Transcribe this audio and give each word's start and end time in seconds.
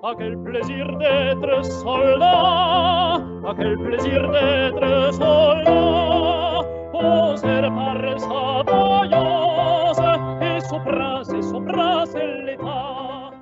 Ah, 0.00 0.14
quel 0.16 0.38
plaisir 0.44 0.86
d'être 0.96 1.64
soldat, 1.64 3.18
ah, 3.18 3.54
quel 3.56 3.76
plaisir 3.78 4.30
d'être 4.30 5.12
soldat, 5.12 6.62
poser 6.92 7.62
par 7.62 8.20
sa 8.20 8.62
vaillance 8.62 9.98
et 10.40 10.60
son 10.70 11.64
prince 11.64 12.14
l'État. 12.14 13.32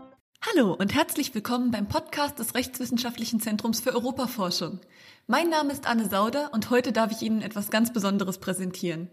Hallo 0.41 0.73
und 0.73 0.95
herzlich 0.95 1.35
willkommen 1.35 1.71
beim 1.71 1.89
Podcast 1.89 2.39
des 2.39 2.55
Rechtswissenschaftlichen 2.55 3.41
Zentrums 3.41 3.81
für 3.81 3.95
Europaforschung. 3.95 4.81
Mein 5.27 5.51
Name 5.51 5.73
ist 5.73 5.87
Anne 5.87 6.09
Sauder 6.09 6.53
und 6.55 6.71
heute 6.71 6.93
darf 6.93 7.13
ich 7.13 7.21
Ihnen 7.21 7.43
etwas 7.43 7.69
ganz 7.69 7.93
Besonderes 7.93 8.39
präsentieren. 8.39 9.11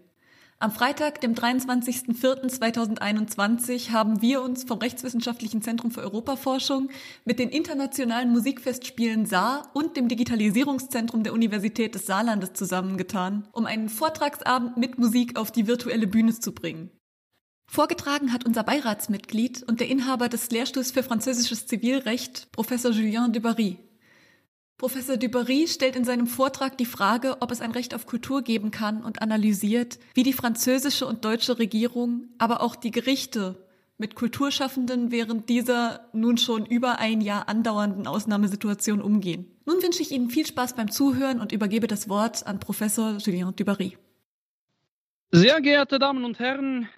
Am 0.64 0.71
Freitag, 0.71 1.20
dem 1.20 1.36
23.04.2021, 1.36 3.91
haben 3.91 4.21
wir 4.21 4.41
uns 4.41 4.63
vom 4.63 4.80
Rechtswissenschaftlichen 4.80 5.62
Zentrum 5.62 5.91
für 5.91 6.00
Europaforschung 6.00 6.88
mit 7.26 7.38
den 7.38 7.49
internationalen 7.49 8.31
Musikfestspielen 8.31 9.26
Saar 9.26 9.70
und 9.73 9.98
dem 9.98 10.08
Digitalisierungszentrum 10.08 11.23
der 11.23 11.34
Universität 11.34 11.95
des 11.95 12.05
Saarlandes 12.05 12.53
zusammengetan, 12.53 13.45
um 13.52 13.66
einen 13.66 13.89
Vortragsabend 13.89 14.77
mit 14.77 14.98
Musik 14.98 15.38
auf 15.38 15.52
die 15.52 15.67
virtuelle 15.67 16.08
Bühne 16.08 16.34
zu 16.34 16.53
bringen. 16.53 16.91
Vorgetragen 17.70 18.31
hat 18.31 18.45
unser 18.45 18.64
Beiratsmitglied 18.64 19.64
und 19.64 19.81
der 19.81 19.89
Inhaber 19.89 20.30
des 20.30 20.50
Lehrstuhls 20.50 20.91
für 20.91 21.03
französisches 21.03 21.67
Zivilrecht, 21.67 22.53
Professor 22.53 22.91
Julien 22.91 23.34
Dubarry. 23.34 23.80
Professor 24.84 25.16
Dubarry 25.16 25.70
stellt 25.70 25.96
in 25.96 26.04
seinem 26.04 26.28
Vortrag 26.28 26.78
die 26.78 26.86
Frage, 26.86 27.38
ob 27.40 27.52
es 27.52 27.62
ein 27.62 27.72
Recht 27.72 27.96
auf 27.96 28.05
Kultur 28.05 28.42
geben 28.42 28.70
kann 28.70 29.02
und 29.02 29.22
analysiert, 29.22 29.98
wie 30.14 30.23
die 30.23 30.34
französische 30.34 31.06
und 31.08 31.23
deutsche 31.23 31.58
Regierung, 31.58 32.28
aber 32.38 32.62
auch 32.62 32.76
die 32.76 32.92
Gerichte 32.92 33.66
mit 33.98 34.14
Kulturschaffenden 34.14 35.09
während 35.09 35.48
dieser 35.48 36.09
nun 36.12 36.38
schon 36.38 36.66
über 36.66 37.00
ein 37.00 37.22
Jahr 37.22 37.48
andauernden 37.48 38.08
Ausnahmesituation 38.08 39.02
umgehen. 39.02 39.50
Nun 39.66 39.81
wünsche 39.81 40.02
ich 40.02 40.12
Ihnen 40.12 40.30
viel 40.30 40.45
Spaß 40.45 40.75
beim 40.75 40.92
Zuhören 40.92 41.40
und 41.40 41.53
übergebe 41.53 41.88
das 41.88 42.09
Wort 42.09 42.45
an 42.45 42.59
Professor 42.59 43.16
Julien 43.20 43.56
Dubarry. 43.56 43.97
Sehr 45.31 45.62
geehrte 45.62 45.97
Damen 45.97 46.25
und 46.25 46.40
Herren, 46.40 46.90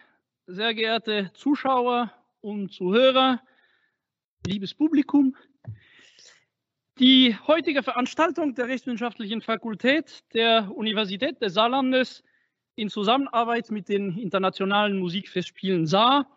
sehr 0.47 0.73
geehrte 0.73 1.30
Zuschauer 1.36 2.11
und 2.42 2.73
Zuhörer, 2.73 3.42
liebes 4.47 4.73
Publikum, 4.73 5.36
die 6.99 7.35
heutige 7.47 7.83
Veranstaltung 7.83 8.55
der 8.55 8.67
Rechtswissenschaftlichen 8.67 9.41
Fakultät 9.41 10.23
der 10.33 10.71
Universität 10.73 11.41
des 11.41 11.53
Saarlandes 11.53 12.23
in 12.75 12.89
Zusammenarbeit 12.89 13.69
mit 13.71 13.89
den 13.89 14.17
internationalen 14.17 14.99
Musikfestspielen 14.99 15.87
Saar 15.87 16.29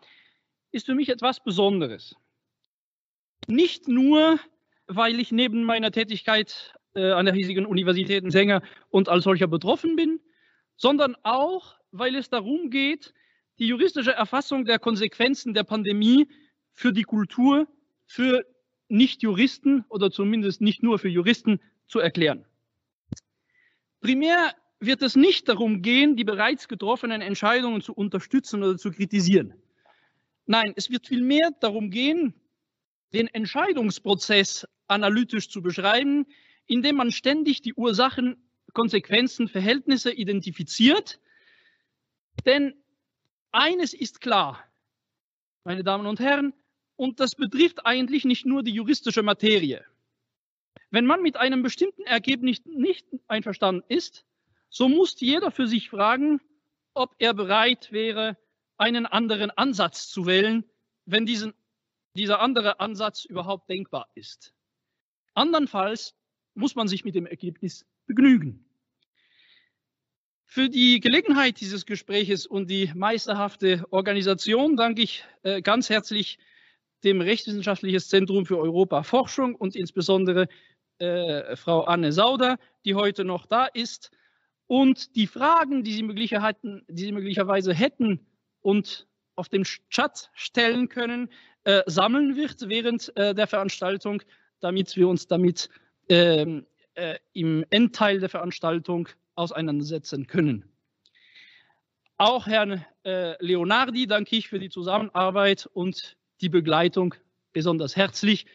ist 0.71 0.85
für 0.85 0.95
mich 0.95 1.09
etwas 1.09 1.41
Besonderes. 1.43 2.15
Nicht 3.47 3.87
nur, 3.87 4.39
weil 4.87 5.19
ich 5.19 5.31
neben 5.31 5.63
meiner 5.63 5.91
Tätigkeit 5.91 6.73
äh, 6.93 7.11
an 7.11 7.25
der 7.25 7.33
hiesigen 7.33 7.65
Universität 7.65 8.29
Sänger 8.31 8.61
und 8.89 9.07
als 9.07 9.23
solcher 9.23 9.47
betroffen 9.47 9.95
bin, 9.95 10.19
sondern 10.75 11.15
auch, 11.23 11.77
weil 11.91 12.15
es 12.15 12.29
darum 12.29 12.69
geht, 12.69 13.13
die 13.59 13.67
juristische 13.67 14.11
Erfassung 14.11 14.65
der 14.65 14.79
Konsequenzen 14.79 15.53
der 15.53 15.63
Pandemie 15.63 16.27
für 16.73 16.93
die 16.93 17.03
Kultur, 17.03 17.67
für 18.05 18.45
nicht-Juristen 18.89 19.85
oder 19.89 20.11
zumindest 20.11 20.61
nicht 20.61 20.83
nur 20.83 20.99
für 20.99 21.09
Juristen 21.09 21.59
zu 21.87 21.99
erklären. 21.99 22.45
Primär 24.01 24.53
wird 24.79 25.01
es 25.01 25.15
nicht 25.15 25.49
darum 25.49 25.81
gehen, 25.81 26.15
die 26.15 26.23
bereits 26.23 26.67
getroffenen 26.67 27.21
Entscheidungen 27.21 27.81
zu 27.81 27.93
unterstützen 27.93 28.63
oder 28.63 28.77
zu 28.77 28.91
kritisieren. 28.91 29.53
Nein, 30.45 30.73
es 30.75 30.89
wird 30.89 31.07
vielmehr 31.07 31.51
darum 31.59 31.89
gehen, 31.91 32.33
den 33.13 33.27
Entscheidungsprozess 33.27 34.67
analytisch 34.87 35.49
zu 35.49 35.61
beschreiben, 35.61 36.25
indem 36.65 36.95
man 36.95 37.11
ständig 37.11 37.61
die 37.61 37.73
Ursachen, 37.73 38.37
Konsequenzen, 38.73 39.47
Verhältnisse 39.47 40.11
identifiziert. 40.11 41.19
Denn 42.45 42.73
eines 43.51 43.93
ist 43.93 44.21
klar, 44.21 44.63
meine 45.63 45.83
Damen 45.83 46.07
und 46.07 46.19
Herren, 46.19 46.53
und 46.99 47.21
das 47.21 47.33
betrifft 47.33 47.85
eigentlich 47.85 48.25
nicht 48.25 48.45
nur 48.45 48.61
die 48.61 48.73
juristische 48.73 49.23
Materie. 49.23 49.85
Wenn 50.91 51.05
man 51.05 51.21
mit 51.21 51.37
einem 51.37 51.63
bestimmten 51.63 52.01
Ergebnis 52.01 52.61
nicht 52.65 53.07
einverstanden 53.29 53.85
ist, 53.87 54.25
so 54.67 54.89
muss 54.89 55.17
jeder 55.21 55.49
für 55.49 55.65
sich 55.65 55.89
fragen, 55.89 56.41
ob 56.93 57.15
er 57.19 57.33
bereit 57.33 57.93
wäre, 57.93 58.37
einen 58.77 59.05
anderen 59.05 59.49
Ansatz 59.49 60.09
zu 60.09 60.25
wählen, 60.25 60.65
wenn 61.05 61.25
diesen, 61.25 61.53
dieser 62.15 62.41
andere 62.41 62.81
Ansatz 62.81 63.23
überhaupt 63.23 63.69
denkbar 63.69 64.09
ist. 64.15 64.53
Andernfalls 65.35 66.15
muss 66.53 66.75
man 66.75 66.89
sich 66.89 67.05
mit 67.05 67.15
dem 67.15 67.25
Ergebnis 67.25 67.85
begnügen. 68.07 68.65
Für 70.43 70.67
die 70.67 70.99
Gelegenheit 70.99 71.61
dieses 71.61 71.85
Gespräches 71.85 72.45
und 72.45 72.69
die 72.69 72.91
meisterhafte 72.93 73.85
Organisation 73.91 74.75
danke 74.75 75.03
ich 75.03 75.23
äh, 75.43 75.61
ganz 75.61 75.89
herzlich 75.89 76.39
dem 77.03 77.21
Rechtswissenschaftliches 77.21 78.09
Zentrum 78.09 78.45
für 78.45 78.57
Europa 78.57 79.03
Forschung 79.03 79.55
und 79.55 79.75
insbesondere 79.75 80.47
äh, 80.99 81.55
Frau 81.55 81.83
Anne 81.83 82.11
Sauder, 82.11 82.57
die 82.85 82.95
heute 82.95 83.23
noch 83.23 83.45
da 83.45 83.65
ist 83.65 84.11
und 84.67 85.15
die 85.15 85.27
Fragen, 85.27 85.83
die 85.83 85.93
Sie, 85.93 86.07
die 86.07 87.03
Sie 87.03 87.11
möglicherweise 87.11 87.73
hätten 87.73 88.25
und 88.61 89.07
auf 89.35 89.49
dem 89.49 89.63
Chat 89.63 90.29
stellen 90.33 90.89
können, 90.89 91.29
äh, 91.63 91.81
sammeln 91.85 92.35
wird 92.35 92.67
während 92.67 93.15
äh, 93.17 93.33
der 93.33 93.47
Veranstaltung, 93.47 94.21
damit 94.59 94.95
wir 94.95 95.07
uns 95.07 95.27
damit 95.27 95.69
ähm, 96.09 96.65
äh, 96.95 97.17
im 97.33 97.65
Endteil 97.69 98.19
der 98.19 98.29
Veranstaltung 98.29 99.07
auseinandersetzen 99.35 100.27
können. 100.27 100.65
Auch 102.17 102.47
Herrn 102.47 102.85
äh, 103.05 103.41
Leonardi 103.43 104.05
danke 104.05 104.35
ich 104.35 104.49
für 104.49 104.59
die 104.59 104.69
Zusammenarbeit 104.69 105.69
und 105.71 106.17
die 106.41 106.49
Begleitung 106.49 107.15
besonders 107.53 107.95
herzlich. 107.95 108.45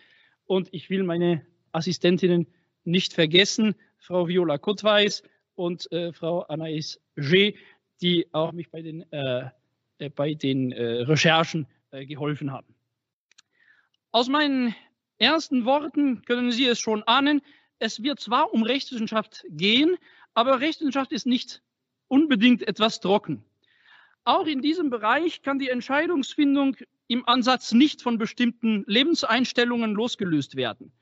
Und 0.47 0.69
ich 0.73 0.91
will 0.91 1.03
meine 1.03 1.45
Assistentinnen 1.73 2.47
nicht 2.85 3.13
vergessen, 3.13 3.75
Frau 3.99 4.29
Viola 4.29 4.59
Kottweis 4.59 5.23
und 5.55 5.91
äh, 5.93 6.13
Frau 6.13 6.45
Anaïs 6.47 6.99
G., 7.17 7.57
die 8.03 8.27
auch 8.33 8.53
mich 8.53 8.71
bei 8.71 8.83
den, 8.83 9.11
äh, 9.13 9.49
äh, 9.99 10.11
bei 10.11 10.35
den 10.35 10.73
äh, 10.73 11.03
Recherchen 11.03 11.67
äh, 11.91 12.05
geholfen 12.05 12.53
haben. 12.53 12.75
Aus 14.11 14.29
meinen 14.29 14.75
ersten 15.19 15.65
Worten 15.65 16.23
können 16.23 16.53
Sie 16.53 16.67
es 16.67 16.79
schon 16.79 17.03
ahnen, 17.05 17.41
es 17.79 18.03
wird 18.03 18.21
zwar 18.21 18.53
um 18.53 18.63
Rechtswissenschaft 18.63 19.45
gehen, 19.49 19.97
aber 20.35 20.61
Rechtswissenschaft 20.61 21.13
ist 21.13 21.27
nicht 21.27 21.63
unbedingt 22.09 22.67
etwas 22.67 23.01
trocken. 23.01 23.45
Auch 24.25 24.47
in 24.47 24.63
diesem 24.63 24.91
Bereich 24.91 25.43
kann 25.43 25.59
die 25.59 25.69
Entscheidungsfindung 25.69 26.77
im 27.09 27.27
Ansatz 27.29 27.73
nicht 27.73 28.03
von 28.03 28.19
bestimmten 28.19 28.85
Lebenseinstellungen 28.87 29.95
losgelöst 29.95 30.57
werden. 30.57 30.93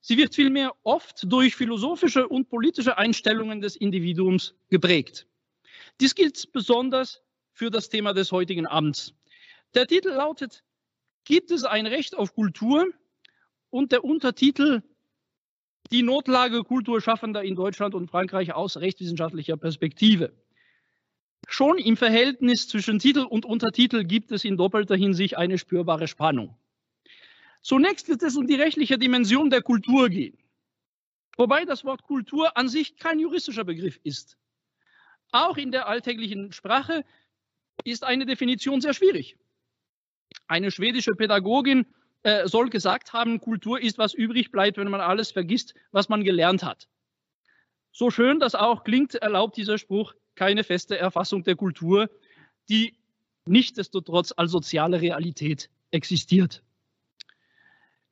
Sie 0.00 0.16
wird 0.16 0.34
vielmehr 0.34 0.72
oft 0.84 1.24
durch 1.30 1.56
philosophische 1.56 2.28
und 2.28 2.48
politische 2.48 2.98
Einstellungen 2.98 3.60
des 3.60 3.76
Individuums 3.76 4.54
geprägt. 4.68 5.26
Dies 6.00 6.14
gilt 6.14 6.52
besonders 6.52 7.22
für 7.52 7.70
das 7.70 7.88
Thema 7.88 8.12
des 8.12 8.30
heutigen 8.32 8.66
Abends. 8.66 9.14
Der 9.74 9.86
Titel 9.86 10.10
lautet, 10.10 10.62
gibt 11.24 11.50
es 11.50 11.64
ein 11.64 11.86
Recht 11.86 12.14
auf 12.14 12.34
Kultur? 12.34 12.86
Und 13.70 13.92
der 13.92 14.04
Untertitel, 14.04 14.82
die 15.90 16.02
Notlage 16.02 16.62
Kulturschaffender 16.62 17.42
in 17.42 17.56
Deutschland 17.56 17.94
und 17.94 18.08
Frankreich 18.08 18.52
aus 18.54 18.76
rechtswissenschaftlicher 18.76 19.56
Perspektive. 19.56 20.32
Schon 21.46 21.78
im 21.78 21.96
Verhältnis 21.96 22.68
zwischen 22.68 22.98
Titel 22.98 23.20
und 23.20 23.44
Untertitel 23.44 24.02
gibt 24.02 24.32
es 24.32 24.44
in 24.44 24.56
doppelter 24.56 24.96
Hinsicht 24.96 25.36
eine 25.36 25.58
spürbare 25.58 26.08
Spannung. 26.08 26.56
Zunächst 27.62 28.08
wird 28.08 28.22
es 28.22 28.36
um 28.36 28.46
die 28.46 28.56
rechtliche 28.56 28.98
Dimension 28.98 29.48
der 29.48 29.62
Kultur 29.62 30.08
gehen, 30.08 30.36
wobei 31.36 31.64
das 31.64 31.84
Wort 31.84 32.02
Kultur 32.02 32.56
an 32.56 32.68
sich 32.68 32.96
kein 32.96 33.20
juristischer 33.20 33.64
Begriff 33.64 33.98
ist. 34.02 34.36
Auch 35.30 35.56
in 35.56 35.70
der 35.70 35.88
alltäglichen 35.88 36.52
Sprache 36.52 37.04
ist 37.84 38.02
eine 38.04 38.26
Definition 38.26 38.80
sehr 38.80 38.92
schwierig. 38.92 39.36
Eine 40.48 40.72
schwedische 40.72 41.14
Pädagogin 41.14 41.86
äh, 42.24 42.48
soll 42.48 42.70
gesagt 42.70 43.12
haben, 43.12 43.40
Kultur 43.40 43.80
ist, 43.80 43.98
was 43.98 44.14
übrig 44.14 44.50
bleibt, 44.50 44.78
wenn 44.78 44.90
man 44.90 45.00
alles 45.00 45.30
vergisst, 45.30 45.74
was 45.92 46.08
man 46.08 46.24
gelernt 46.24 46.64
hat. 46.64 46.88
So 47.92 48.10
schön 48.10 48.40
das 48.40 48.54
auch 48.56 48.82
klingt, 48.82 49.14
erlaubt 49.14 49.56
dieser 49.56 49.78
Spruch 49.78 50.14
keine 50.36 50.64
feste 50.64 50.96
Erfassung 50.98 51.42
der 51.42 51.56
Kultur, 51.56 52.08
die 52.68 52.94
nichtdestotrotz 53.46 54.32
als 54.36 54.52
soziale 54.52 55.00
Realität 55.00 55.70
existiert. 55.90 56.62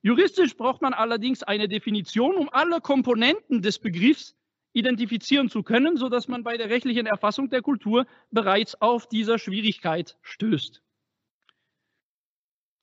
Juristisch 0.01 0.55
braucht 0.55 0.81
man 0.81 0.93
allerdings 0.93 1.41
eine 1.41 1.67
Definition, 1.67 2.35
um 2.35 2.49
alle 2.49 2.79
Komponenten 2.79 3.61
des 3.61 3.79
Begriffs 3.79 4.35
identifizieren 4.73 5.49
zu 5.49 5.63
können, 5.63 5.97
sodass 5.97 6.27
man 6.27 6.43
bei 6.43 6.57
der 6.57 6.69
rechtlichen 6.69 7.05
Erfassung 7.05 7.49
der 7.49 7.61
Kultur 7.61 8.05
bereits 8.29 8.79
auf 8.81 9.07
dieser 9.07 9.39
Schwierigkeit 9.39 10.17
stößt. 10.21 10.81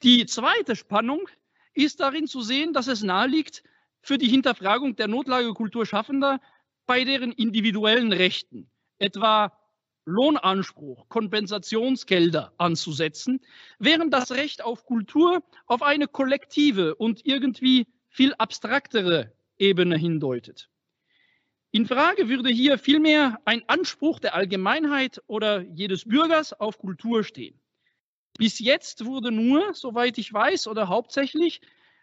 Die 0.03 0.27
zweite 0.27 0.75
Spannung 0.75 1.29
ist 1.75 2.01
darin 2.01 2.27
zu 2.27 2.43
sehen, 2.43 2.73
dass 2.73 2.89
es 2.89 3.03
naheliegt, 3.03 3.63
für 4.01 4.19
die 4.19 4.29
Hinterfragung 4.29 4.97
der 4.97 5.07
Notlage 5.07 5.55
Kulturschaffender 5.55 6.41
bei 6.87 7.05
deren 7.05 7.31
individuellen 7.31 8.13
Rechten, 8.13 8.69
etwa 9.03 9.53
Lohnanspruch, 10.05 11.09
Kompensationsgelder 11.09 12.53
anzusetzen, 12.59 13.41
während 13.79 14.13
das 14.13 14.33
Recht 14.33 14.65
auf 14.65 14.85
Kultur 14.85 15.43
auf 15.67 15.83
eine 15.83 16.09
kollektive 16.09 16.95
und 16.95 17.25
irgendwie 17.25 17.87
viel 18.09 18.35
abstraktere 18.35 19.33
Ebene 19.59 19.97
hindeutet. 19.97 20.69
In 21.71 21.87
Frage 21.87 22.29
würde 22.29 22.51
hier 22.51 22.79
vielmehr 22.79 23.39
ein 23.45 23.63
Anspruch 23.69 24.19
der 24.19 24.35
Allgemeinheit 24.35 25.23
oder 25.27 25.63
jedes 25.63 26.05
Bürgers 26.05 26.53
auf 26.53 26.79
Kultur 26.79 27.25
stehen. 27.25 27.59
Bis 28.37 28.59
jetzt 28.59 29.05
wurde 29.05 29.31
nur, 29.31 29.73
soweit 29.73 30.19
ich 30.19 30.33
weiß, 30.33 30.67
oder 30.67 30.89
hauptsächlich 30.89 31.61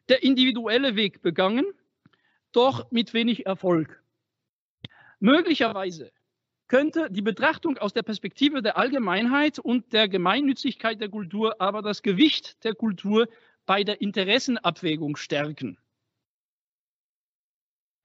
der 0.07 0.23
individuelle 0.23 0.95
Weg 0.95 1.21
begangen, 1.21 1.65
doch 2.51 2.89
mit 2.91 3.13
wenig 3.13 3.45
Erfolg. 3.45 4.01
Möglicherweise 5.19 6.11
könnte 6.69 7.09
die 7.09 7.23
Betrachtung 7.23 7.77
aus 7.79 7.93
der 7.93 8.03
Perspektive 8.03 8.61
der 8.61 8.77
Allgemeinheit 8.77 9.59
und 9.59 9.91
der 9.91 10.07
Gemeinnützigkeit 10.07 11.01
der 11.01 11.09
Kultur 11.09 11.59
aber 11.59 11.81
das 11.81 12.01
Gewicht 12.03 12.63
der 12.63 12.75
Kultur 12.75 13.27
bei 13.65 13.83
der 13.83 14.01
Interessenabwägung 14.01 15.17
stärken. 15.17 15.77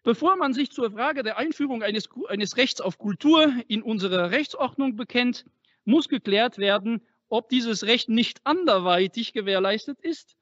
Bevor 0.02 0.36
man 0.36 0.52
sich 0.52 0.70
zur 0.70 0.90
Frage 0.90 1.22
der 1.22 1.38
Einführung 1.38 1.82
eines, 1.82 2.08
eines 2.28 2.56
Rechts 2.56 2.80
auf 2.80 2.98
Kultur 2.98 3.54
in 3.68 3.82
unsere 3.82 4.30
Rechtsordnung 4.30 4.96
bekennt, 4.96 5.44
muss 5.84 6.08
geklärt 6.08 6.58
werden, 6.58 7.00
ob 7.28 7.48
dieses 7.48 7.84
Recht 7.84 8.08
nicht 8.08 8.40
anderweitig 8.44 9.32
gewährleistet 9.32 10.00
ist 10.00 10.36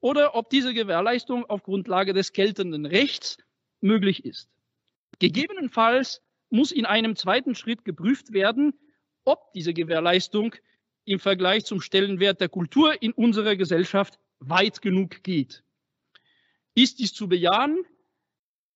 oder 0.00 0.34
ob 0.34 0.50
diese 0.50 0.74
Gewährleistung 0.74 1.46
auf 1.46 1.62
Grundlage 1.62 2.12
des 2.12 2.32
geltenden 2.32 2.84
Rechts 2.84 3.38
möglich 3.80 4.24
ist. 4.24 4.50
Gegebenenfalls 5.18 6.22
muss 6.50 6.72
in 6.72 6.86
einem 6.86 7.16
zweiten 7.16 7.54
Schritt 7.54 7.84
geprüft 7.84 8.32
werden, 8.32 8.74
ob 9.24 9.52
diese 9.52 9.74
Gewährleistung 9.74 10.54
im 11.04 11.18
Vergleich 11.18 11.64
zum 11.64 11.80
Stellenwert 11.80 12.40
der 12.40 12.48
Kultur 12.48 13.00
in 13.02 13.12
unserer 13.12 13.56
Gesellschaft 13.56 14.18
weit 14.40 14.82
genug 14.82 15.22
geht. 15.22 15.62
Ist 16.74 16.98
dies 16.98 17.14
zu 17.14 17.28
bejahen, 17.28 17.84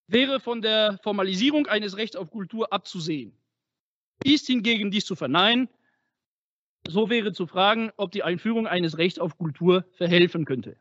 wäre 0.06 0.40
von 0.40 0.62
der 0.62 0.98
Formalisierung 1.02 1.66
eines 1.66 1.96
Rechts 1.96 2.16
auf 2.16 2.30
Kultur 2.30 2.72
abzusehen. 2.72 3.36
Ist 4.24 4.46
hingegen 4.46 4.90
dies 4.90 5.04
zu 5.04 5.14
verneinen, 5.16 5.68
so 6.86 7.10
wäre 7.10 7.32
zu 7.32 7.46
fragen, 7.46 7.92
ob 7.96 8.10
die 8.10 8.22
Einführung 8.22 8.66
eines 8.66 8.98
Rechts 8.98 9.18
auf 9.18 9.38
Kultur 9.38 9.84
verhelfen 9.92 10.44
könnte. 10.44 10.76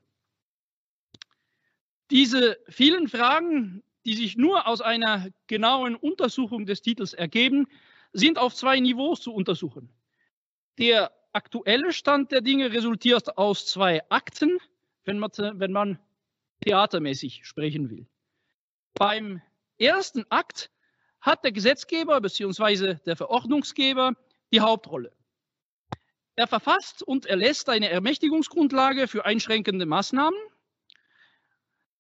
Diese 2.10 2.58
vielen 2.68 3.08
Fragen 3.08 3.84
die 4.10 4.16
sich 4.16 4.38
nur 4.38 4.66
aus 4.66 4.82
einer 4.82 5.28
genauen 5.46 5.96
Untersuchung 5.96 6.66
des 6.66 6.82
Titels 6.82 7.14
ergeben, 7.14 7.68
sind 8.12 8.40
auf 8.40 8.56
zwei 8.56 8.80
Niveaus 8.80 9.22
zu 9.22 9.32
untersuchen. 9.32 9.94
Der 10.80 11.12
aktuelle 11.32 11.94
Stand 11.94 12.32
der 12.32 12.42
Dinge 12.42 12.72
resultiert 12.72 13.38
aus 13.38 13.68
zwei 13.68 14.02
Akten, 14.10 14.58
wenn 15.04 15.20
man, 15.20 15.30
wenn 15.38 15.72
man 15.72 16.00
theatermäßig 16.62 17.46
sprechen 17.46 17.92
will. 17.92 18.08
Beim 18.96 19.44
ersten 19.78 20.26
Akt 20.32 20.72
hat 21.22 21.44
der 21.44 21.52
Gesetzgeber 21.52 22.20
bzw. 22.20 22.96
der 23.06 23.16
Verordnungsgeber 23.16 24.14
die 24.52 24.62
Hauptrolle. 24.62 25.14
Er 26.36 26.48
verfasst 26.48 27.04
und 27.04 27.28
erlässt 27.28 27.70
eine 27.70 27.90
Ermächtigungsgrundlage 27.90 29.08
für 29.08 29.26
einschränkende 29.26 29.86
Maßnahmen 29.86 30.40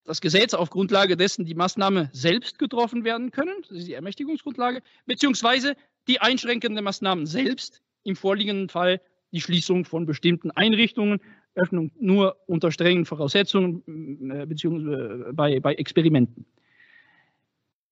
das 0.10 0.22
Gesetz 0.22 0.56
auf 0.56 0.72
Grundlage 0.72 1.16
dessen 1.16 1.46
die 1.46 1.54
Maßnahme 1.54 2.10
selbst 2.14 2.58
getroffen 2.58 3.04
werden 3.04 3.30
können, 3.30 3.54
das 3.62 3.78
ist 3.78 3.88
die 3.88 3.94
Ermächtigungsgrundlage, 3.94 4.82
beziehungsweise 5.06 5.76
die 6.08 6.20
einschränkenden 6.20 6.84
Maßnahmen 6.84 7.28
selbst, 7.28 7.84
im 8.04 8.16
vorliegenden 8.16 8.70
Fall 8.70 9.02
die 9.32 9.40
Schließung 9.40 9.86
von 9.86 10.08
bestimmten 10.08 10.50
Einrichtungen, 10.50 11.22
Öffnung 11.54 11.92
nur 12.00 12.38
unter 12.48 12.72
strengen 12.72 13.06
Voraussetzungen, 13.06 14.32
äh, 14.32 14.48
beziehungsweise 14.48 15.32
bei, 15.34 15.60
bei 15.60 15.76
Experimenten. 15.76 16.48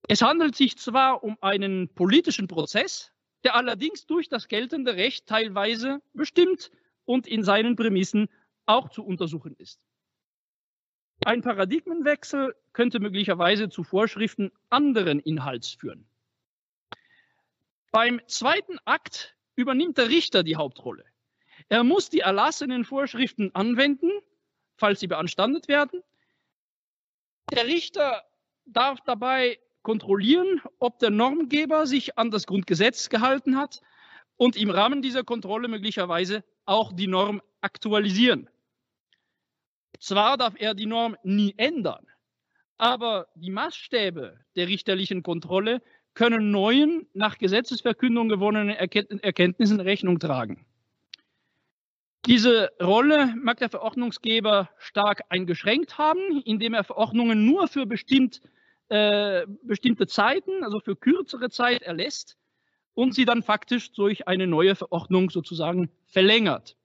Es 0.08 0.24
handelt 0.24 0.56
sich 0.56 0.76
zwar 0.78 1.24
um 1.24 1.38
einen 1.42 1.88
politischen 1.90 2.48
Prozess, 2.48 3.12
der 3.44 3.56
allerdings 3.56 4.08
durch 4.08 4.28
das 4.28 4.48
geltende 4.48 4.96
Recht 4.96 5.28
teilweise 5.28 6.02
bestimmt 6.16 6.72
und 7.06 7.28
in 7.28 7.44
seinen 7.44 7.76
Prämissen 7.76 8.28
auch 8.66 8.90
zu 8.90 9.06
untersuchen 9.06 9.56
ist. 9.60 9.80
Ein 11.26 11.42
Paradigmenwechsel 11.42 12.56
könnte 12.74 13.00
möglicherweise 13.00 13.70
zu 13.70 13.84
Vorschriften 13.84 14.52
anderen 14.70 15.20
Inhalts 15.20 15.72
führen. 15.72 16.08
Beim 17.92 18.22
zweiten 18.28 18.78
Akt 18.86 19.36
übernimmt 19.56 19.98
der 19.98 20.10
Richter 20.10 20.44
die 20.44 20.56
Hauptrolle. 20.56 21.04
Er 21.70 21.84
muss 21.84 22.10
die 22.10 22.20
erlassenen 22.20 22.86
Vorschriften 22.86 23.54
anwenden, 23.56 24.12
falls 24.78 25.00
sie 25.00 25.08
beanstandet 25.08 25.68
werden. 25.68 26.04
Der 27.52 27.66
Richter 27.66 28.24
darf 28.66 29.00
dabei 29.02 29.60
kontrollieren, 29.82 30.62
ob 30.80 31.00
der 31.00 31.10
Normgeber 31.10 31.88
sich 31.88 32.18
an 32.18 32.30
das 32.30 32.46
Grundgesetz 32.46 33.10
gehalten 33.10 33.58
hat 33.58 33.82
und 34.36 34.56
im 34.56 34.70
Rahmen 34.70 35.02
dieser 35.02 35.24
Kontrolle 35.24 35.68
möglicherweise 35.68 36.44
auch 36.66 36.92
die 36.92 37.08
Norm 37.08 37.42
aktualisieren. 37.62 38.50
Zwar 40.00 40.38
darf 40.38 40.54
er 40.58 40.74
die 40.74 40.86
Norm 40.86 41.16
nie 41.24 41.54
ändern, 41.58 42.06
aber 42.78 43.28
die 43.36 43.50
Maßstäbe 43.50 44.40
der 44.56 44.68
richterlichen 44.68 45.24
Kontrolle 45.24 45.82
können 46.14 46.52
neuen, 46.52 47.08
nach 47.14 47.38
Gesetzesverkündung 47.38 48.30
gewonnenen 48.30 48.76
Erkenntnissen 48.76 49.80
Rechnung 49.80 50.20
tragen. 50.20 50.66
Diese 52.26 52.72
Rolle 52.82 53.34
mag 53.42 53.60
der 53.60 53.70
Verordnungsgeber 53.70 54.70
stark 54.80 55.22
eingeschränkt 55.30 55.98
haben, 55.98 56.42
indem 56.44 56.74
er 56.74 56.84
Verordnungen 56.84 57.46
nur 57.46 57.68
für 57.68 57.86
bestimmt, 57.86 58.42
äh, 58.90 59.46
bestimmte 59.64 60.08
Zeiten, 60.08 60.64
also 60.64 60.80
für 60.80 60.96
kürzere 60.96 61.50
Zeit 61.50 61.84
erlässt 61.84 62.36
und 62.96 63.14
sie 63.14 63.26
dann 63.26 63.44
faktisch 63.44 63.94
durch 63.94 64.28
eine 64.28 64.48
neue 64.48 64.76
Verordnung 64.76 65.30
sozusagen 65.30 65.90
verlängert. 66.08 66.76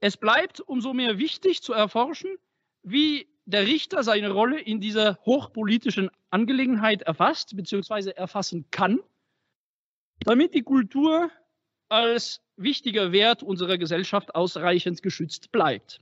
Es 0.00 0.16
bleibt 0.16 0.60
umso 0.60 0.94
mehr 0.94 1.18
wichtig 1.18 1.62
zu 1.62 1.74
erforschen, 1.74 2.36
wie 2.82 3.28
der 3.44 3.66
Richter 3.66 4.02
seine 4.02 4.30
Rolle 4.30 4.58
in 4.58 4.80
dieser 4.80 5.18
hochpolitischen 5.26 6.10
Angelegenheit 6.30 7.02
erfasst 7.02 7.54
bzw. 7.54 8.10
erfassen 8.10 8.66
kann, 8.70 9.00
damit 10.20 10.54
die 10.54 10.62
Kultur 10.62 11.30
als 11.88 12.40
wichtiger 12.56 13.12
Wert 13.12 13.42
unserer 13.42 13.76
Gesellschaft 13.76 14.34
ausreichend 14.34 15.02
geschützt 15.02 15.52
bleibt. 15.52 16.00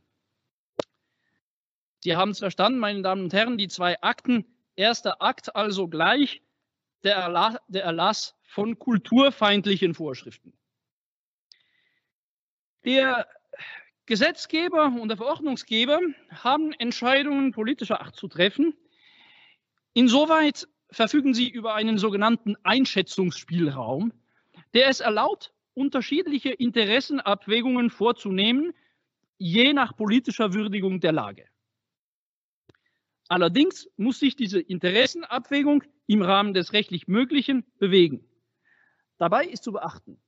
Sie 2.00 2.14
haben 2.14 2.30
es 2.30 2.38
verstanden, 2.38 2.78
meine 2.78 3.02
Damen 3.02 3.24
und 3.24 3.32
Herren, 3.32 3.58
die 3.58 3.68
zwei 3.68 4.00
Akten. 4.02 4.46
Erster 4.76 5.20
Akt 5.20 5.56
also 5.56 5.88
gleich 5.88 6.42
der 7.02 7.16
Erlass, 7.16 7.56
der 7.66 7.82
Erlass 7.82 8.36
von 8.44 8.78
kulturfeindlichen 8.78 9.94
Vorschriften. 9.94 10.52
Der 12.84 13.26
Gesetzgeber 14.08 14.86
und 14.86 15.08
der 15.08 15.18
Verordnungsgeber 15.18 16.00
haben 16.30 16.72
Entscheidungen 16.72 17.52
politischer 17.52 18.00
Art 18.00 18.16
zu 18.16 18.26
treffen. 18.26 18.74
Insoweit 19.92 20.66
verfügen 20.90 21.34
sie 21.34 21.46
über 21.46 21.74
einen 21.74 21.98
sogenannten 21.98 22.56
Einschätzungsspielraum, 22.62 24.14
der 24.72 24.88
es 24.88 25.00
erlaubt, 25.00 25.52
unterschiedliche 25.74 26.48
Interessenabwägungen 26.48 27.90
vorzunehmen, 27.90 28.72
je 29.36 29.74
nach 29.74 29.94
politischer 29.94 30.54
Würdigung 30.54 31.00
der 31.00 31.12
Lage. 31.12 31.44
Allerdings 33.28 33.90
muss 33.98 34.20
sich 34.20 34.36
diese 34.36 34.58
Interessenabwägung 34.58 35.84
im 36.06 36.22
Rahmen 36.22 36.54
des 36.54 36.72
rechtlich 36.72 37.08
Möglichen 37.08 37.62
bewegen. 37.78 38.26
Dabei 39.18 39.44
ist 39.44 39.64
zu 39.64 39.72
beachten, 39.72 40.18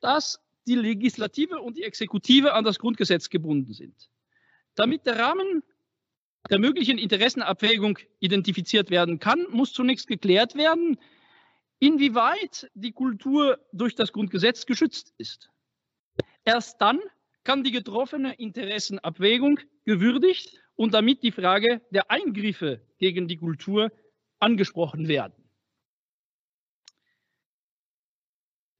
dass 0.00 0.44
die 0.66 0.74
Legislative 0.74 1.60
und 1.60 1.76
die 1.76 1.82
Exekutive 1.82 2.54
an 2.54 2.64
das 2.64 2.78
Grundgesetz 2.78 3.30
gebunden 3.30 3.72
sind. 3.72 4.10
Damit 4.74 5.06
der 5.06 5.18
Rahmen 5.18 5.62
der 6.50 6.58
möglichen 6.58 6.98
Interessenabwägung 6.98 7.98
identifiziert 8.20 8.90
werden 8.90 9.18
kann, 9.18 9.46
muss 9.50 9.72
zunächst 9.72 10.06
geklärt 10.06 10.56
werden, 10.56 10.98
inwieweit 11.78 12.70
die 12.74 12.92
Kultur 12.92 13.58
durch 13.72 13.94
das 13.94 14.12
Grundgesetz 14.12 14.66
geschützt 14.66 15.14
ist. 15.16 15.50
Erst 16.44 16.80
dann 16.80 17.00
kann 17.44 17.64
die 17.64 17.70
getroffene 17.70 18.34
Interessenabwägung 18.34 19.60
gewürdigt 19.84 20.60
und 20.76 20.94
damit 20.94 21.22
die 21.22 21.32
Frage 21.32 21.82
der 21.90 22.10
Eingriffe 22.10 22.80
gegen 22.98 23.28
die 23.28 23.36
Kultur 23.36 23.92
angesprochen 24.38 25.08
werden. 25.08 25.44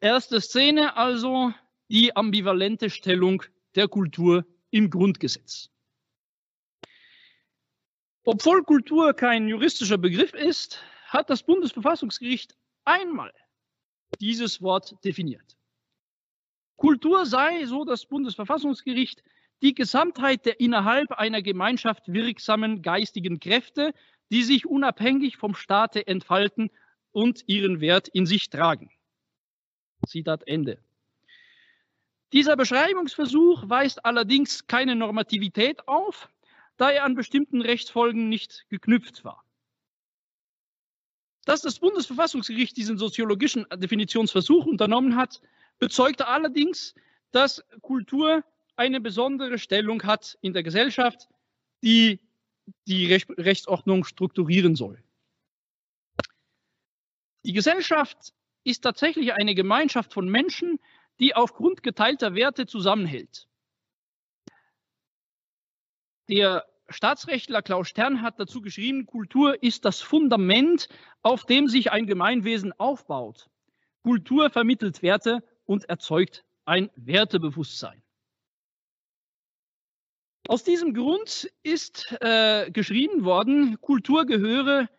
Erste 0.00 0.40
Szene 0.40 0.96
also 0.96 1.54
die 1.88 2.14
ambivalente 2.16 2.90
Stellung 2.90 3.42
der 3.74 3.88
Kultur 3.88 4.46
im 4.70 4.90
Grundgesetz. 4.90 5.70
Obwohl 8.24 8.64
Kultur 8.64 9.12
kein 9.12 9.48
juristischer 9.48 9.98
Begriff 9.98 10.32
ist, 10.32 10.82
hat 11.06 11.28
das 11.28 11.42
Bundesverfassungsgericht 11.42 12.56
einmal 12.84 13.32
dieses 14.20 14.62
Wort 14.62 14.96
definiert. 15.04 15.56
Kultur 16.76 17.26
sei, 17.26 17.66
so 17.66 17.84
das 17.84 18.06
Bundesverfassungsgericht, 18.06 19.22
die 19.62 19.74
Gesamtheit 19.74 20.44
der 20.46 20.60
innerhalb 20.60 21.12
einer 21.12 21.42
Gemeinschaft 21.42 22.12
wirksamen 22.12 22.82
geistigen 22.82 23.40
Kräfte, 23.40 23.92
die 24.30 24.42
sich 24.42 24.66
unabhängig 24.66 25.36
vom 25.36 25.54
Staate 25.54 26.06
entfalten 26.06 26.70
und 27.12 27.44
ihren 27.46 27.80
Wert 27.80 28.08
in 28.08 28.26
sich 28.26 28.50
tragen. 28.50 28.90
Zitat 30.06 30.46
Ende. 30.46 30.78
Dieser 32.34 32.56
Beschreibungsversuch 32.56 33.68
weist 33.68 34.04
allerdings 34.04 34.66
keine 34.66 34.96
Normativität 34.96 35.86
auf, 35.86 36.28
da 36.76 36.90
er 36.90 37.04
an 37.04 37.14
bestimmten 37.14 37.62
Rechtsfolgen 37.62 38.28
nicht 38.28 38.66
geknüpft 38.70 39.24
war. 39.24 39.44
Dass 41.44 41.62
das 41.62 41.78
Bundesverfassungsgericht 41.78 42.76
diesen 42.76 42.98
soziologischen 42.98 43.66
Definitionsversuch 43.76 44.66
unternommen 44.66 45.14
hat, 45.14 45.42
bezeugte 45.78 46.26
allerdings, 46.26 46.96
dass 47.30 47.62
Kultur 47.82 48.42
eine 48.74 49.00
besondere 49.00 49.56
Stellung 49.56 50.02
hat 50.02 50.36
in 50.40 50.52
der 50.54 50.64
Gesellschaft, 50.64 51.28
die 51.84 52.18
die 52.88 53.14
Rechtsordnung 53.14 54.04
strukturieren 54.04 54.74
soll. 54.74 55.00
Die 57.44 57.52
Gesellschaft 57.52 58.34
ist 58.64 58.80
tatsächlich 58.80 59.34
eine 59.34 59.54
Gemeinschaft 59.54 60.12
von 60.12 60.28
Menschen, 60.28 60.80
die 61.20 61.34
aufgrund 61.34 61.82
geteilter 61.82 62.34
Werte 62.34 62.66
zusammenhält. 62.66 63.48
Der 66.28 66.66
Staatsrechtler 66.88 67.62
Klaus 67.62 67.88
Stern 67.88 68.22
hat 68.22 68.38
dazu 68.38 68.60
geschrieben, 68.60 69.06
Kultur 69.06 69.62
ist 69.62 69.84
das 69.84 70.00
Fundament, 70.00 70.88
auf 71.22 71.44
dem 71.44 71.68
sich 71.68 71.92
ein 71.92 72.06
Gemeinwesen 72.06 72.72
aufbaut. 72.72 73.48
Kultur 74.02 74.50
vermittelt 74.50 75.02
Werte 75.02 75.42
und 75.64 75.88
erzeugt 75.88 76.44
ein 76.66 76.90
Wertebewusstsein. 76.96 78.02
Aus 80.46 80.62
diesem 80.62 80.92
Grund 80.92 81.50
ist 81.62 82.14
äh, 82.20 82.70
geschrieben 82.70 83.24
worden, 83.24 83.80
Kultur 83.80 84.26
gehöre 84.26 84.90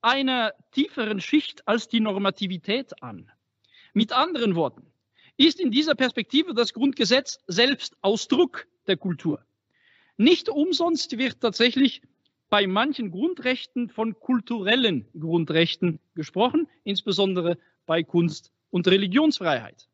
einer 0.00 0.54
tieferen 0.70 1.20
Schicht 1.20 1.66
als 1.66 1.88
die 1.88 2.00
Normativität 2.00 3.02
an. 3.02 3.30
Mit 3.92 4.12
anderen 4.12 4.54
Worten, 4.54 4.89
ist 5.46 5.58
in 5.58 5.70
dieser 5.70 5.94
Perspektive 5.94 6.52
das 6.52 6.74
Grundgesetz 6.74 7.38
selbst 7.46 7.96
Ausdruck 8.02 8.66
der 8.86 8.98
Kultur. 8.98 9.42
Nicht 10.18 10.50
umsonst 10.50 11.16
wird 11.16 11.40
tatsächlich 11.40 12.02
bei 12.50 12.66
manchen 12.66 13.10
Grundrechten 13.10 13.88
von 13.88 14.20
kulturellen 14.20 15.08
Grundrechten 15.18 15.98
gesprochen, 16.14 16.68
insbesondere 16.84 17.56
bei 17.86 18.02
Kunst- 18.02 18.52
und 18.68 18.86
Religionsfreiheit. 18.86 19.88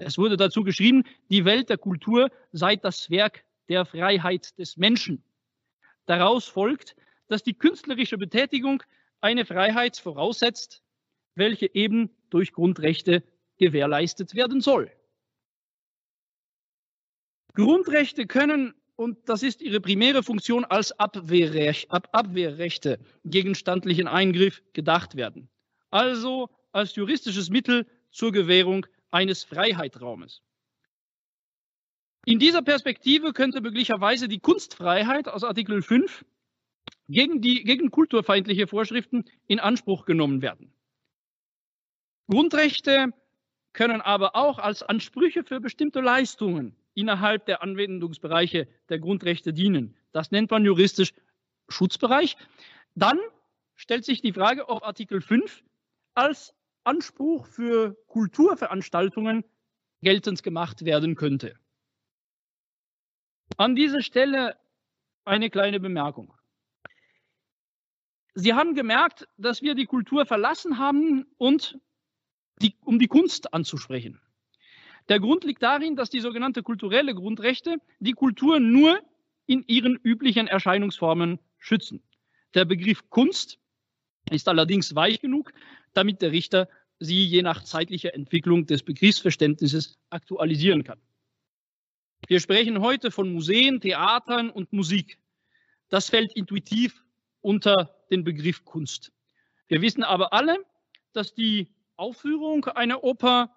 Es 0.00 0.16
wurde 0.16 0.38
dazu 0.38 0.64
geschrieben, 0.64 1.04
die 1.28 1.44
Welt 1.44 1.68
der 1.68 1.76
Kultur 1.76 2.30
sei 2.52 2.76
das 2.76 3.10
Werk 3.10 3.44
der 3.68 3.84
Freiheit 3.84 4.58
des 4.58 4.78
Menschen. 4.78 5.22
Daraus 6.06 6.46
folgt, 6.46 6.96
dass 7.28 7.42
die 7.42 7.54
künstlerische 7.54 8.16
Betätigung 8.16 8.82
eine 9.20 9.44
Freiheit 9.44 9.98
voraussetzt, 9.98 10.82
welche 11.34 11.74
eben 11.74 12.08
durch 12.30 12.52
Grundrechte 12.52 13.22
gewährleistet 13.58 14.34
werden 14.34 14.60
soll. 14.60 14.90
Grundrechte 17.54 18.26
können 18.26 18.74
und 18.96 19.28
das 19.28 19.42
ist 19.42 19.60
ihre 19.60 19.80
primäre 19.80 20.22
Funktion 20.22 20.64
als 20.64 20.98
Abwehrrecht, 20.98 21.90
Ab 21.90 22.08
Abwehrrechte 22.12 22.98
gegen 23.24 23.54
standlichen 23.54 24.08
Eingriff 24.08 24.62
gedacht 24.72 25.16
werden. 25.16 25.48
Also 25.90 26.48
als 26.72 26.94
juristisches 26.96 27.50
Mittel 27.50 27.86
zur 28.10 28.32
Gewährung 28.32 28.86
eines 29.10 29.44
Freiheitraumes. 29.44 30.42
In 32.24 32.38
dieser 32.38 32.62
Perspektive 32.62 33.32
könnte 33.32 33.60
möglicherweise 33.60 34.28
die 34.28 34.40
Kunstfreiheit 34.40 35.28
aus 35.28 35.44
Artikel 35.44 35.82
5 35.82 36.24
gegen, 37.08 37.40
die, 37.40 37.62
gegen 37.62 37.90
kulturfeindliche 37.90 38.66
Vorschriften 38.66 39.24
in 39.46 39.60
Anspruch 39.60 40.06
genommen 40.06 40.42
werden. 40.42 40.72
Grundrechte 42.28 43.10
können 43.76 44.00
aber 44.00 44.34
auch 44.34 44.58
als 44.58 44.82
Ansprüche 44.82 45.44
für 45.44 45.60
bestimmte 45.60 46.00
Leistungen 46.00 46.74
innerhalb 46.94 47.44
der 47.44 47.62
Anwendungsbereiche 47.62 48.66
der 48.88 48.98
Grundrechte 48.98 49.52
dienen. 49.52 49.94
Das 50.12 50.30
nennt 50.30 50.50
man 50.50 50.64
juristisch 50.64 51.12
Schutzbereich. 51.68 52.38
Dann 52.94 53.20
stellt 53.74 54.06
sich 54.06 54.22
die 54.22 54.32
Frage, 54.32 54.70
ob 54.70 54.82
Artikel 54.82 55.20
5 55.20 55.62
als 56.14 56.54
Anspruch 56.84 57.46
für 57.46 57.94
Kulturveranstaltungen 58.06 59.44
geltend 60.00 60.42
gemacht 60.42 60.86
werden 60.86 61.14
könnte. 61.14 61.54
An 63.58 63.76
dieser 63.76 64.00
Stelle 64.00 64.56
eine 65.26 65.50
kleine 65.50 65.80
Bemerkung. 65.80 66.32
Sie 68.32 68.54
haben 68.54 68.74
gemerkt, 68.74 69.28
dass 69.36 69.60
wir 69.60 69.74
die 69.74 69.86
Kultur 69.86 70.24
verlassen 70.24 70.78
haben 70.78 71.26
und 71.36 71.78
die, 72.62 72.74
um 72.84 72.98
die 72.98 73.08
Kunst 73.08 73.52
anzusprechen. 73.52 74.20
Der 75.08 75.20
Grund 75.20 75.44
liegt 75.44 75.62
darin, 75.62 75.96
dass 75.96 76.10
die 76.10 76.20
sogenannte 76.20 76.62
kulturelle 76.62 77.14
Grundrechte 77.14 77.76
die 78.00 78.12
Kultur 78.12 78.58
nur 78.58 79.00
in 79.46 79.64
ihren 79.66 79.96
üblichen 79.96 80.48
Erscheinungsformen 80.48 81.38
schützen. 81.58 82.02
Der 82.54 82.64
Begriff 82.64 83.08
Kunst 83.10 83.58
ist 84.30 84.48
allerdings 84.48 84.94
weich 84.94 85.20
genug, 85.20 85.52
damit 85.92 86.22
der 86.22 86.32
Richter 86.32 86.68
sie 86.98 87.24
je 87.24 87.42
nach 87.42 87.62
zeitlicher 87.62 88.14
Entwicklung 88.14 88.66
des 88.66 88.82
Begriffsverständnisses 88.82 89.98
aktualisieren 90.10 90.82
kann. 90.82 90.98
Wir 92.26 92.40
sprechen 92.40 92.80
heute 92.80 93.10
von 93.10 93.32
Museen, 93.32 93.80
Theatern 93.80 94.50
und 94.50 94.72
Musik. 94.72 95.18
Das 95.88 96.10
fällt 96.10 96.32
intuitiv 96.32 97.04
unter 97.40 97.94
den 98.10 98.24
Begriff 98.24 98.64
Kunst. 98.64 99.12
Wir 99.68 99.82
wissen 99.82 100.02
aber 100.02 100.32
alle, 100.32 100.58
dass 101.12 101.34
die 101.34 101.68
Aufführung 101.96 102.64
einer 102.66 103.04
Oper 103.04 103.50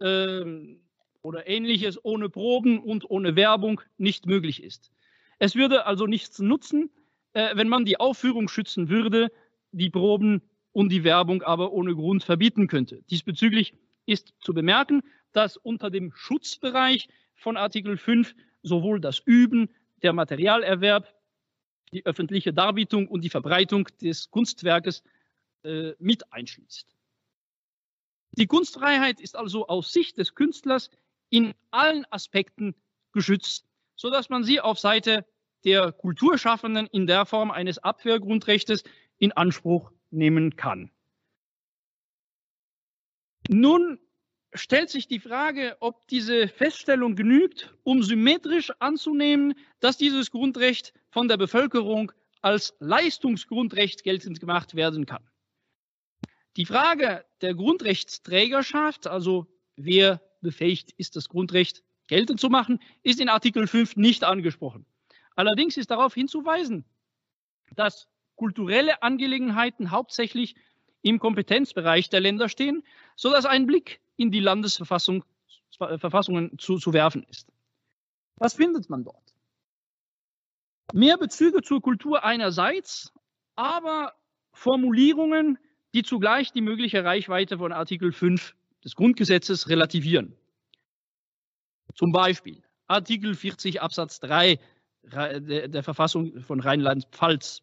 ähm, 0.00 0.80
oder 1.22 1.46
ähnliches 1.46 2.02
ohne 2.04 2.28
Proben 2.28 2.78
und 2.78 3.08
ohne 3.10 3.36
Werbung 3.36 3.80
nicht 3.96 4.26
möglich 4.26 4.62
ist. 4.62 4.90
Es 5.38 5.54
würde 5.54 5.86
also 5.86 6.06
nichts 6.06 6.38
nutzen, 6.38 6.90
äh, 7.32 7.56
wenn 7.56 7.68
man 7.68 7.84
die 7.84 8.00
Aufführung 8.00 8.48
schützen 8.48 8.88
würde, 8.88 9.30
die 9.72 9.90
Proben 9.90 10.42
und 10.72 10.90
die 10.90 11.04
Werbung 11.04 11.42
aber 11.42 11.72
ohne 11.72 11.94
Grund 11.94 12.24
verbieten 12.24 12.66
könnte. 12.68 13.02
Diesbezüglich 13.10 13.74
ist 14.06 14.34
zu 14.40 14.54
bemerken, 14.54 15.02
dass 15.32 15.56
unter 15.56 15.90
dem 15.90 16.12
Schutzbereich 16.14 17.08
von 17.34 17.56
Artikel 17.56 17.96
5 17.96 18.34
sowohl 18.62 19.00
das 19.00 19.18
Üben, 19.18 19.68
der 20.02 20.12
Materialerwerb, 20.12 21.14
die 21.92 22.04
öffentliche 22.06 22.52
Darbietung 22.52 23.08
und 23.08 23.22
die 23.22 23.30
Verbreitung 23.30 23.88
des 24.00 24.30
Kunstwerkes 24.30 25.02
äh, 25.64 25.92
mit 25.98 26.32
einschließt. 26.32 26.97
Die 28.32 28.46
Kunstfreiheit 28.46 29.20
ist 29.20 29.36
also 29.36 29.66
aus 29.68 29.92
Sicht 29.92 30.18
des 30.18 30.34
Künstlers 30.34 30.90
in 31.30 31.54
allen 31.70 32.04
Aspekten 32.10 32.74
geschützt, 33.12 33.66
sodass 33.96 34.28
man 34.28 34.44
sie 34.44 34.60
auf 34.60 34.78
Seite 34.78 35.26
der 35.64 35.92
Kulturschaffenden 35.92 36.86
in 36.86 37.06
der 37.06 37.26
Form 37.26 37.50
eines 37.50 37.78
Abwehrgrundrechtes 37.78 38.84
in 39.18 39.32
Anspruch 39.32 39.90
nehmen 40.10 40.56
kann. 40.56 40.90
Nun 43.48 43.98
stellt 44.54 44.90
sich 44.90 45.08
die 45.08 45.20
Frage, 45.20 45.76
ob 45.80 46.06
diese 46.08 46.48
Feststellung 46.48 47.16
genügt, 47.16 47.74
um 47.82 48.02
symmetrisch 48.02 48.70
anzunehmen, 48.78 49.54
dass 49.80 49.98
dieses 49.98 50.30
Grundrecht 50.30 50.92
von 51.10 51.28
der 51.28 51.36
Bevölkerung 51.36 52.12
als 52.40 52.74
Leistungsgrundrecht 52.78 54.04
geltend 54.04 54.40
gemacht 54.40 54.74
werden 54.74 55.06
kann. 55.06 55.28
Die 56.56 56.66
Frage 56.66 57.24
der 57.40 57.54
Grundrechtsträgerschaft, 57.54 59.06
also 59.06 59.46
wer 59.76 60.20
befähigt 60.40 60.92
ist, 60.96 61.16
das 61.16 61.28
Grundrecht 61.28 61.82
geltend 62.06 62.40
zu 62.40 62.48
machen, 62.48 62.80
ist 63.02 63.20
in 63.20 63.28
Artikel 63.28 63.66
5 63.66 63.96
nicht 63.96 64.24
angesprochen. 64.24 64.86
Allerdings 65.36 65.76
ist 65.76 65.90
darauf 65.90 66.14
hinzuweisen, 66.14 66.84
dass 67.76 68.08
kulturelle 68.34 69.02
Angelegenheiten 69.02 69.90
hauptsächlich 69.90 70.56
im 71.02 71.18
Kompetenzbereich 71.18 72.08
der 72.08 72.20
Länder 72.20 72.48
stehen, 72.48 72.82
sodass 73.14 73.46
ein 73.46 73.66
Blick 73.66 74.00
in 74.16 74.30
die 74.30 74.40
Landesverfassungen 74.40 75.22
zu, 76.58 76.78
zu 76.78 76.92
werfen 76.92 77.24
ist. 77.24 77.52
Was 78.36 78.54
findet 78.54 78.90
man 78.90 79.04
dort? 79.04 79.34
Mehr 80.92 81.18
Bezüge 81.18 81.62
zur 81.62 81.82
Kultur 81.82 82.24
einerseits, 82.24 83.12
aber 83.54 84.14
Formulierungen, 84.52 85.58
die 85.98 86.04
zugleich 86.04 86.52
die 86.52 86.60
mögliche 86.60 87.02
Reichweite 87.02 87.58
von 87.58 87.72
Artikel 87.72 88.12
5 88.12 88.54
des 88.84 88.94
Grundgesetzes 88.94 89.68
relativieren. 89.68 90.32
Zum 91.96 92.12
Beispiel 92.12 92.62
Artikel 92.86 93.34
40 93.34 93.82
Absatz 93.82 94.20
3 94.20 94.60
der, 95.02 95.66
der 95.66 95.82
Verfassung 95.82 96.40
von 96.40 96.60
Rheinland-Pfalz 96.60 97.62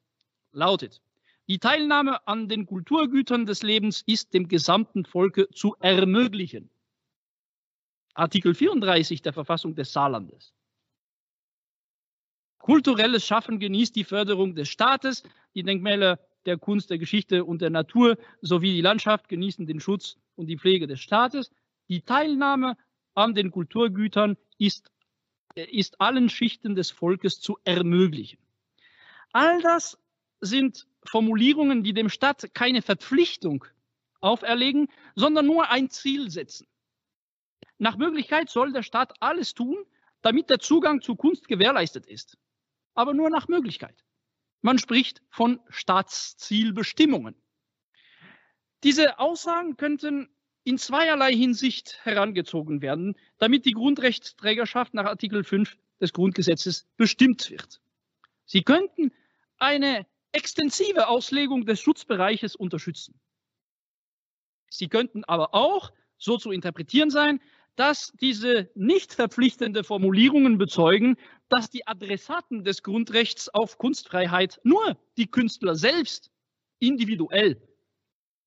lautet. 0.52 1.02
Die 1.48 1.60
Teilnahme 1.60 2.28
an 2.28 2.50
den 2.50 2.66
Kulturgütern 2.66 3.46
des 3.46 3.64
Lebens 3.64 4.04
ist 4.06 4.34
dem 4.34 4.50
gesamten 4.50 5.06
Volke 5.06 5.50
zu 5.52 5.78
ermöglichen. 5.80 6.70
Artikel 8.16 8.54
34 8.54 9.22
der 9.22 9.32
Verfassung 9.32 9.76
des 9.76 9.94
Saarlandes. 9.94 10.54
Kulturelles 12.58 13.26
Schaffen 13.26 13.60
genießt 13.60 13.96
die 13.96 14.04
Förderung 14.04 14.56
des 14.56 14.68
Staates. 14.68 15.24
Die 15.54 15.64
Denkmäler 15.64 16.20
der 16.46 16.58
Kunst, 16.58 16.90
der 16.90 16.98
Geschichte 16.98 17.46
und 17.46 17.62
der 17.62 17.70
Natur 17.70 18.18
sowie 18.42 18.74
die 18.74 18.82
Landschaft 18.82 19.28
genießen 19.30 19.66
den 19.66 19.80
Schutz 19.80 20.18
und 20.36 20.48
die 20.48 20.58
Pflege 20.58 20.88
des 20.88 21.00
Staates. 21.00 21.52
Die 21.90 22.02
Teilnahme 22.02 22.78
an 23.14 23.34
den 23.34 23.52
Kulturgütern 23.52 24.38
ist, 24.58 24.92
ist 25.56 26.02
allen 26.02 26.30
Schichten 26.30 26.76
des 26.76 26.92
Volkes 26.92 27.40
zu 27.40 27.58
ermöglichen. 27.64 28.40
All 29.32 29.62
das 29.62 29.98
sind 30.42 30.88
Formulierungen, 31.06 31.84
die 31.84 31.94
dem 31.94 32.10
Staat 32.10 32.54
keine 32.54 32.82
Verpflichtung 32.82 33.66
auferlegen, 34.22 34.90
sondern 35.16 35.46
nur 35.46 35.70
ein 35.70 35.90
Ziel 35.90 36.30
setzen. 36.30 36.68
Nach 37.78 37.98
Möglichkeit 37.98 38.50
soll 38.50 38.72
der 38.72 38.84
Staat 38.84 39.14
alles 39.20 39.54
tun, 39.54 39.78
damit 40.22 40.50
der 40.50 40.60
Zugang 40.60 41.02
zu 41.02 41.16
Kunst 41.16 41.48
gewährleistet 41.48 42.06
ist. 42.06 42.38
Aber 42.94 43.14
nur 43.14 43.30
nach 43.30 43.48
Möglichkeit. 43.48 44.04
Man 44.66 44.80
spricht 44.80 45.22
von 45.30 45.60
Staatszielbestimmungen. 45.70 47.36
Diese 48.84 49.20
Aussagen 49.20 49.78
könnten 49.78 50.28
in 50.64 50.80
zweierlei 50.80 51.36
Hinsicht 51.36 52.00
herangezogen 52.04 52.82
werden, 52.82 53.16
damit 53.38 53.66
die 53.66 53.74
Grundrechtsträgerschaft 53.74 54.96
nach 54.96 55.06
Artikel 55.06 55.44
5 55.44 55.78
des 56.02 56.14
Grundgesetzes 56.14 56.88
bestimmt 56.98 57.52
wird. 57.52 57.80
Sie 58.48 58.64
könnten 58.64 59.12
eine 59.60 60.08
extensive 60.32 61.10
Auslegung 61.10 61.68
des 61.68 61.80
Schutzbereiches 61.80 62.56
unterstützen. 62.56 63.20
Sie 64.72 64.88
könnten 64.88 65.24
aber 65.26 65.54
auch 65.54 65.94
so 66.18 66.40
zu 66.40 66.50
interpretieren 66.50 67.12
sein, 67.12 67.40
dass 67.76 68.14
diese 68.22 68.70
nicht 68.76 69.14
verpflichtende 69.14 69.84
Formulierungen 69.84 70.58
bezeugen, 70.58 71.18
dass 71.50 71.70
die 71.70 71.88
Adressaten 71.88 72.64
des 72.64 72.84
Grundrechts 72.84 73.50
auf 73.50 73.78
Kunstfreiheit 73.78 74.60
nur 74.64 74.98
die 75.18 75.28
Künstler 75.28 75.76
selbst 75.76 76.32
individuell 76.80 77.62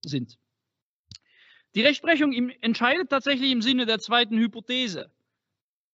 sind. 0.04 0.38
Die 1.74 1.82
Rechtsprechung 1.82 2.32
entscheidet 2.32 3.10
tatsächlich 3.10 3.52
im 3.52 3.62
Sinne 3.62 3.86
der 3.86 3.98
zweiten 3.98 4.38
Hypothese. 4.38 5.12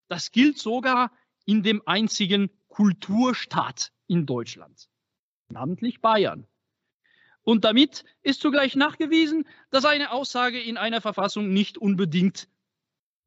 Das 0.08 0.30
gilt 0.30 0.58
sogar 0.58 1.10
in 1.44 1.62
dem 1.62 1.82
einzigen 1.86 2.50
Kulturstaat 2.68 3.92
in 4.06 4.26
Deutschland, 4.26 4.88
namentlich 5.48 6.00
Bayern. 6.00 6.46
Und 7.42 7.64
damit 7.64 8.04
ist 8.22 8.40
zugleich 8.40 8.74
nachgewiesen, 8.74 9.46
dass 9.70 9.84
eine 9.84 10.12
Aussage 10.12 10.60
in 10.60 10.78
einer 10.78 11.00
Verfassung 11.00 11.52
nicht 11.52 11.76
unbedingt 11.76 12.48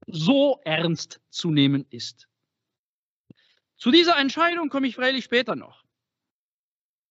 so 0.08 0.60
ernst 0.64 1.22
zu 1.30 1.52
nehmen 1.52 1.86
ist. 1.90 2.28
Zu 3.78 3.92
dieser 3.92 4.18
Entscheidung 4.18 4.70
komme 4.70 4.88
ich 4.88 4.96
freilich 4.96 5.26
später 5.26 5.56
noch. 5.56 5.84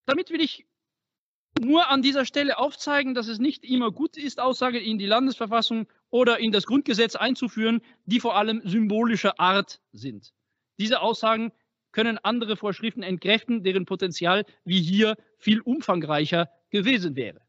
Damit 0.05 0.31
will 0.31 0.41
ich 0.41 0.65
nur 1.59 1.87
an 1.89 2.01
dieser 2.01 2.25
Stelle 2.25 2.57
aufzeigen, 2.57 3.13
dass 3.13 3.27
es 3.27 3.39
nicht 3.39 3.63
immer 3.63 3.91
gut 3.91 4.17
ist, 4.17 4.39
Aussagen 4.39 4.77
in 4.77 4.97
die 4.97 5.05
Landesverfassung 5.05 5.87
oder 6.09 6.39
in 6.39 6.51
das 6.51 6.65
Grundgesetz 6.65 7.15
einzuführen, 7.15 7.81
die 8.05 8.19
vor 8.19 8.35
allem 8.35 8.61
symbolischer 8.65 9.39
Art 9.39 9.79
sind. 9.91 10.33
Diese 10.77 11.01
Aussagen 11.01 11.51
können 11.91 12.17
andere 12.19 12.57
Vorschriften 12.57 13.01
entkräften, 13.01 13.63
deren 13.63 13.85
Potenzial 13.85 14.45
wie 14.65 14.81
hier 14.81 15.15
viel 15.37 15.61
umfangreicher 15.61 16.49
gewesen 16.69 17.15
wäre. 17.15 17.41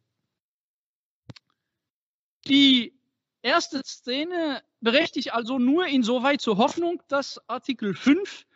Die 2.46 2.94
erste 3.42 3.82
Szene 3.84 4.62
berechtigt 4.80 5.32
also 5.32 5.58
nur 5.58 5.86
insoweit 5.86 6.40
zur 6.40 6.58
Hoffnung, 6.58 7.02
dass 7.08 7.40
Artikel 7.48 7.94
5 7.94 8.46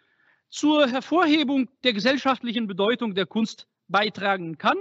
zur 0.49 0.89
Hervorhebung 0.89 1.69
der 1.83 1.93
gesellschaftlichen 1.93 2.67
Bedeutung 2.67 3.15
der 3.15 3.27
Kunst 3.27 3.67
beitragen 3.89 4.59
kann 4.59 4.79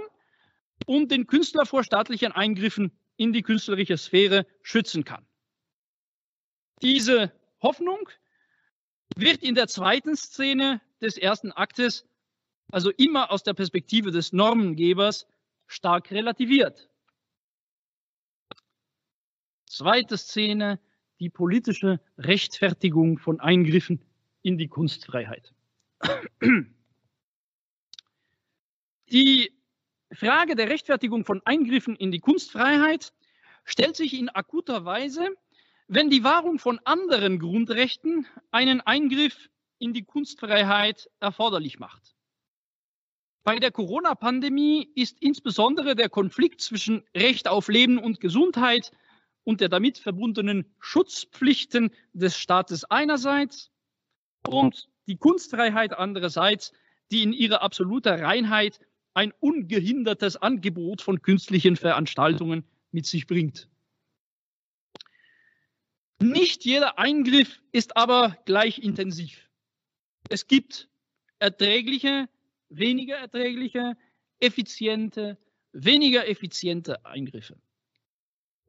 und 0.86 1.10
den 1.10 1.26
Künstler 1.26 1.66
vor 1.66 1.84
staatlichen 1.84 2.32
Eingriffen 2.32 2.92
in 3.16 3.32
die 3.32 3.42
künstlerische 3.42 3.96
Sphäre 3.96 4.46
schützen 4.62 5.04
kann. 5.04 5.26
Diese 6.82 7.32
Hoffnung 7.60 8.08
wird 9.16 9.42
in 9.42 9.54
der 9.54 9.68
zweiten 9.68 10.16
Szene 10.16 10.80
des 11.00 11.16
ersten 11.16 11.52
Aktes, 11.52 12.06
also 12.70 12.90
immer 12.90 13.30
aus 13.30 13.42
der 13.42 13.54
Perspektive 13.54 14.10
des 14.10 14.32
Normengebers, 14.32 15.26
stark 15.66 16.10
relativiert. 16.10 16.88
Zweite 19.66 20.18
Szene, 20.18 20.80
die 21.22 21.30
politische 21.30 22.00
Rechtfertigung 22.18 23.16
von 23.16 23.38
Eingriffen 23.38 24.04
in 24.42 24.58
die 24.58 24.66
Kunstfreiheit. 24.66 25.54
Die 29.12 29.52
Frage 30.12 30.56
der 30.56 30.68
Rechtfertigung 30.68 31.24
von 31.24 31.40
Eingriffen 31.44 31.94
in 31.94 32.10
die 32.10 32.18
Kunstfreiheit 32.18 33.12
stellt 33.64 33.94
sich 33.94 34.14
in 34.18 34.30
akuter 34.30 34.84
Weise, 34.84 35.28
wenn 35.86 36.10
die 36.10 36.24
Wahrung 36.24 36.58
von 36.58 36.80
anderen 36.84 37.38
Grundrechten 37.38 38.26
einen 38.50 38.80
Eingriff 38.80 39.50
in 39.78 39.92
die 39.92 40.04
Kunstfreiheit 40.04 41.08
erforderlich 41.20 41.78
macht. 41.78 42.16
Bei 43.44 43.58
der 43.58 43.70
Corona-Pandemie 43.70 44.90
ist 44.94 45.20
insbesondere 45.20 45.94
der 45.94 46.08
Konflikt 46.08 46.62
zwischen 46.62 47.04
Recht 47.14 47.46
auf 47.48 47.68
Leben 47.68 47.98
und 47.98 48.18
Gesundheit 48.18 48.92
und 49.44 49.60
der 49.60 49.68
damit 49.68 49.98
verbundenen 49.98 50.66
Schutzpflichten 50.78 51.90
des 52.12 52.38
Staates 52.38 52.84
einerseits 52.84 53.70
und 54.46 54.88
die 55.06 55.16
Kunstfreiheit 55.16 55.98
andererseits, 55.98 56.72
die 57.10 57.22
in 57.22 57.32
ihrer 57.32 57.62
absoluter 57.62 58.20
Reinheit 58.20 58.80
ein 59.14 59.32
ungehindertes 59.40 60.36
Angebot 60.36 61.02
von 61.02 61.22
künstlichen 61.22 61.76
Veranstaltungen 61.76 62.64
mit 62.92 63.06
sich 63.06 63.26
bringt. 63.26 63.68
Nicht 66.20 66.64
jeder 66.64 66.98
Eingriff 66.98 67.60
ist 67.72 67.96
aber 67.96 68.38
gleich 68.44 68.78
intensiv. 68.78 69.50
Es 70.28 70.46
gibt 70.46 70.88
erträgliche, 71.40 72.28
weniger 72.68 73.16
erträgliche, 73.16 73.96
effiziente, 74.38 75.36
weniger 75.72 76.28
effiziente 76.28 77.04
Eingriffe. 77.04 77.58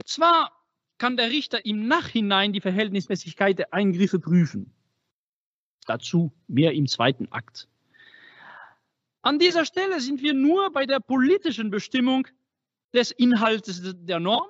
Zwar 0.05 0.62
kann 1.03 1.17
der 1.17 1.31
Richter 1.31 1.65
im 1.65 1.85
Nachhinein 1.89 2.53
die 2.53 2.61
Verhältnismäßigkeit 2.61 3.59
der 3.59 3.73
Eingriffe 3.73 4.21
prüfen. 4.21 4.73
Dazu 5.85 6.31
mehr 6.47 6.71
im 6.71 6.87
zweiten 6.87 7.29
Akt. 7.29 7.67
An 9.21 9.37
dieser 9.37 9.65
Stelle 9.65 9.99
sind 9.99 10.21
wir 10.21 10.33
nur 10.33 10.71
bei 10.71 10.85
der 10.85 11.01
politischen 11.01 11.71
Bestimmung 11.71 12.25
des 12.93 13.11
Inhaltes 13.11 13.81
der 13.83 14.21
Norm, 14.21 14.47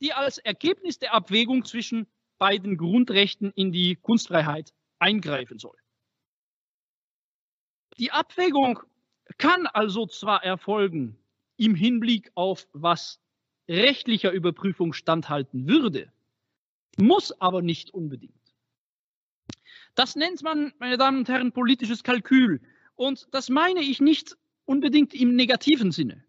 die 0.00 0.12
als 0.12 0.38
Ergebnis 0.38 1.00
der 1.00 1.14
Abwägung 1.14 1.64
zwischen 1.64 2.06
beiden 2.38 2.76
Grundrechten 2.76 3.50
in 3.56 3.72
die 3.72 3.96
Kunstfreiheit 3.96 4.72
eingreifen 5.00 5.58
soll. 5.58 5.76
Die 7.98 8.12
Abwägung 8.12 8.78
kann 9.36 9.66
also 9.66 10.06
zwar 10.06 10.44
erfolgen 10.44 11.18
im 11.56 11.74
Hinblick 11.74 12.30
auf 12.36 12.68
was 12.72 13.18
rechtlicher 13.68 14.32
Überprüfung 14.32 14.92
standhalten 14.92 15.68
würde, 15.68 16.10
muss 16.96 17.32
aber 17.40 17.62
nicht 17.62 17.92
unbedingt. 17.92 18.34
Das 19.94 20.16
nennt 20.16 20.42
man, 20.42 20.72
meine 20.78 20.96
Damen 20.96 21.18
und 21.18 21.28
Herren, 21.28 21.52
politisches 21.52 22.02
Kalkül. 22.02 22.60
Und 22.94 23.28
das 23.32 23.48
meine 23.48 23.80
ich 23.80 24.00
nicht 24.00 24.36
unbedingt 24.64 25.14
im 25.14 25.34
negativen 25.34 25.92
Sinne. 25.92 26.24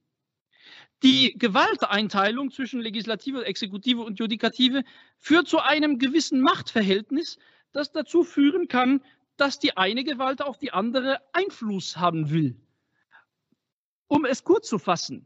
Die 1.01 1.33
Gewalteinteilung 1.37 2.51
zwischen 2.51 2.81
Legislative, 2.81 3.45
Exekutive 3.45 4.01
und 4.01 4.19
Judikative 4.19 4.83
führt 5.17 5.47
zu 5.47 5.59
einem 5.59 5.97
gewissen 5.97 6.41
Machtverhältnis, 6.41 7.37
das 7.71 7.91
dazu 7.91 8.23
führen 8.23 8.67
kann, 8.67 9.01
dass 9.37 9.59
die 9.59 9.77
eine 9.77 10.03
Gewalt 10.03 10.41
auf 10.41 10.57
die 10.57 10.73
andere 10.73 11.21
Einfluss 11.31 11.97
haben 11.97 12.31
will. 12.31 12.59
Um 14.07 14.25
es 14.25 14.43
kurz 14.43 14.67
zu 14.67 14.79
fassen, 14.79 15.25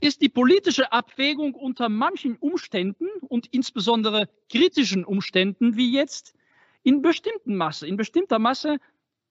ist 0.00 0.20
die 0.20 0.28
politische 0.28 0.92
Abwägung 0.92 1.54
unter 1.54 1.88
manchen 1.88 2.36
Umständen 2.36 3.08
und 3.28 3.46
insbesondere 3.52 4.28
kritischen 4.50 5.04
Umständen 5.04 5.76
wie 5.76 5.92
jetzt 5.92 6.34
in 6.82 7.02
bestimmten 7.02 7.56
Masse, 7.56 7.86
in 7.86 7.96
bestimmter 7.96 8.38
Masse 8.38 8.78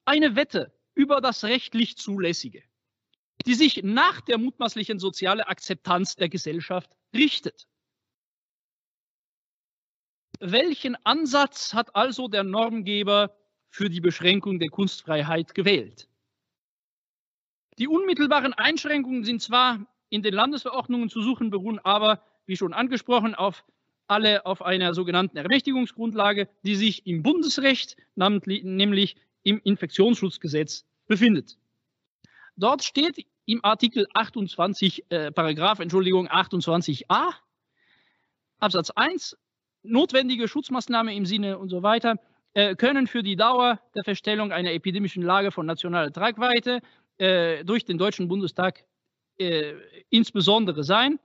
eine 0.06 0.36
Wette 0.36 0.74
über 0.94 1.22
das 1.22 1.44
rechtlich 1.44 1.98
Zulässige, 1.98 2.64
die 3.46 3.56
sich 3.56 3.84
nach 3.84 4.22
der 4.22 4.38
mutmaßlichen 4.38 5.00
sozialen 5.00 5.42
Akzeptanz 5.42 6.16
der 6.16 6.30
Gesellschaft 6.30 6.90
richtet. 7.14 7.68
Welchen 10.40 10.96
Ansatz 11.06 11.74
hat 11.74 11.96
also 11.96 12.28
der 12.28 12.44
Normgeber 12.44 13.38
für 13.70 13.90
die 13.90 14.02
Beschränkung 14.02 14.60
der 14.60 14.70
Kunstfreiheit 14.70 15.54
gewählt? 15.54 16.08
Die 17.78 17.88
unmittelbaren 17.88 18.54
Einschränkungen 18.54 19.24
sind 19.24 19.42
zwar 19.42 19.86
in 20.12 20.22
den 20.22 20.34
Landesverordnungen 20.36 21.10
zu 21.10 21.24
suchen, 21.24 21.50
beruhen 21.50 21.80
aber, 21.80 22.22
wie 22.46 22.58
schon 22.58 22.74
angesprochen, 22.74 23.34
auf 23.34 23.64
alle 24.08 24.46
auf 24.46 24.62
einer 24.62 24.94
sogenannten 24.94 25.38
Ermächtigungsgrundlage, 25.38 26.50
die 26.64 26.76
sich 26.76 27.08
im 27.08 27.24
Bundesrecht, 27.24 27.96
nämlich 28.16 29.16
im 29.44 29.62
Infektionsschutzgesetz, 29.64 30.86
befindet. 31.08 31.58
Dort 32.58 32.84
steht 32.84 33.26
im 33.46 33.64
Artikel 33.64 34.06
28, 34.14 35.06
äh, 35.10 35.32
Paragraph, 35.32 35.80
Entschuldigung, 35.80 36.28
28a, 36.28 37.30
Absatz 38.60 38.92
1, 38.92 39.38
notwendige 39.84 40.48
Schutzmaßnahmen 40.48 41.16
im 41.16 41.26
Sinne 41.26 41.58
und 41.58 41.70
so 41.70 41.82
weiter 41.82 42.18
äh, 42.54 42.76
können 42.76 43.08
für 43.08 43.24
die 43.24 43.38
Dauer 43.38 43.80
der 43.96 44.04
Feststellung 44.04 44.52
einer 44.52 44.74
epidemischen 44.74 45.24
Lage 45.24 45.52
von 45.52 45.66
nationaler 45.66 46.12
Tragweite 46.12 46.82
äh, 47.18 47.64
durch 47.64 47.86
den 47.86 47.98
Deutschen 47.98 48.28
Bundestag 48.28 48.84
äh, 49.42 49.76
insbesondere 50.10 50.84
sein. 50.84 51.20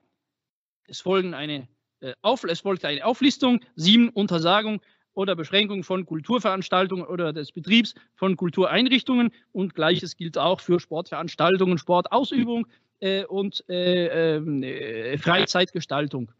Es, 0.87 1.00
folgen 1.00 1.35
eine, 1.35 1.68
äh, 2.00 2.14
auf, 2.22 2.44
es 2.44 2.61
folgt 2.61 2.85
eine 2.85 3.05
Auflistung, 3.05 3.61
sieben 3.74 4.09
Untersagung 4.09 4.81
oder 5.14 5.35
Beschränkung 5.35 5.83
von 5.83 6.05
Kulturveranstaltungen 6.05 7.07
oder 7.07 7.33
des 7.33 7.52
Betriebs 7.52 7.94
von 8.14 8.37
Kultureinrichtungen 8.37 9.33
und 9.52 9.74
gleiches 9.74 10.16
gilt 10.16 10.37
auch 10.37 10.61
für 10.61 10.79
Sportveranstaltungen, 10.79 11.79
Sportausübung 11.79 12.66
äh, 13.00 13.24
und 13.24 13.64
äh, 13.68 14.37
ähm, 14.37 14.62
äh, 14.62 15.18
Freizeitgestaltung. 15.18 16.31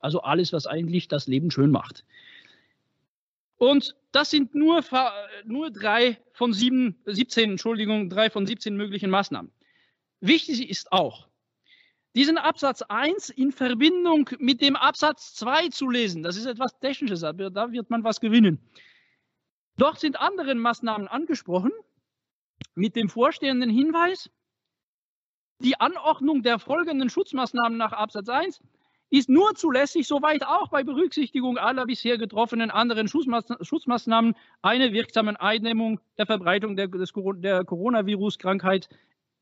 Also 0.00 0.22
alles, 0.22 0.52
was 0.52 0.66
eigentlich 0.66 1.08
das 1.08 1.26
Leben 1.26 1.50
schön 1.50 1.70
macht. 1.70 2.04
Und 3.56 3.94
das 4.10 4.30
sind 4.30 4.54
nur, 4.56 4.82
nur 5.44 5.70
drei 5.70 6.18
von 6.32 6.52
sieben, 6.52 6.96
17, 7.06 7.52
Entschuldigung, 7.52 8.10
drei 8.10 8.28
von 8.28 8.44
17 8.44 8.76
möglichen 8.76 9.10
Maßnahmen. 9.10 9.52
Wichtig 10.22 10.70
ist 10.70 10.92
auch, 10.92 11.26
diesen 12.14 12.38
Absatz 12.38 12.82
1 12.82 13.30
in 13.30 13.50
Verbindung 13.50 14.30
mit 14.38 14.60
dem 14.60 14.76
Absatz 14.76 15.34
2 15.34 15.70
zu 15.70 15.90
lesen. 15.90 16.22
Das 16.22 16.36
ist 16.36 16.46
etwas 16.46 16.78
Technisches, 16.78 17.24
aber 17.24 17.50
da 17.50 17.72
wird 17.72 17.90
man 17.90 18.04
was 18.04 18.20
gewinnen. 18.20 18.60
Dort 19.78 19.98
sind 19.98 20.20
andere 20.20 20.54
Maßnahmen 20.54 21.08
angesprochen 21.08 21.72
mit 22.76 22.94
dem 22.94 23.08
vorstehenden 23.08 23.68
Hinweis, 23.68 24.30
die 25.58 25.80
Anordnung 25.80 26.42
der 26.44 26.60
folgenden 26.60 27.10
Schutzmaßnahmen 27.10 27.76
nach 27.76 27.92
Absatz 27.92 28.28
1 28.28 28.60
ist 29.10 29.28
nur 29.28 29.54
zulässig, 29.56 30.06
soweit 30.06 30.44
auch 30.44 30.68
bei 30.68 30.84
Berücksichtigung 30.84 31.58
aller 31.58 31.84
bisher 31.86 32.16
getroffenen 32.16 32.70
anderen 32.70 33.08
Schutzmaßnahmen 33.08 34.34
eine 34.62 34.92
wirksame 34.92 35.38
Eindämmung 35.40 36.00
der 36.16 36.26
Verbreitung 36.26 36.76
der, 36.76 36.88
der 36.88 37.64
Coronavirus-Krankheit 37.64 38.88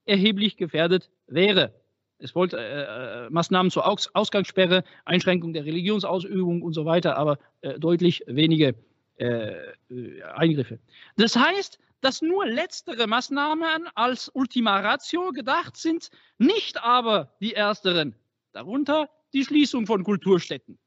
erheblich 0.05 0.57
gefährdet 0.57 1.11
wäre. 1.27 1.75
Es 2.19 2.35
wollte 2.35 2.59
äh, 2.59 3.27
äh, 3.27 3.31
Maßnahmen 3.31 3.71
zur 3.71 3.87
Aus 3.87 4.15
Ausgangssperre, 4.15 4.85
Einschränkung 5.05 5.53
der 5.53 5.65
Religionsausübung 5.65 6.63
und 6.63 6.75
so 6.75 6.85
weiter, 6.85 7.17
aber 7.17 7.39
äh, 7.63 7.79
deutlich 7.79 8.23
wenige 8.27 8.75
äh, 9.17 9.73
äh, 9.91 10.23
Eingriffe. 10.35 10.79
Das 11.17 11.37
heißt, 11.37 11.79
dass 12.01 12.23
nur 12.23 12.47
letztere 12.47 13.07
Maßnahmen 13.07 13.89
als 13.95 14.31
Ultima 14.35 14.81
Ratio 14.81 15.33
gedacht 15.33 15.77
sind, 15.77 16.11
nicht 16.39 16.83
aber 16.83 17.35
die 17.41 17.55
ersteren. 17.55 18.15
Darunter 18.53 19.11
die 19.33 19.45
Schließung 19.45 19.87
von 19.87 20.05
Kulturstätten, 20.05 20.79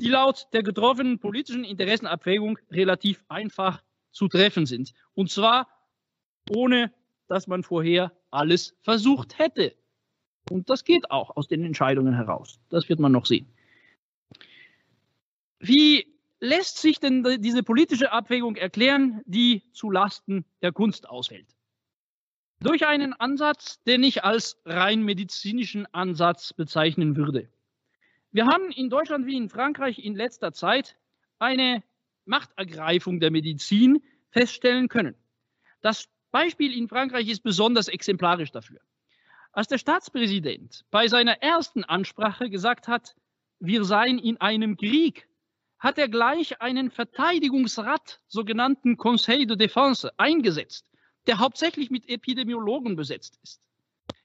die 0.00 0.08
laut 0.08 0.46
der 0.52 0.62
getroffenen 0.62 1.18
politischen 1.18 1.64
Interessenabwägung 1.64 2.58
relativ 2.70 3.24
einfach 3.28 3.82
zu 4.12 4.28
treffen 4.28 4.64
sind. 4.64 4.92
Und 5.14 5.30
zwar 5.30 5.68
ohne, 6.50 6.92
dass 7.26 7.46
man 7.46 7.62
vorher 7.62 8.12
alles 8.30 8.76
versucht 8.82 9.38
hätte. 9.38 9.74
Und 10.50 10.70
das 10.70 10.84
geht 10.84 11.10
auch 11.10 11.36
aus 11.36 11.48
den 11.48 11.64
Entscheidungen 11.64 12.14
heraus. 12.14 12.58
Das 12.70 12.88
wird 12.88 13.00
man 13.00 13.12
noch 13.12 13.26
sehen. 13.26 13.46
Wie 15.60 16.06
lässt 16.40 16.78
sich 16.78 17.00
denn 17.00 17.24
diese 17.40 17.62
politische 17.62 18.12
Abwägung 18.12 18.56
erklären, 18.56 19.22
die 19.26 19.62
zu 19.72 19.90
Lasten 19.90 20.44
der 20.62 20.72
Kunst 20.72 21.08
ausfällt? 21.08 21.46
Durch 22.60 22.86
einen 22.86 23.12
Ansatz, 23.12 23.82
den 23.84 24.02
ich 24.02 24.24
als 24.24 24.60
rein 24.64 25.02
medizinischen 25.02 25.86
Ansatz 25.94 26.52
bezeichnen 26.52 27.16
würde. 27.16 27.48
Wir 28.32 28.46
haben 28.46 28.70
in 28.72 28.90
Deutschland 28.90 29.26
wie 29.26 29.36
in 29.36 29.48
Frankreich 29.48 29.98
in 29.98 30.14
letzter 30.14 30.52
Zeit 30.52 30.96
eine 31.38 31.82
Machtergreifung 32.24 33.20
der 33.20 33.30
Medizin 33.30 34.02
feststellen 34.30 34.88
können. 34.88 35.14
Das 35.80 36.08
Beispiel 36.30 36.76
in 36.76 36.88
Frankreich 36.88 37.28
ist 37.28 37.42
besonders 37.42 37.88
exemplarisch 37.88 38.52
dafür. 38.52 38.80
Als 39.52 39.68
der 39.68 39.78
Staatspräsident 39.78 40.84
bei 40.90 41.08
seiner 41.08 41.42
ersten 41.42 41.84
Ansprache 41.84 42.50
gesagt 42.50 42.86
hat, 42.88 43.16
wir 43.60 43.84
seien 43.84 44.18
in 44.18 44.40
einem 44.40 44.76
Krieg, 44.76 45.28
hat 45.78 45.98
er 45.98 46.08
gleich 46.08 46.60
einen 46.60 46.90
Verteidigungsrat, 46.90 48.20
sogenannten 48.26 48.96
Conseil 48.96 49.46
de 49.46 49.56
Défense, 49.56 50.10
eingesetzt, 50.16 50.90
der 51.26 51.38
hauptsächlich 51.38 51.90
mit 51.90 52.08
Epidemiologen 52.08 52.96
besetzt 52.96 53.38
ist. 53.42 53.60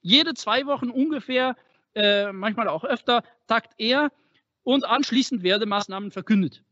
Jede 0.02 0.34
zwei 0.34 0.66
Wochen 0.66 0.89
ungefähr 0.89 1.56
äh, 1.96 2.32
manchmal 2.32 2.68
auch 2.68 2.84
öfter, 2.84 3.24
tagt 3.48 3.74
er 3.78 4.12
und 4.63 4.86
anschließend 4.86 5.44
werden 5.44 5.70
Maßnahmen 5.70 6.12
verkündet. 6.12 6.63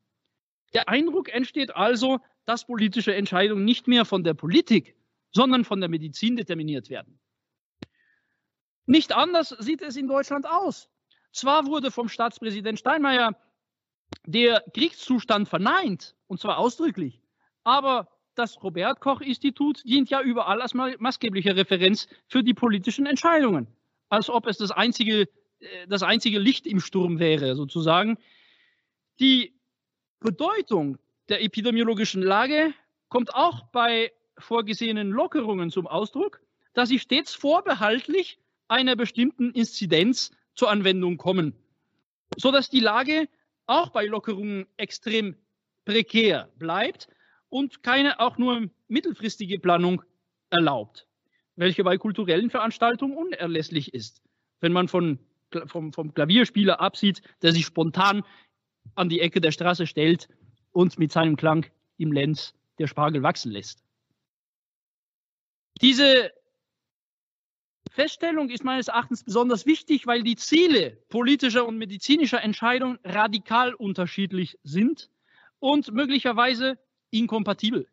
Der 0.74 0.90
Eindruck 0.90 1.30
entsteht 1.30 1.76
also, 1.76 2.20
dass 2.46 2.66
politische 2.66 3.14
Entscheidungen 3.14 3.66
nicht 3.66 3.88
mehr 3.88 4.06
von 4.06 4.24
der 4.24 4.34
Politik, 4.34 4.96
sondern 5.32 5.64
von 5.66 5.80
der 5.80 5.90
Medizin 5.90 6.36
determiniert 6.36 6.90
werden. 6.90 7.20
Nicht 8.86 9.14
anders 9.14 9.50
sieht 9.60 9.82
es 9.82 9.96
in 9.96 10.08
Deutschland 10.08 10.46
aus. 10.46 10.90
Zwar 11.32 11.66
wurde 11.66 11.92
vom 11.92 12.10
Staatspräsident 12.10 12.80
Steinmeier 12.80 13.38
der 14.26 14.64
Kriegszustand 14.74 15.48
verneint, 15.48 16.16
und 16.28 16.40
zwar 16.40 16.58
ausdrücklich, 16.58 17.22
aber 17.64 18.10
das 18.36 18.62
Robert 18.62 19.00
Koch 19.00 19.22
Institut 19.22 19.84
dient 19.86 20.10
ja 20.10 20.22
überall 20.22 20.62
als 20.62 20.74
maßgebliche 20.74 21.56
Referenz 21.56 22.08
für 22.28 22.44
die 22.44 22.54
politischen 22.54 23.06
Entscheidungen 23.06 23.68
als 24.12 24.30
ob 24.30 24.46
es 24.46 24.58
das 24.58 24.72
einzige, 24.72 25.22
äh, 25.60 25.88
das 25.88 26.04
einzige 26.04 26.38
Licht 26.38 26.68
im 26.68 26.80
Sturm 26.80 27.18
wäre, 27.18 27.56
sozusagen. 27.56 28.18
Die 29.20 29.54
Bedeutung 30.20 31.00
der 31.30 31.42
epidemiologischen 31.42 32.22
Lage 32.22 32.74
kommt 33.10 33.34
auch 33.34 33.64
bei 33.72 34.12
vorgesehenen 34.38 35.10
Lockerungen 35.10 35.70
zum 35.70 35.88
Ausdruck, 35.88 36.42
dass 36.74 36.90
sie 36.90 37.00
stets 37.00 37.34
vorbehaltlich 37.34 38.40
einer 38.68 38.96
bestimmten 38.96 39.52
Inzidenz 39.52 40.32
zur 40.56 40.70
Anwendung 40.70 41.18
kommen, 41.18 41.54
sodass 42.38 42.70
die 42.70 42.80
Lage 42.80 43.28
auch 43.68 43.90
bei 43.90 44.06
Lockerungen 44.06 44.66
extrem 44.78 45.36
prekär 45.86 46.50
bleibt 46.58 47.08
und 47.50 47.84
keine 47.84 48.20
auch 48.20 48.38
nur 48.38 48.70
mittelfristige 48.88 49.60
Planung 49.60 50.02
erlaubt 50.50 51.08
welche 51.62 51.84
bei 51.84 51.98
kulturellen 51.98 52.50
Veranstaltungen 52.50 53.16
unerlässlich 53.16 53.94
ist. 53.94 54.22
Wenn 54.60 54.74
man 54.74 54.88
von, 54.88 55.20
vom, 55.68 55.94
vom 55.94 56.14
Klavierspieler 56.14 56.80
absieht, 56.80 57.22
der 57.42 57.52
sich 57.52 57.66
spontan 57.66 58.24
an 58.96 59.10
die 59.10 59.22
Ecke 59.22 59.42
der 59.42 59.52
Straße 59.52 59.88
stellt 59.88 60.28
und 60.72 60.98
mit 60.98 61.12
seinem 61.12 61.36
Klang 61.36 61.66
im 61.98 62.12
Lenz 62.12 62.54
der 62.80 62.88
Spargel 62.88 63.22
wachsen 63.24 63.52
lässt. 63.52 63.84
Diese 65.80 66.32
Feststellung 67.92 68.50
ist 68.50 68.64
meines 68.64 68.88
Erachtens 68.88 69.24
besonders 69.24 69.66
wichtig, 69.66 70.08
weil 70.08 70.24
die 70.24 70.36
Ziele 70.36 70.98
politischer 71.10 71.66
und 71.66 71.78
medizinischer 71.78 72.42
Entscheidungen 72.42 73.00
radikal 73.04 73.74
unterschiedlich 73.74 74.58
sind 74.64 75.10
und 75.60 75.92
möglicherweise 75.92 76.80
inkompatibel. 77.10 77.88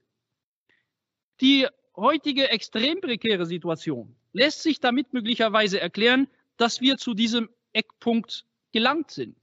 Die 1.41 1.67
heutige 1.97 2.49
extrem 2.49 3.01
prekäre 3.01 3.47
Situation 3.47 4.17
lässt 4.33 4.63
sich 4.63 4.81
damit 4.81 5.13
möglicherweise 5.13 5.81
erklären, 5.81 6.29
dass 6.57 6.81
wir 6.81 6.97
zu 6.97 7.15
diesem 7.15 7.49
Eckpunkt 7.73 8.45
gelangt 8.73 9.11
sind. 9.11 9.37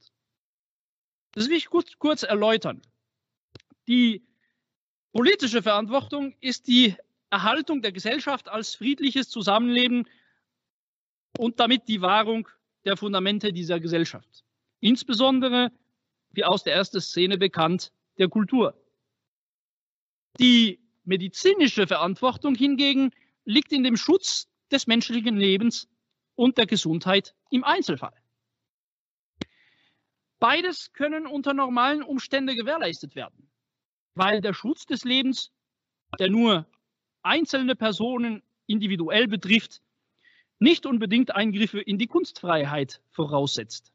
Das 1.32 1.48
will 1.48 1.56
ich 1.56 1.66
kurz, 1.66 1.98
kurz 1.98 2.22
erläutern. 2.22 2.80
Die 3.88 4.22
politische 5.12 5.62
Verantwortung 5.62 6.34
ist 6.40 6.66
die 6.66 6.96
Erhaltung 7.36 7.82
der 7.82 7.92
Gesellschaft 7.92 8.48
als 8.48 8.74
friedliches 8.74 9.28
Zusammenleben 9.28 10.08
und 11.36 11.60
damit 11.60 11.86
die 11.86 12.00
Wahrung 12.00 12.48
der 12.86 12.96
Fundamente 12.96 13.52
dieser 13.52 13.78
Gesellschaft. 13.78 14.42
Insbesondere, 14.80 15.70
wie 16.30 16.44
aus 16.44 16.64
der 16.64 16.72
ersten 16.72 17.02
Szene 17.02 17.36
bekannt, 17.36 17.92
der 18.16 18.28
Kultur. 18.28 18.74
Die 20.40 20.80
medizinische 21.04 21.86
Verantwortung 21.86 22.54
hingegen 22.54 23.10
liegt 23.44 23.70
in 23.70 23.84
dem 23.84 23.98
Schutz 23.98 24.48
des 24.70 24.86
menschlichen 24.86 25.36
Lebens 25.36 25.88
und 26.36 26.56
der 26.56 26.64
Gesundheit 26.64 27.34
im 27.50 27.64
Einzelfall. 27.64 28.16
Beides 30.38 30.90
können 30.94 31.26
unter 31.26 31.52
normalen 31.52 32.02
Umständen 32.02 32.56
gewährleistet 32.56 33.14
werden, 33.14 33.50
weil 34.14 34.40
der 34.40 34.54
Schutz 34.54 34.86
des 34.86 35.04
Lebens, 35.04 35.52
der 36.18 36.30
nur 36.30 36.66
einzelne 37.26 37.76
Personen 37.76 38.42
individuell 38.66 39.28
betrifft, 39.28 39.82
nicht 40.58 40.86
unbedingt 40.86 41.34
Eingriffe 41.34 41.80
in 41.80 41.98
die 41.98 42.06
Kunstfreiheit 42.06 43.02
voraussetzt. 43.10 43.92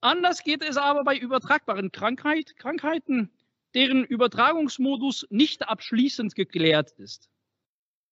Anders 0.00 0.44
geht 0.44 0.62
es 0.62 0.76
aber 0.76 1.02
bei 1.02 1.16
übertragbaren 1.16 1.90
Krankheit, 1.90 2.56
Krankheiten, 2.56 3.32
deren 3.74 4.04
Übertragungsmodus 4.04 5.26
nicht 5.30 5.68
abschließend 5.68 6.36
geklärt 6.36 6.92
ist. 6.92 7.28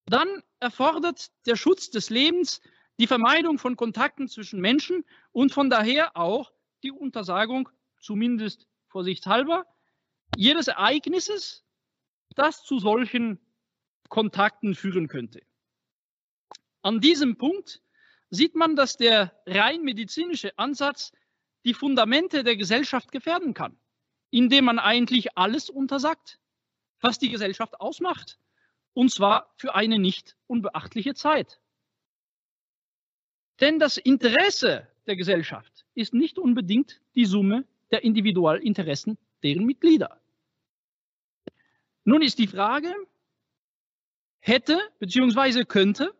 Dann 0.06 0.42
erfordert 0.60 1.30
der 1.46 1.56
Schutz 1.56 1.90
des 1.90 2.10
Lebens 2.10 2.60
die 2.98 3.06
Vermeidung 3.06 3.58
von 3.58 3.76
Kontakten 3.76 4.28
zwischen 4.28 4.60
Menschen 4.60 5.04
und 5.32 5.52
von 5.52 5.70
daher 5.70 6.16
auch 6.16 6.52
die 6.82 6.90
Untersagung, 6.90 7.68
zumindest 8.00 8.66
vorsichtshalber, 8.88 9.66
jedes 10.36 10.68
Ereignisses, 10.68 11.64
das 12.34 12.64
zu 12.64 12.78
solchen 12.78 13.38
Kontakten 14.08 14.74
führen 14.74 15.08
könnte. 15.08 15.42
An 16.82 17.00
diesem 17.00 17.36
Punkt 17.36 17.82
sieht 18.30 18.54
man, 18.54 18.76
dass 18.76 18.96
der 18.96 19.32
rein 19.46 19.82
medizinische 19.82 20.56
Ansatz 20.58 21.12
die 21.64 21.74
Fundamente 21.74 22.44
der 22.44 22.56
Gesellschaft 22.56 23.10
gefährden 23.12 23.54
kann, 23.54 23.76
indem 24.30 24.66
man 24.66 24.78
eigentlich 24.78 25.36
alles 25.36 25.68
untersagt, 25.68 26.38
was 27.00 27.18
die 27.18 27.30
Gesellschaft 27.30 27.80
ausmacht, 27.80 28.38
und 28.94 29.10
zwar 29.10 29.52
für 29.56 29.74
eine 29.74 29.98
nicht 29.98 30.36
unbeachtliche 30.46 31.14
Zeit. 31.14 31.60
Denn 33.60 33.78
das 33.78 33.96
Interesse 33.96 34.86
der 35.06 35.16
Gesellschaft 35.16 35.86
ist 35.94 36.14
nicht 36.14 36.38
unbedingt 36.38 37.00
die 37.14 37.24
Summe 37.24 37.64
der 37.90 38.04
Individualinteressen 38.04 39.18
deren 39.42 39.64
Mitglieder. 39.64 40.20
Nun 42.04 42.22
ist 42.22 42.38
die 42.38 42.46
Frage, 42.46 42.94
hätte 44.46 44.80
bzw. 45.00 45.64
könnte 45.64 46.14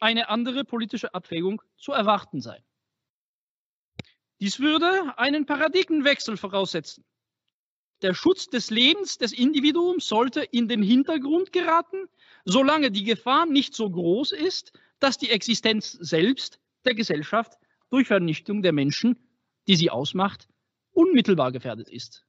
eine 0.00 0.28
andere 0.28 0.64
politische 0.64 1.14
Abwägung 1.14 1.62
zu 1.76 1.92
erwarten 1.92 2.40
sein. 2.42 2.62
Dies 4.38 4.60
würde 4.60 5.18
einen 5.18 5.46
Paradigmenwechsel 5.46 6.36
voraussetzen. 6.36 7.04
Der 8.02 8.14
Schutz 8.14 8.48
des 8.48 8.70
Lebens 8.70 9.18
des 9.18 9.32
Individuums 9.32 10.08
sollte 10.08 10.42
in 10.42 10.68
den 10.68 10.82
Hintergrund 10.82 11.52
geraten, 11.52 12.06
solange 12.44 12.90
die 12.90 13.04
Gefahr 13.04 13.46
nicht 13.46 13.74
so 13.74 13.90
groß 13.90 14.32
ist, 14.32 14.72
dass 14.98 15.18
die 15.18 15.30
Existenz 15.30 15.92
selbst 15.92 16.60
der 16.84 16.94
Gesellschaft 16.94 17.58
durch 17.90 18.06
Vernichtung 18.06 18.62
der 18.62 18.72
Menschen, 18.72 19.18
die 19.68 19.76
sie 19.76 19.90
ausmacht, 19.90 20.48
unmittelbar 20.92 21.52
gefährdet 21.52 21.88
ist. 21.88 22.26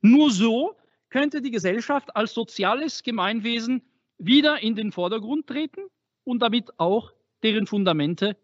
Nur 0.00 0.30
so 0.30 0.76
könnte 1.10 1.42
die 1.42 1.50
Gesellschaft 1.50 2.14
als 2.14 2.34
soziales 2.34 3.02
Gemeinwesen 3.02 3.87
wieder 4.18 4.60
in 4.60 4.74
den 4.74 4.92
Vordergrund 4.92 5.46
treten 5.46 5.82
und 6.24 6.40
damit 6.40 6.78
auch 6.78 7.12
deren 7.42 7.66
Fundamente, 7.66 8.36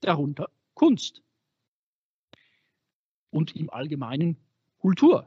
darunter 0.00 0.50
Kunst 0.74 1.22
und 3.30 3.56
im 3.56 3.70
Allgemeinen 3.70 4.36
Kultur. 4.78 5.26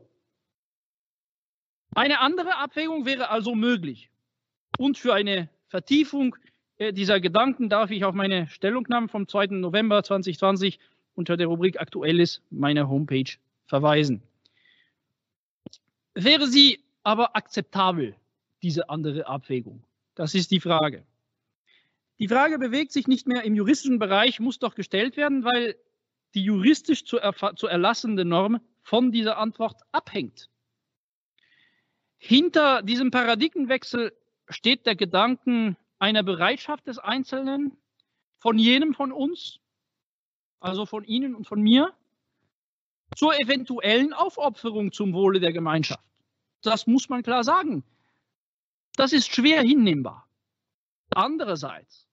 Eine 1.95 2.19
andere 2.19 2.57
Abwägung 2.57 3.05
wäre 3.05 3.29
also 3.29 3.55
möglich. 3.55 4.09
Und 4.77 4.97
für 4.97 5.13
eine 5.13 5.49
Vertiefung 5.67 6.35
äh, 6.77 6.93
dieser 6.93 7.19
Gedanken 7.19 7.67
darf 7.67 7.91
ich 7.91 8.05
auf 8.05 8.13
meine 8.13 8.47
Stellungnahme 8.47 9.07
vom 9.07 9.27
2. 9.27 9.47
November 9.47 10.03
2020 10.03 10.79
unter 11.15 11.35
der 11.35 11.47
Rubrik 11.47 11.81
Aktuelles 11.81 12.41
meiner 12.49 12.87
Homepage 12.87 13.31
verweisen. 13.65 14.21
Wäre 16.13 16.47
sie 16.47 16.79
aber 17.03 17.35
akzeptabel, 17.35 18.15
diese 18.61 18.89
andere 18.89 19.27
Abwägung? 19.27 19.83
Das 20.15 20.35
ist 20.35 20.51
die 20.51 20.59
Frage. 20.59 21.05
Die 22.19 22.27
Frage 22.27 22.59
bewegt 22.59 22.91
sich 22.91 23.07
nicht 23.07 23.27
mehr 23.27 23.43
im 23.43 23.55
juristischen 23.55 23.99
Bereich, 23.99 24.39
muss 24.39 24.59
doch 24.59 24.75
gestellt 24.75 25.15
werden, 25.15 25.45
weil 25.45 25.75
die 26.33 26.43
juristisch 26.43 27.05
zu, 27.05 27.17
zu 27.55 27.67
erlassende 27.67 28.25
Norm 28.25 28.59
von 28.81 29.11
dieser 29.11 29.37
Antwort 29.37 29.81
abhängt. 29.91 30.49
Hinter 32.17 32.81
diesem 32.81 33.11
Paradigmenwechsel 33.11 34.13
steht 34.49 34.85
der 34.85 34.95
Gedanken 34.95 35.77
einer 35.99 36.23
Bereitschaft 36.23 36.87
des 36.87 36.99
Einzelnen, 36.99 37.77
von 38.39 38.57
jenem 38.57 38.93
von 38.93 39.11
uns, 39.11 39.59
also 40.59 40.85
von 40.85 41.03
Ihnen 41.05 41.35
und 41.35 41.47
von 41.47 41.61
mir, 41.61 41.93
zur 43.15 43.39
eventuellen 43.39 44.13
Aufopferung 44.13 44.91
zum 44.91 45.13
Wohle 45.13 45.39
der 45.39 45.53
Gemeinschaft. 45.53 46.03
Das 46.61 46.87
muss 46.87 47.09
man 47.09 47.23
klar 47.23 47.43
sagen. 47.43 47.83
Das 48.95 49.13
ist 49.13 49.33
schwer 49.33 49.61
hinnehmbar. 49.61 50.27
Andererseits 51.11 52.07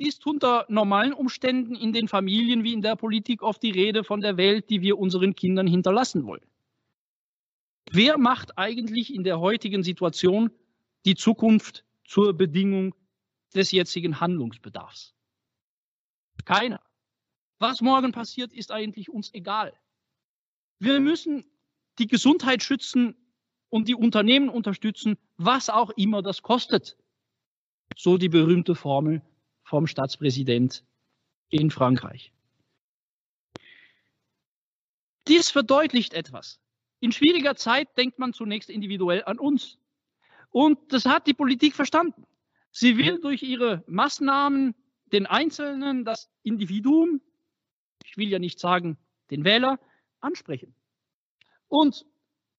ist 0.00 0.26
unter 0.26 0.66
normalen 0.68 1.12
Umständen 1.12 1.76
in 1.76 1.92
den 1.92 2.08
Familien 2.08 2.64
wie 2.64 2.72
in 2.72 2.82
der 2.82 2.96
Politik 2.96 3.42
oft 3.42 3.62
die 3.62 3.70
Rede 3.70 4.04
von 4.04 4.20
der 4.20 4.36
Welt, 4.36 4.70
die 4.70 4.82
wir 4.82 4.98
unseren 4.98 5.34
Kindern 5.34 5.66
hinterlassen 5.66 6.26
wollen. 6.26 6.44
Wer 7.90 8.18
macht 8.18 8.58
eigentlich 8.58 9.14
in 9.14 9.24
der 9.24 9.38
heutigen 9.38 9.82
Situation 9.82 10.50
die 11.04 11.14
Zukunft 11.14 11.84
zur 12.04 12.32
Bedingung 12.32 12.94
des 13.54 13.70
jetzigen 13.70 14.20
Handlungsbedarfs? 14.20 15.14
Keiner. 16.44 16.80
Was 17.58 17.80
morgen 17.80 18.12
passiert, 18.12 18.52
ist 18.52 18.72
eigentlich 18.72 19.10
uns 19.10 19.32
egal. 19.32 19.72
Wir 20.80 20.98
müssen 20.98 21.44
die 21.98 22.08
Gesundheit 22.08 22.62
schützen 22.62 23.14
und 23.74 23.88
die 23.88 23.96
Unternehmen 23.96 24.50
unterstützen, 24.50 25.18
was 25.36 25.68
auch 25.68 25.90
immer 25.96 26.22
das 26.22 26.42
kostet. 26.42 26.96
So 27.96 28.18
die 28.18 28.28
berühmte 28.28 28.76
Formel 28.76 29.20
vom 29.64 29.88
Staatspräsident 29.88 30.84
in 31.48 31.72
Frankreich. 31.72 32.32
Dies 35.26 35.50
verdeutlicht 35.50 36.14
etwas. 36.14 36.60
In 37.00 37.10
schwieriger 37.10 37.56
Zeit 37.56 37.88
denkt 37.98 38.20
man 38.20 38.32
zunächst 38.32 38.70
individuell 38.70 39.24
an 39.24 39.40
uns. 39.40 39.76
Und 40.50 40.92
das 40.92 41.04
hat 41.04 41.26
die 41.26 41.34
Politik 41.34 41.74
verstanden. 41.74 42.28
Sie 42.70 42.96
will 42.96 43.20
durch 43.20 43.42
ihre 43.42 43.82
Maßnahmen 43.88 44.76
den 45.06 45.26
Einzelnen, 45.26 46.04
das 46.04 46.30
Individuum, 46.44 47.20
ich 48.04 48.16
will 48.16 48.28
ja 48.28 48.38
nicht 48.38 48.60
sagen 48.60 48.98
den 49.32 49.42
Wähler, 49.42 49.80
ansprechen. 50.20 50.76
Und 51.66 52.06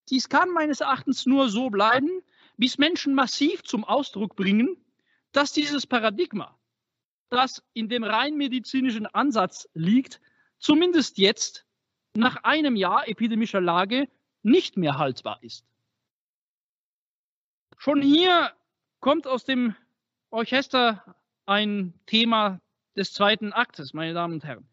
dies 0.09 0.29
kann 0.29 0.49
meines 0.49 0.81
Erachtens 0.81 1.25
nur 1.25 1.49
so 1.49 1.69
bleiben, 1.69 2.09
bis 2.57 2.77
Menschen 2.77 3.13
massiv 3.13 3.63
zum 3.63 3.83
Ausdruck 3.83 4.35
bringen, 4.35 4.77
dass 5.31 5.51
dieses 5.51 5.85
Paradigma, 5.85 6.57
das 7.29 7.63
in 7.73 7.89
dem 7.89 8.03
rein 8.03 8.35
medizinischen 8.37 9.07
Ansatz 9.07 9.67
liegt, 9.73 10.21
zumindest 10.59 11.17
jetzt 11.17 11.65
nach 12.15 12.37
einem 12.43 12.75
Jahr 12.75 13.07
epidemischer 13.07 13.59
Lage 13.59 14.07
nicht 14.43 14.77
mehr 14.77 14.97
haltbar 14.97 15.39
ist. 15.41 15.65
Schon 17.77 18.01
hier 18.01 18.53
kommt 18.99 19.27
aus 19.27 19.43
dem 19.43 19.75
Orchester 20.29 21.15
ein 21.45 21.93
Thema 22.05 22.61
des 22.95 23.13
zweiten 23.13 23.53
Aktes, 23.53 23.93
meine 23.93 24.13
Damen 24.13 24.35
und 24.35 24.43
Herren. 24.45 24.67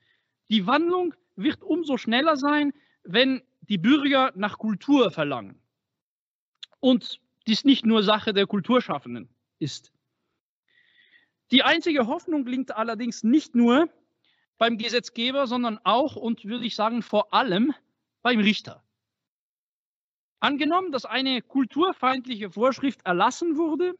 Die 0.48 0.66
Wandlung 0.66 1.14
wird 1.34 1.62
umso 1.62 1.96
schneller 1.96 2.36
sein, 2.36 2.72
wenn 3.02 3.42
die 3.72 3.78
Bürger 3.78 4.32
nach 4.34 4.58
Kultur 4.58 5.10
verlangen. 5.10 5.58
Und 6.78 7.22
dies 7.46 7.64
nicht 7.64 7.86
nur 7.86 8.02
Sache 8.02 8.34
der 8.34 8.46
Kulturschaffenden 8.46 9.30
ist. 9.58 9.94
Die 11.50 11.62
einzige 11.62 12.06
Hoffnung 12.06 12.44
liegt 12.44 12.72
allerdings 12.72 13.24
nicht 13.24 13.54
nur 13.54 13.88
beim 14.58 14.76
Gesetzgeber, 14.76 15.46
sondern 15.46 15.78
auch 15.84 16.16
und 16.16 16.44
würde 16.44 16.66
ich 16.66 16.74
sagen 16.74 17.00
vor 17.00 17.32
allem 17.32 17.72
beim 18.20 18.40
Richter. 18.40 18.84
Angenommen, 20.38 20.92
dass 20.92 21.06
eine 21.06 21.40
kulturfeindliche 21.40 22.50
Vorschrift 22.50 23.06
erlassen 23.06 23.56
wurde, 23.56 23.94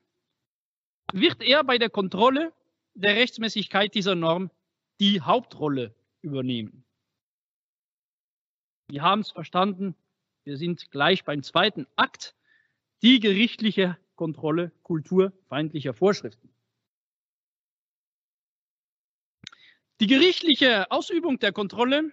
wird 1.15 1.41
er 1.41 1.65
bei 1.65 1.79
der 1.79 1.89
Kontrolle 1.89 2.53
der 2.93 3.17
Rechtsmäßigkeit 3.17 3.95
dieser 3.95 4.17
Norm 4.17 4.51
die 5.01 5.23
Hauptrolle 5.23 5.95
übernehmen. 6.21 6.85
Wir 8.93 9.01
haben 9.01 9.23
es 9.23 9.31
verstanden, 9.31 9.95
wir 10.45 10.59
sind 10.59 10.91
gleich 10.91 11.25
beim 11.25 11.43
zweiten 11.43 11.87
Akt, 11.97 12.35
die 13.01 13.21
gerichtliche 13.21 13.97
Kontrolle 14.17 14.71
kulturfeindlicher 14.83 15.95
Vorschriften. 15.95 16.51
Die 19.99 20.07
gerichtliche 20.07 20.91
Ausübung 20.91 21.39
der 21.39 21.53
Kontrolle 21.53 22.13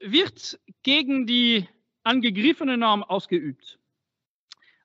wird 0.00 0.58
gegen 0.82 1.24
die 1.28 1.68
angegriffene 2.02 2.76
Norm 2.76 3.04
ausgeübt. 3.04 3.78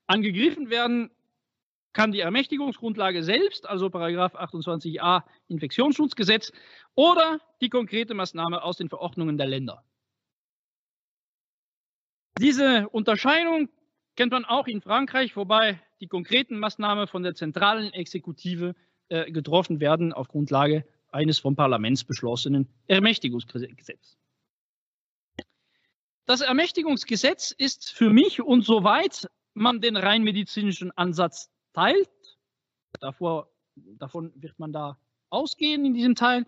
Angegriffen 0.06 0.70
werden 0.70 1.10
kann 1.94 2.12
die 2.12 2.20
Ermächtigungsgrundlage 2.20 3.24
selbst, 3.24 3.68
also 3.68 3.90
Paragraph 3.90 4.36
28a 4.36 5.24
Infektionsschutzgesetz, 5.48 6.52
oder 6.94 7.40
die 7.60 7.70
konkrete 7.70 8.14
Maßnahme 8.14 8.62
aus 8.62 8.78
den 8.78 8.90
Verordnungen 8.90 9.40
der 9.40 9.48
Länder. 9.48 9.84
Diese 12.40 12.90
Unterscheidung 12.90 13.70
kennt 14.16 14.32
man 14.32 14.46
auch 14.46 14.68
in 14.68 14.82
Frankreich, 14.82 15.36
wobei 15.36 15.80
die 16.02 16.08
konkreten 16.08 16.60
Maßnahmen 16.60 17.08
von 17.08 17.24
der 17.24 17.36
zentralen 17.36 17.94
Exekutive 17.94 18.76
äh, 19.10 19.32
getroffen 19.32 19.80
werden 19.80 20.14
auf 20.14 20.28
Grundlage 20.28 20.86
eines 21.12 21.40
vom 21.40 21.56
Parlament 21.56 22.06
beschlossenen 22.08 22.68
Ermächtigungsgesetzes. 22.88 24.18
Das 26.26 26.42
Ermächtigungsgesetz 26.42 27.52
ist 27.52 27.92
für 27.92 28.10
mich 28.10 28.42
und 28.42 28.64
soweit 28.64 29.30
man 29.54 29.82
den 29.82 29.98
rein 29.98 30.24
medizinischen 30.24 30.92
Ansatz 30.92 31.52
teilt, 31.74 32.10
davor, 33.00 33.52
davon 33.76 34.32
wird 34.36 34.58
man 34.58 34.72
da 34.72 34.98
ausgehen 35.30 35.86
in 35.86 35.94
diesem 35.94 36.16
Teil, 36.16 36.46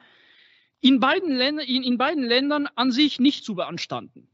in 0.80 1.00
beiden, 1.00 1.36
Länder, 1.36 1.64
in, 1.64 1.84
in 1.84 1.98
beiden 1.98 2.24
Ländern 2.24 2.68
an 2.76 2.92
sich 2.92 3.20
nicht 3.20 3.44
zu 3.44 3.56
beanstanden. 3.56 4.30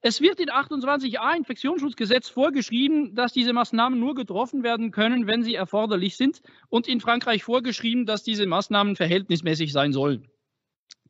Es 0.00 0.20
wird 0.20 0.38
in 0.38 0.48
28a 0.48 1.36
Infektionsschutzgesetz 1.36 2.28
vorgeschrieben, 2.28 3.16
dass 3.16 3.32
diese 3.32 3.52
Maßnahmen 3.52 3.98
nur 3.98 4.14
getroffen 4.14 4.62
werden 4.62 4.92
können, 4.92 5.26
wenn 5.26 5.42
sie 5.42 5.56
erforderlich 5.56 6.16
sind 6.16 6.40
und 6.68 6.86
in 6.86 7.00
Frankreich 7.00 7.42
vorgeschrieben, 7.42 8.06
dass 8.06 8.22
diese 8.22 8.46
Maßnahmen 8.46 8.94
verhältnismäßig 8.94 9.72
sein 9.72 9.92
sollen. 9.92 10.28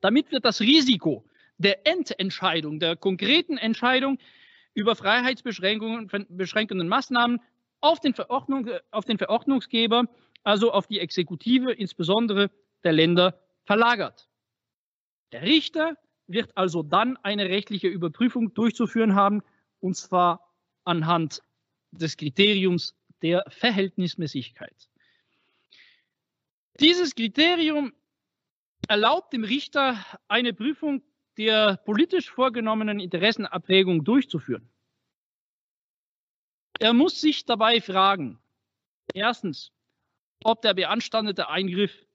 Damit 0.00 0.30
wird 0.32 0.46
das 0.46 0.60
Risiko 0.60 1.26
der 1.58 1.86
Ententscheidung, 1.86 2.80
der 2.80 2.96
konkreten 2.96 3.58
Entscheidung 3.58 4.18
über 4.72 4.96
Freiheitsbeschränkungen, 4.96 6.08
beschränkenden 6.30 6.88
Maßnahmen 6.88 7.40
auf 7.80 8.00
den, 8.00 8.14
Verordnung, 8.14 8.70
auf 8.90 9.04
den 9.04 9.18
Verordnungsgeber, 9.18 10.04
also 10.44 10.72
auf 10.72 10.86
die 10.86 11.00
Exekutive, 11.00 11.72
insbesondere 11.72 12.50
der 12.84 12.92
Länder, 12.92 13.38
verlagert. 13.64 14.28
Der 15.32 15.42
Richter 15.42 15.96
wird 16.28 16.56
also 16.56 16.82
dann 16.82 17.16
eine 17.22 17.48
rechtliche 17.48 17.88
Überprüfung 17.88 18.54
durchzuführen 18.54 19.14
haben, 19.14 19.42
und 19.80 19.96
zwar 19.96 20.52
anhand 20.84 21.42
des 21.90 22.16
Kriteriums 22.16 22.94
der 23.22 23.44
Verhältnismäßigkeit. 23.48 24.88
Dieses 26.80 27.14
Kriterium 27.14 27.92
erlaubt 28.86 29.32
dem 29.32 29.42
Richter 29.42 30.04
eine 30.28 30.52
Prüfung 30.52 31.02
der 31.36 31.76
politisch 31.78 32.30
vorgenommenen 32.30 33.00
Interessenabwägung 33.00 34.04
durchzuführen. 34.04 34.68
Er 36.78 36.92
muss 36.92 37.20
sich 37.20 37.44
dabei 37.44 37.80
fragen, 37.80 38.38
erstens, 39.14 39.72
ob 40.44 40.62
der 40.62 40.74
beanstandete 40.74 41.48
Eingriff 41.48 42.06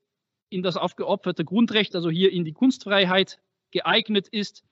in 0.50 0.64
das 0.64 0.78
aufgeopferte 0.78 1.44
Grundrecht, 1.44 1.96
also 1.96 2.10
hier 2.10 2.32
in 2.32 2.46
die 2.46 2.54
Kunstfreiheit, 2.54 3.40
geeignet 3.74 4.30
ist, 4.30 4.64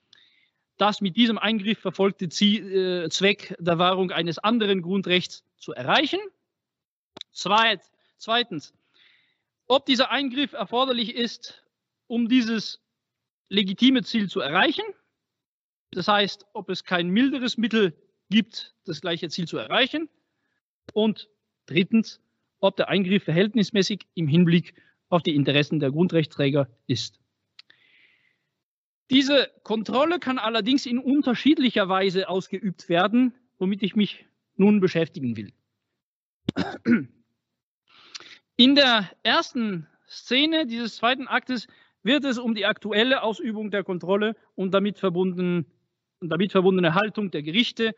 das 0.77 1.01
mit 1.01 1.17
diesem 1.17 1.37
Eingriff 1.37 1.79
verfolgte 1.79 2.29
Ziel, 2.29 3.03
äh, 3.05 3.09
Zweck 3.09 3.55
der 3.59 3.77
Wahrung 3.77 4.11
eines 4.11 4.39
anderen 4.39 4.81
Grundrechts 4.81 5.43
zu 5.57 5.73
erreichen. 5.73 6.19
Zweit, 7.31 7.81
zweitens, 8.17 8.73
ob 9.67 9.85
dieser 9.85 10.09
Eingriff 10.09 10.53
erforderlich 10.53 11.15
ist, 11.15 11.63
um 12.07 12.27
dieses 12.27 12.81
legitime 13.49 14.03
Ziel 14.03 14.29
zu 14.29 14.39
erreichen. 14.39 14.83
Das 15.91 16.07
heißt, 16.07 16.45
ob 16.53 16.69
es 16.69 16.83
kein 16.83 17.09
milderes 17.09 17.57
Mittel 17.57 17.93
gibt, 18.29 18.73
das 18.85 19.01
gleiche 19.01 19.29
Ziel 19.29 19.47
zu 19.47 19.57
erreichen. 19.57 20.09
Und 20.93 21.29
drittens, 21.67 22.19
ob 22.59 22.75
der 22.75 22.89
Eingriff 22.89 23.23
verhältnismäßig 23.23 24.07
im 24.15 24.27
Hinblick 24.27 24.73
auf 25.09 25.21
die 25.21 25.35
Interessen 25.35 25.79
der 25.79 25.91
Grundrechtsträger 25.91 26.67
ist. 26.87 27.20
Diese 29.11 29.51
Kontrolle 29.63 30.19
kann 30.19 30.39
allerdings 30.39 30.85
in 30.85 30.97
unterschiedlicher 30.97 31.89
Weise 31.89 32.29
ausgeübt 32.29 32.87
werden, 32.87 33.33
womit 33.59 33.83
ich 33.83 33.97
mich 33.97 34.25
nun 34.55 34.79
beschäftigen 34.79 35.35
will. 35.35 35.51
In 38.55 38.75
der 38.75 39.11
ersten 39.21 39.85
Szene 40.07 40.65
dieses 40.65 40.95
zweiten 40.95 41.27
Aktes 41.27 41.67
wird 42.03 42.23
es 42.23 42.37
um 42.37 42.55
die 42.55 42.65
aktuelle 42.65 43.21
Ausübung 43.21 43.69
der 43.69 43.83
Kontrolle 43.83 44.37
und 44.55 44.73
damit, 44.73 44.97
verbunden, 44.97 45.65
und 46.21 46.29
damit 46.29 46.53
verbundene 46.53 46.95
Haltung 46.95 47.31
der 47.31 47.43
Gerichte 47.43 47.93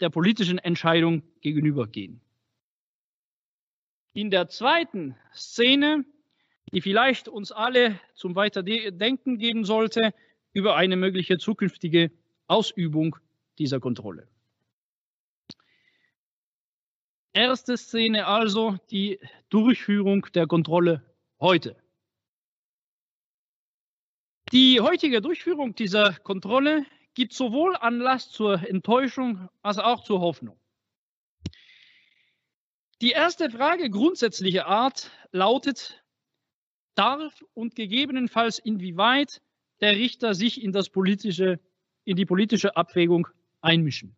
der 0.00 0.08
politischen 0.08 0.58
Entscheidung 0.58 1.22
gegenüber 1.42 1.86
gehen. 1.86 2.22
In 4.14 4.30
der 4.30 4.48
zweiten 4.48 5.16
Szene, 5.34 6.06
die 6.72 6.80
vielleicht 6.80 7.28
uns 7.28 7.52
alle 7.52 8.00
zum 8.14 8.34
Weiterdenken 8.34 9.36
geben 9.36 9.66
sollte, 9.66 10.14
über 10.56 10.74
eine 10.74 10.96
mögliche 10.96 11.36
zukünftige 11.36 12.10
Ausübung 12.46 13.16
dieser 13.58 13.78
Kontrolle. 13.78 14.26
Erste 17.34 17.76
Szene 17.76 18.26
also 18.26 18.78
die 18.90 19.20
Durchführung 19.50 20.26
der 20.34 20.46
Kontrolle 20.46 21.02
heute. 21.40 21.76
Die 24.50 24.80
heutige 24.80 25.20
Durchführung 25.20 25.74
dieser 25.74 26.14
Kontrolle 26.14 26.86
gibt 27.12 27.34
sowohl 27.34 27.76
Anlass 27.76 28.30
zur 28.30 28.66
Enttäuschung 28.66 29.50
als 29.60 29.76
auch 29.76 30.04
zur 30.04 30.20
Hoffnung. 30.20 30.58
Die 33.02 33.10
erste 33.10 33.50
Frage 33.50 33.90
grundsätzlicher 33.90 34.66
Art 34.66 35.10
lautet, 35.32 36.02
darf 36.94 37.44
und 37.52 37.74
gegebenenfalls 37.74 38.58
inwieweit 38.58 39.42
der 39.80 39.92
Richter 39.96 40.34
sich 40.34 40.62
in 40.62 40.72
das 40.72 40.88
politische, 40.88 41.60
in 42.04 42.16
die 42.16 42.26
politische 42.26 42.76
Abwägung 42.76 43.28
einmischen. 43.60 44.16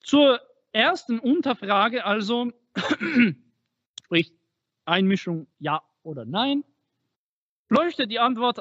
Zur 0.00 0.40
ersten 0.72 1.18
Unterfrage 1.18 2.04
also, 2.04 2.52
sprich 4.04 4.32
Einmischung 4.84 5.48
ja 5.58 5.82
oder 6.02 6.24
nein, 6.24 6.64
leuchtet 7.68 8.10
die 8.10 8.20
Antwort 8.20 8.60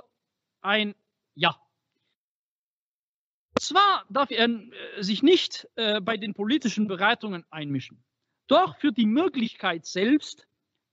ein 0.61 0.95
Ja. 1.35 1.55
Zwar 3.59 4.05
darf 4.09 4.31
er 4.31 4.49
äh, 4.49 5.03
sich 5.03 5.21
nicht 5.23 5.69
äh, 5.75 6.01
bei 6.01 6.17
den 6.17 6.33
politischen 6.33 6.87
Beratungen 6.87 7.45
einmischen, 7.51 8.03
doch 8.47 8.77
für 8.77 8.91
die 8.91 9.05
Möglichkeit 9.05 9.85
selbst 9.85 10.47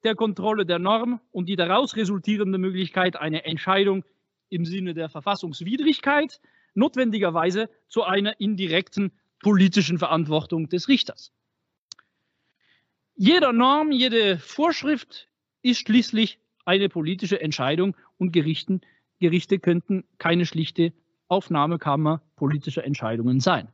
der 0.05 0.15
Kontrolle 0.15 0.67
der 0.67 0.79
Norm 0.79 1.21
und 1.31 1.49
die 1.49 1.57
daraus 1.57 1.97
resultierende 1.97 2.59
Möglichkeit, 2.59 3.17
eine 3.17 3.45
Entscheidung 3.45 4.05
im 4.49 4.65
Sinne 4.65 4.95
der 4.95 5.09
Verfassungswidrigkeit 5.09 6.41
notwendigerweise 6.75 7.71
zu 7.89 8.03
einer 8.03 8.41
indirekten 8.41 9.13
politischen 9.41 9.99
Verantwortung 9.99 10.69
des 10.69 10.89
Richters. 10.89 11.33
Jeder 13.15 13.53
Norm, 13.53 13.93
jede 13.93 14.39
Vorschrift 14.39 15.29
ist 15.63 15.81
schließlich 15.81 16.39
eine 16.65 16.89
politische 16.89 17.41
Entscheidung 17.41 17.97
und 18.19 18.33
Gerichten, 18.33 18.81
Gerichte 19.21 19.59
könnten 19.59 20.05
keine 20.19 20.47
schlichte 20.47 20.93
Aufnahmekammer 21.29 22.23
politischer 22.37 22.85
Entscheidungen 22.85 23.41
sein. 23.41 23.69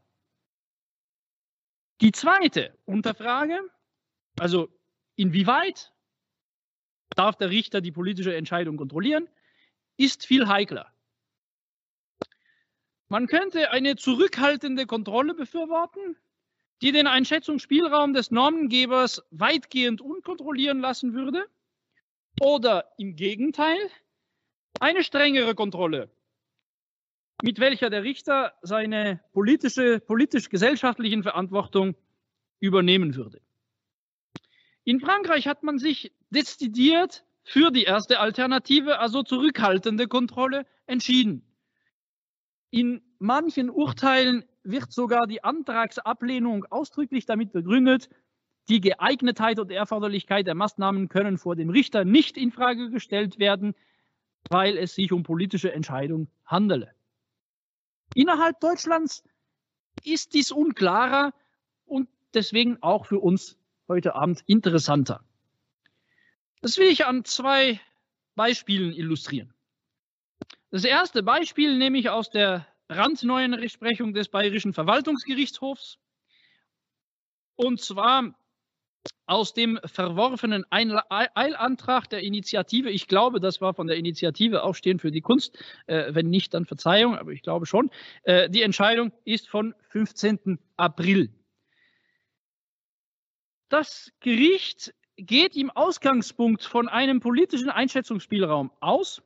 Die 2.01 2.13
zweite 2.13 2.77
Unterfrage, 2.85 3.59
also 4.39 4.69
inwieweit 5.17 5.93
darf 7.19 7.37
der 7.37 7.51
Richter 7.51 7.81
die 7.81 7.93
politische 7.93 8.35
Entscheidung 8.35 8.77
kontrollieren, 8.77 9.29
ist 9.97 10.25
viel 10.25 10.47
heikler. 10.47 10.93
Man 13.09 13.27
könnte 13.27 13.71
eine 13.71 13.97
zurückhaltende 13.97 14.87
Kontrolle 14.87 15.35
befürworten, 15.35 16.17
die 16.83 16.93
den 16.93 17.07
Einschätzungsspielraum 17.07 18.13
des 18.13 18.31
Normengebers 18.31 19.23
weitgehend 19.31 20.01
unkontrollieren 20.01 20.81
lassen 20.81 21.15
würde, 21.15 21.47
oder 22.41 22.93
im 22.99 23.17
Gegenteil 23.17 23.79
eine 24.79 25.03
strengere 25.03 25.57
Kontrolle, 25.57 26.09
mit 27.43 27.59
welcher 27.59 27.91
der 27.91 28.05
Richter 28.05 28.55
seine 28.63 29.21
politische, 29.33 29.99
politisch-gesellschaftlichen 29.99 31.25
Verantwortung 31.25 31.97
übernehmen 32.61 33.17
würde. 33.17 33.41
In 34.89 35.01
Frankreich 35.01 35.47
hat 35.47 35.65
man 35.65 35.79
sich 35.79 36.15
dezidiert 36.31 37.23
für 37.45 37.71
die 37.71 37.83
erste 37.83 38.21
Alternative, 38.21 39.01
also 39.01 39.23
zurückhaltende 39.23 40.09
Kontrolle, 40.09 40.65
entschieden. 40.87 41.43
In 42.71 43.03
manchen 43.19 43.69
Urteilen 43.69 44.47
wird 44.63 44.91
sogar 44.91 45.27
die 45.27 45.45
Antragsablehnung 45.45 46.65
ausdrücklich 46.71 47.27
damit 47.27 47.53
begründet, 47.53 48.09
die 48.71 48.81
Geeignetheit 48.81 49.59
und 49.59 49.71
Erforderlichkeit 49.71 50.47
der 50.47 50.55
Maßnahmen 50.55 51.11
können 51.11 51.37
vor 51.37 51.55
dem 51.55 51.69
Richter 51.69 52.07
nicht 52.07 52.39
in 52.39 52.51
Frage 52.51 52.89
gestellt 52.89 53.39
werden, 53.39 53.75
weil 54.49 54.79
es 54.79 54.95
sich 54.95 55.13
um 55.13 55.23
politische 55.23 55.71
Entscheidungen 55.71 56.31
handele. 56.47 56.95
Innerhalb 58.15 58.59
Deutschlands 58.61 59.23
ist 60.03 60.33
dies 60.33 60.51
unklarer 60.51 61.35
und 61.85 62.09
deswegen 62.33 62.83
auch 62.83 63.05
für 63.05 63.19
uns 63.19 63.59
heute 63.89 64.15
Abend 64.15 64.43
interessanter. 64.47 65.25
Das 66.61 66.79
will 66.79 66.89
ich 66.89 67.07
an 67.07 67.25
zwei 67.25 67.81
Beispielen 68.35 68.93
illustrieren. 68.93 69.53
Das 70.71 70.85
erste 70.85 71.23
Beispiel 71.23 71.77
nehme 71.79 71.99
ich 71.99 72.11
aus 72.11 72.31
der 72.31 72.67
brandneuen 72.89 73.55
Rechtsprechung 73.55 74.13
des 74.15 74.29
Bayerischen 74.29 74.73
Verwaltungsgerichtshofs. 74.73 75.99
Und 77.57 77.81
zwar 77.81 78.35
aus 79.27 79.53
dem 79.53 79.79
verworfenen 79.85 80.65
Eilantrag 80.71 82.09
der 82.09 82.23
Initiative, 82.23 82.91
ich 82.91 83.09
glaube, 83.09 83.41
das 83.41 83.61
war 83.61 83.75
von 83.75 83.87
der 83.87 83.97
Initiative 83.97 84.63
Aufstehen 84.63 84.99
für 84.99 85.11
die 85.11 85.21
Kunst, 85.21 85.59
äh, 85.87 86.15
wenn 86.15 86.31
nicht, 86.31 86.55
dann 86.55 86.65
Verzeihung, 86.65 87.17
aber 87.17 87.33
ich 87.33 87.43
glaube 87.43 87.67
schon, 87.67 87.91
äh, 88.23 88.49
die 88.49 88.63
Entscheidung 88.63 89.13
ist 89.25 89.49
von 89.49 89.75
15. 89.91 90.59
April. 90.77 91.31
Das 93.69 94.13
Gericht 94.21 94.95
geht 95.17 95.57
im 95.57 95.71
Ausgangspunkt 95.71 96.65
von 96.65 96.89
einem 96.89 97.21
politischen 97.21 97.71
Einschätzungsspielraum 97.71 98.71
aus 98.81 99.23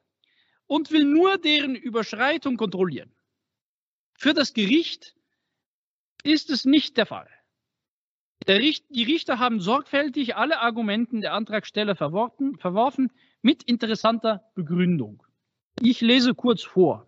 und 0.67 0.91
will 0.91 1.05
nur 1.05 1.39
deren 1.39 1.75
Überschreitung 1.75 2.57
kontrollieren. 2.57 3.13
Für 4.15 4.35
das 4.35 4.53
Gericht 4.55 5.15
ist 6.25 6.51
es 6.51 6.65
nicht 6.65 6.97
der 6.97 7.07
Fall. 7.07 7.29
Der 8.47 8.59
Richt, 8.59 8.85
die 8.89 9.05
Richter 9.05 9.39
haben 9.39 9.61
sorgfältig 9.61 10.35
alle 10.35 10.61
Argumenten 10.61 11.21
der 11.21 11.35
Antragsteller 11.35 11.95
verworfen, 11.95 12.59
verworfen 12.59 13.13
mit 13.41 13.63
interessanter 13.63 14.51
Begründung. 14.55 15.23
Ich 15.81 16.01
lese 16.01 16.35
kurz 16.35 16.63
vor, 16.63 17.07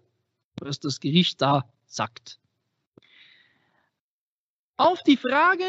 was 0.60 0.78
das 0.78 1.00
Gericht 1.00 1.42
da 1.42 1.68
sagt. 1.86 2.38
Auf 4.76 5.02
die 5.02 5.16
Frage, 5.16 5.64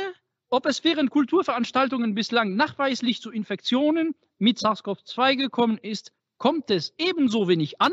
ob 0.50 0.66
es 0.66 0.84
während 0.84 1.10
Kulturveranstaltungen 1.10 2.16
bislang 2.16 2.56
nachweislich 2.56 3.22
zu 3.22 3.32
Infektionen 3.32 4.16
mit 4.38 4.60
SARS-CoV-2 4.60 5.36
gekommen 5.36 5.78
ist, 5.78 6.12
kommt 6.38 6.70
es 6.70 6.94
ebenso 6.98 7.48
wenig 7.48 7.82
an, 7.82 7.92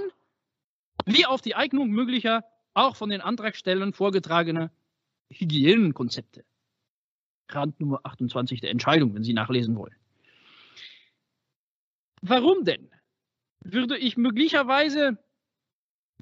wie 1.06 1.26
auf 1.26 1.40
die 1.40 1.54
Eignung 1.54 1.90
möglicher, 1.90 2.44
auch 2.74 2.96
von 2.96 3.10
den 3.10 3.20
Antragstellern 3.20 3.92
vorgetragener 3.92 4.70
Hygienenkonzepte. 5.30 6.44
Randnummer 7.48 8.00
28 8.04 8.60
der 8.60 8.70
Entscheidung, 8.70 9.14
wenn 9.14 9.24
Sie 9.24 9.34
nachlesen 9.34 9.76
wollen. 9.76 9.94
Warum 12.22 12.64
denn? 12.64 12.88
Würde 13.60 13.98
ich 13.98 14.16
möglicherweise 14.16 15.18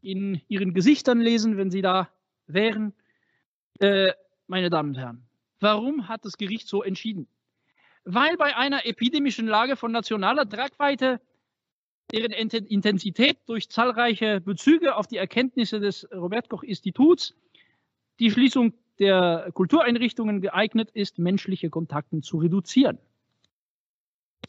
in 0.02 0.40
Ihren 0.48 0.74
Gesichtern 0.74 1.20
lesen, 1.20 1.56
wenn 1.56 1.70
Sie 1.70 1.82
da 1.82 2.10
wären, 2.46 2.94
äh, 3.78 4.12
meine 4.46 4.70
Damen 4.70 4.90
und 4.90 4.98
Herren. 4.98 5.29
Warum 5.60 6.08
hat 6.08 6.24
das 6.24 6.38
Gericht 6.38 6.68
so 6.68 6.82
entschieden? 6.82 7.28
Weil 8.04 8.36
bei 8.38 8.56
einer 8.56 8.86
epidemischen 8.86 9.46
Lage 9.46 9.76
von 9.76 9.92
nationaler 9.92 10.48
Tragweite, 10.48 11.20
deren 12.12 12.32
Intensität 12.32 13.38
durch 13.46 13.68
zahlreiche 13.68 14.40
Bezüge 14.40 14.96
auf 14.96 15.06
die 15.06 15.18
Erkenntnisse 15.18 15.80
des 15.80 16.08
Robert 16.12 16.48
Koch 16.48 16.62
Instituts, 16.62 17.34
die 18.18 18.30
Schließung 18.30 18.72
der 18.98 19.50
Kultureinrichtungen 19.54 20.40
geeignet 20.40 20.90
ist, 20.92 21.18
menschliche 21.18 21.70
Kontakte 21.70 22.20
zu 22.22 22.38
reduzieren. 22.38 22.98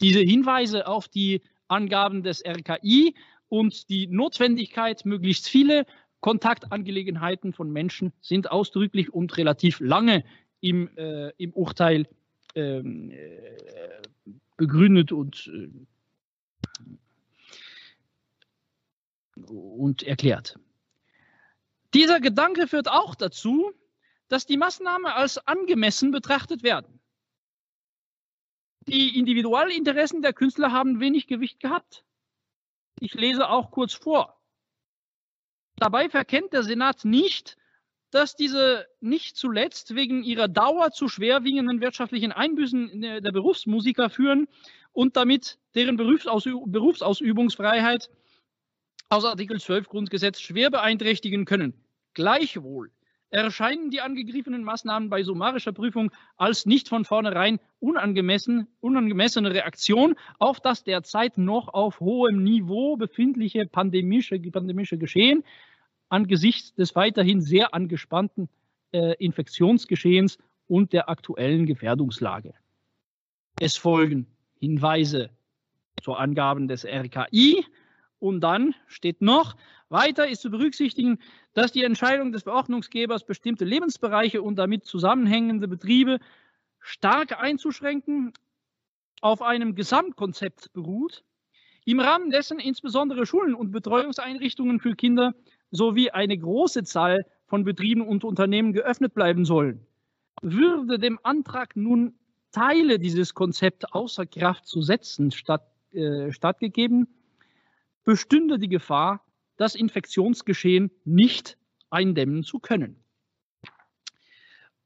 Diese 0.00 0.20
Hinweise 0.20 0.86
auf 0.86 1.08
die 1.08 1.42
Angaben 1.68 2.22
des 2.22 2.42
RKI 2.44 3.14
und 3.48 3.88
die 3.88 4.06
Notwendigkeit, 4.08 5.04
möglichst 5.04 5.48
viele 5.48 5.86
Kontaktangelegenheiten 6.20 7.52
von 7.52 7.70
Menschen 7.70 8.12
sind 8.20 8.50
ausdrücklich 8.50 9.12
und 9.12 9.36
relativ 9.36 9.80
lange 9.80 10.24
im, 10.62 10.88
äh, 10.96 11.30
im 11.36 11.52
Urteil 11.52 12.08
ähm, 12.54 13.10
äh, 13.10 13.58
begründet 14.56 15.12
und, 15.12 15.50
äh, 15.52 15.70
und 19.46 20.02
erklärt. 20.04 20.58
Dieser 21.92 22.20
Gedanke 22.20 22.68
führt 22.68 22.88
auch 22.88 23.14
dazu, 23.14 23.72
dass 24.28 24.46
die 24.46 24.56
Maßnahmen 24.56 25.06
als 25.06 25.36
angemessen 25.46 26.10
betrachtet 26.10 26.62
werden. 26.62 27.00
Die 28.86 29.18
Individualinteressen 29.18 30.22
der 30.22 30.32
Künstler 30.32 30.72
haben 30.72 31.00
wenig 31.00 31.26
Gewicht 31.26 31.60
gehabt. 31.60 32.04
Ich 32.98 33.14
lese 33.14 33.48
auch 33.48 33.70
kurz 33.70 33.92
vor. 33.92 34.40
Dabei 35.76 36.08
verkennt 36.08 36.52
der 36.52 36.62
Senat 36.62 37.04
nicht, 37.04 37.56
dass 38.12 38.36
diese 38.36 38.86
nicht 39.00 39.36
zuletzt 39.36 39.96
wegen 39.96 40.22
ihrer 40.22 40.46
Dauer 40.46 40.92
zu 40.92 41.08
schwerwiegenden 41.08 41.80
wirtschaftlichen 41.80 42.30
Einbüßen 42.30 43.00
der 43.00 43.32
Berufsmusiker 43.32 44.10
führen 44.10 44.46
und 44.92 45.16
damit 45.16 45.58
deren 45.74 45.96
Berufsausübungsfreiheit 45.96 48.10
aus 49.08 49.24
Artikel 49.24 49.58
12 49.58 49.88
Grundgesetz 49.88 50.40
schwer 50.40 50.70
beeinträchtigen 50.70 51.46
können. 51.46 51.72
Gleichwohl 52.12 52.90
erscheinen 53.30 53.90
die 53.90 54.02
angegriffenen 54.02 54.62
Maßnahmen 54.62 55.08
bei 55.08 55.22
summarischer 55.22 55.72
Prüfung 55.72 56.12
als 56.36 56.66
nicht 56.66 56.90
von 56.90 57.06
vornherein 57.06 57.60
unangemessen, 57.80 58.68
unangemessene 58.80 59.54
Reaktion 59.54 60.16
auf 60.38 60.60
das 60.60 60.84
derzeit 60.84 61.38
noch 61.38 61.68
auf 61.68 62.00
hohem 62.00 62.42
Niveau 62.42 62.96
befindliche 62.96 63.64
pandemische, 63.66 64.38
pandemische 64.38 64.98
Geschehen 64.98 65.44
angesichts 66.12 66.74
des 66.74 66.94
weiterhin 66.94 67.40
sehr 67.40 67.74
angespannten 67.74 68.48
äh, 68.92 69.14
Infektionsgeschehens 69.18 70.38
und 70.68 70.92
der 70.92 71.08
aktuellen 71.08 71.66
Gefährdungslage. 71.66 72.54
Es 73.58 73.76
folgen 73.76 74.26
Hinweise 74.60 75.30
zu 76.02 76.14
Angaben 76.14 76.68
des 76.68 76.84
RKI 76.84 77.64
und 78.18 78.40
dann 78.40 78.74
steht 78.86 79.22
noch, 79.22 79.56
weiter 79.88 80.28
ist 80.28 80.42
zu 80.42 80.50
berücksichtigen, 80.50 81.18
dass 81.54 81.72
die 81.72 81.84
Entscheidung 81.84 82.32
des 82.32 82.44
Verordnungsgebers, 82.44 83.24
bestimmte 83.24 83.64
Lebensbereiche 83.64 84.42
und 84.42 84.56
damit 84.56 84.84
zusammenhängende 84.84 85.68
Betriebe 85.68 86.18
stark 86.78 87.40
einzuschränken, 87.40 88.32
auf 89.20 89.40
einem 89.40 89.74
Gesamtkonzept 89.74 90.72
beruht, 90.72 91.24
im 91.84 92.00
Rahmen 92.00 92.30
dessen 92.30 92.58
insbesondere 92.58 93.26
Schulen 93.26 93.54
und 93.54 93.72
Betreuungseinrichtungen 93.72 94.80
für 94.80 94.94
Kinder 94.94 95.34
sowie 95.72 96.10
eine 96.10 96.38
große 96.38 96.84
Zahl 96.84 97.26
von 97.46 97.64
Betrieben 97.64 98.06
und 98.06 98.22
Unternehmen 98.22 98.72
geöffnet 98.72 99.14
bleiben 99.14 99.44
sollen. 99.44 99.84
Würde 100.40 100.98
dem 100.98 101.18
Antrag 101.22 101.74
nun 101.74 102.14
Teile 102.52 102.98
dieses 102.98 103.34
Konzepts 103.34 103.86
außer 103.86 104.26
Kraft 104.26 104.66
zu 104.66 104.82
setzen 104.82 105.32
statt, 105.32 105.66
äh, 105.92 106.30
stattgegeben, 106.30 107.08
bestünde 108.04 108.58
die 108.58 108.68
Gefahr, 108.68 109.24
das 109.56 109.74
Infektionsgeschehen 109.74 110.90
nicht 111.04 111.56
eindämmen 111.90 112.44
zu 112.44 112.58
können. 112.58 113.02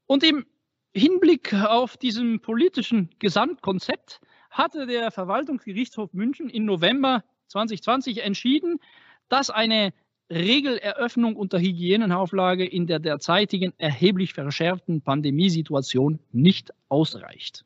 Und 0.05 0.23
im 0.23 0.45
Hinblick 0.93 1.53
auf 1.53 1.97
diesem 1.97 2.39
politischen 2.39 3.09
Gesamtkonzept 3.19 4.21
hatte 4.49 4.87
der 4.87 5.11
Verwaltungsgerichtshof 5.11 6.13
München 6.13 6.49
im 6.49 6.65
November 6.65 7.23
2020 7.47 8.23
entschieden, 8.23 8.79
dass 9.29 9.49
eine 9.49 9.93
Regeleröffnung 10.29 11.35
unter 11.35 11.59
Hygienenauflage 11.59 12.65
in 12.65 12.85
der 12.85 12.99
derzeitigen 12.99 13.73
erheblich 13.77 14.33
verschärften 14.33 15.01
Pandemiesituation 15.01 16.19
nicht 16.31 16.73
ausreicht. 16.89 17.65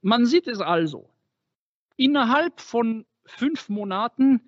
Man 0.00 0.26
sieht 0.26 0.46
es 0.46 0.60
also. 0.60 1.08
Innerhalb 1.96 2.60
von 2.60 3.04
fünf 3.24 3.68
Monaten 3.68 4.40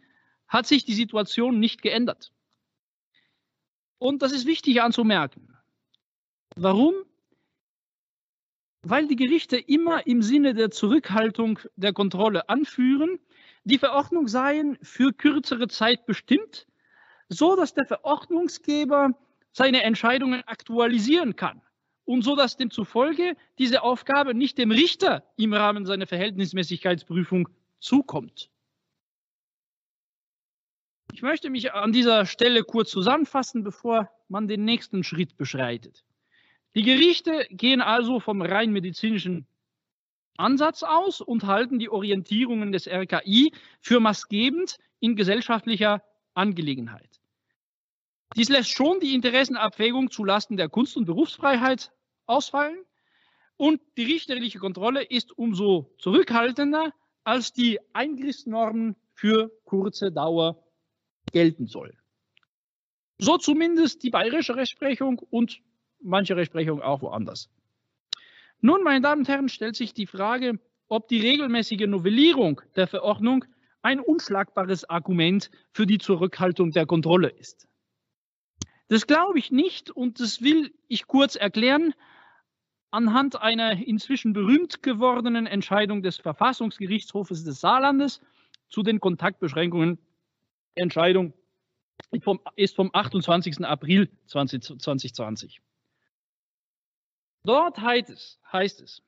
hat 0.49 0.67
sich 0.67 0.85
die 0.85 0.95
Situation 0.95 1.59
nicht 1.59 1.83
geändert. 1.83 2.33
Und 3.99 4.23
das 4.23 4.33
ist 4.33 4.47
wichtig 4.47 4.83
anzumerken. 4.83 5.57
Warum? 6.57 6.95
Weil 8.83 9.09
die 9.09 9.17
Gerichte 9.17 9.57
immer 9.57 10.07
im 10.07 10.23
Sinne 10.23 10.55
der 10.55 10.71
Zurückhaltung 10.71 11.59
der 11.77 11.93
Kontrolle 11.93 12.49
anführen, 12.49 13.19
die 13.65 13.79
Verordnung 13.79 14.29
seien 14.29 14.79
für 14.83 15.13
kürzere 15.13 15.69
Zeit 15.69 16.07
bestimmt, 16.07 16.67
so 17.29 17.57
dass 17.57 17.75
der 17.75 17.87
Verordnungsgeber 17.87 19.11
seine 19.53 19.83
Entscheidungen 19.83 20.43
aktualisieren 20.47 21.37
kann 21.37 21.63
und 22.05 22.23
so 22.23 22.37
dass 22.37 22.57
demzufolge 22.57 23.37
diese 23.59 23.83
Aufgabe 23.83 24.35
nicht 24.35 24.59
dem 24.59 24.71
Richter 24.71 25.25
im 25.37 25.55
Rahmen 25.55 25.87
seiner 25.87 26.07
Verhältnismäßigkeitsprüfung 26.07 27.49
zukommt. 27.81 28.51
Ich 31.13 31.23
möchte 31.23 31.49
mich 31.49 31.73
an 31.73 31.93
dieser 31.93 32.27
Stelle 32.27 32.65
kurz 32.65 32.91
zusammenfassen, 32.91 33.63
bevor 33.63 34.11
man 34.29 34.49
den 34.49 34.65
nächsten 34.65 35.05
Schritt 35.05 35.37
beschreitet. 35.37 36.05
Die 36.75 36.83
Gerichte 36.83 37.47
gehen 37.51 37.81
also 37.81 38.19
vom 38.19 38.43
rein 38.43 38.73
medizinischen 38.73 39.47
Ansatz 40.37 40.83
aus 40.83 41.21
und 41.21 41.45
halten 41.45 41.79
die 41.79 41.89
Orientierungen 41.89 42.73
des 42.73 42.87
RKI 42.87 43.53
für 43.81 44.01
maßgebend 44.01 44.79
in 45.01 45.17
gesellschaftlicher 45.17 46.03
Angelegenheit. 46.35 47.21
Dies 48.37 48.49
lässt 48.49 48.71
schon 48.71 48.99
die 48.99 49.15
Interessenabwägung 49.15 50.11
zulasten 50.11 50.57
der 50.57 50.69
Kunst- 50.69 50.97
und 50.97 51.05
Berufsfreiheit 51.05 51.93
ausfallen 52.27 52.79
und 53.57 53.81
die 53.97 54.05
richterliche 54.05 54.59
Kontrolle 54.59 55.05
ist 55.05 55.37
umso 55.39 55.95
zurückhaltender, 55.99 56.93
als 57.23 57.53
die 57.53 57.79
Eingriffsnormen 57.93 58.97
für 59.15 59.53
kurze 59.65 60.11
Dauer 60.11 60.63
gelten 61.33 61.67
soll. 61.67 61.97
So 63.19 63.39
zumindest 63.39 64.03
die 64.03 64.11
bayerische 64.11 64.57
Rechtsprechung 64.57 65.21
und 65.31 65.61
manche 66.01 66.37
Rechtsprechung 66.37 66.83
auch 66.83 67.01
woanders. 67.03 67.49
Nun, 68.65 68.83
meine 68.83 69.03
Damen 69.03 69.21
und 69.21 69.29
Herren, 69.29 69.51
stellt 69.51 69.77
sich 69.77 69.93
die 69.93 70.07
Frage, 70.07 70.59
ob 70.89 71.07
die 71.09 71.21
regelmäßige 71.21 71.87
Novellierung 71.87 72.63
der 72.77 72.87
Verordnung 72.87 73.45
ein 73.83 74.01
unschlagbares 74.01 74.89
Argument 74.89 75.51
für 75.73 75.85
die 75.85 75.99
Zurückhaltung 75.99 76.71
der 76.71 76.87
Kontrolle 76.87 77.29
ist. 77.29 77.69
Das 78.89 79.07
glaube 79.07 79.39
ich 79.39 79.51
nicht 79.51 79.91
und 79.91 80.19
das 80.19 80.41
will 80.41 80.73
ich 80.89 81.07
kurz 81.07 81.37
erklären 81.37 81.93
anhand 82.91 83.39
einer 83.39 83.87
inzwischen 83.87 84.33
berühmt 84.33 84.83
gewordenen 84.83 85.47
Entscheidung 85.47 86.03
des 86.03 86.17
Verfassungsgerichtshofes 86.17 87.45
des 87.45 87.61
Saarlandes 87.61 88.23
zu 88.71 88.83
den 88.83 88.99
Kontaktbeschränkungen. 88.99 89.99
Entscheidung 90.75 91.35
ist 92.57 92.77
vom 92.77 92.89
28. 92.95 93.63
April 93.63 94.09
2020. 94.25 95.61
Dort 97.45 97.79
heißt 97.79 98.11
es, 98.11 98.41
heißt 98.53 98.81
es, 98.81 99.03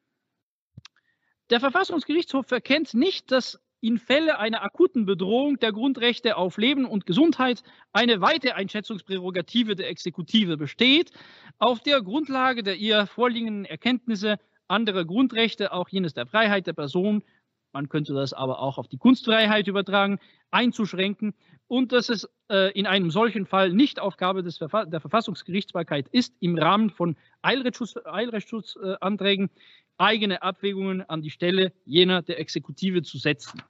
der 1.50 1.60
Verfassungsgerichtshof 1.60 2.50
erkennt 2.50 2.92
nicht, 2.92 3.32
dass 3.32 3.58
in 3.80 3.98
Fälle 3.98 4.38
einer 4.38 4.62
akuten 4.62 5.06
Bedrohung 5.06 5.58
der 5.58 5.72
Grundrechte 5.72 6.36
auf 6.36 6.58
Leben 6.58 6.84
und 6.86 7.06
Gesundheit 7.06 7.62
eine 7.92 8.20
weite 8.20 8.54
Einschätzungsprärogative 8.56 9.76
der 9.76 9.88
Exekutive 9.88 10.56
besteht, 10.56 11.12
auf 11.58 11.80
der 11.80 12.02
Grundlage 12.02 12.62
der 12.62 12.76
ihr 12.76 13.06
vorliegenden 13.06 13.64
Erkenntnisse 13.64 14.38
anderer 14.68 15.04
Grundrechte, 15.04 15.72
auch 15.72 15.88
jenes 15.88 16.14
der 16.14 16.26
Freiheit 16.26 16.66
der 16.66 16.72
Person, 16.72 17.22
man 17.76 17.90
könnte 17.90 18.14
das 18.14 18.32
aber 18.32 18.60
auch 18.60 18.78
auf 18.78 18.88
die 18.88 18.96
Kunstfreiheit 18.96 19.68
übertragen, 19.68 20.18
einzuschränken 20.50 21.34
und 21.68 21.92
dass 21.92 22.08
es 22.08 22.26
äh, 22.50 22.72
in 22.72 22.86
einem 22.86 23.10
solchen 23.10 23.44
Fall 23.44 23.70
nicht 23.70 24.00
Aufgabe 24.00 24.42
des 24.42 24.56
Verfa 24.56 24.86
der 24.86 25.00
Verfassungsgerichtsbarkeit 25.00 26.08
ist, 26.08 26.34
im 26.40 26.56
Rahmen 26.56 26.88
von 26.88 27.16
Eilrechtsschutz, 27.42 27.98
Eilrechtsschutzanträgen 28.06 29.50
eigene 29.98 30.40
Abwägungen 30.42 31.02
an 31.02 31.20
die 31.20 31.28
Stelle 31.28 31.74
jener 31.84 32.22
der 32.22 32.38
Exekutive 32.38 33.02
zu 33.02 33.18
setzen. 33.18 33.62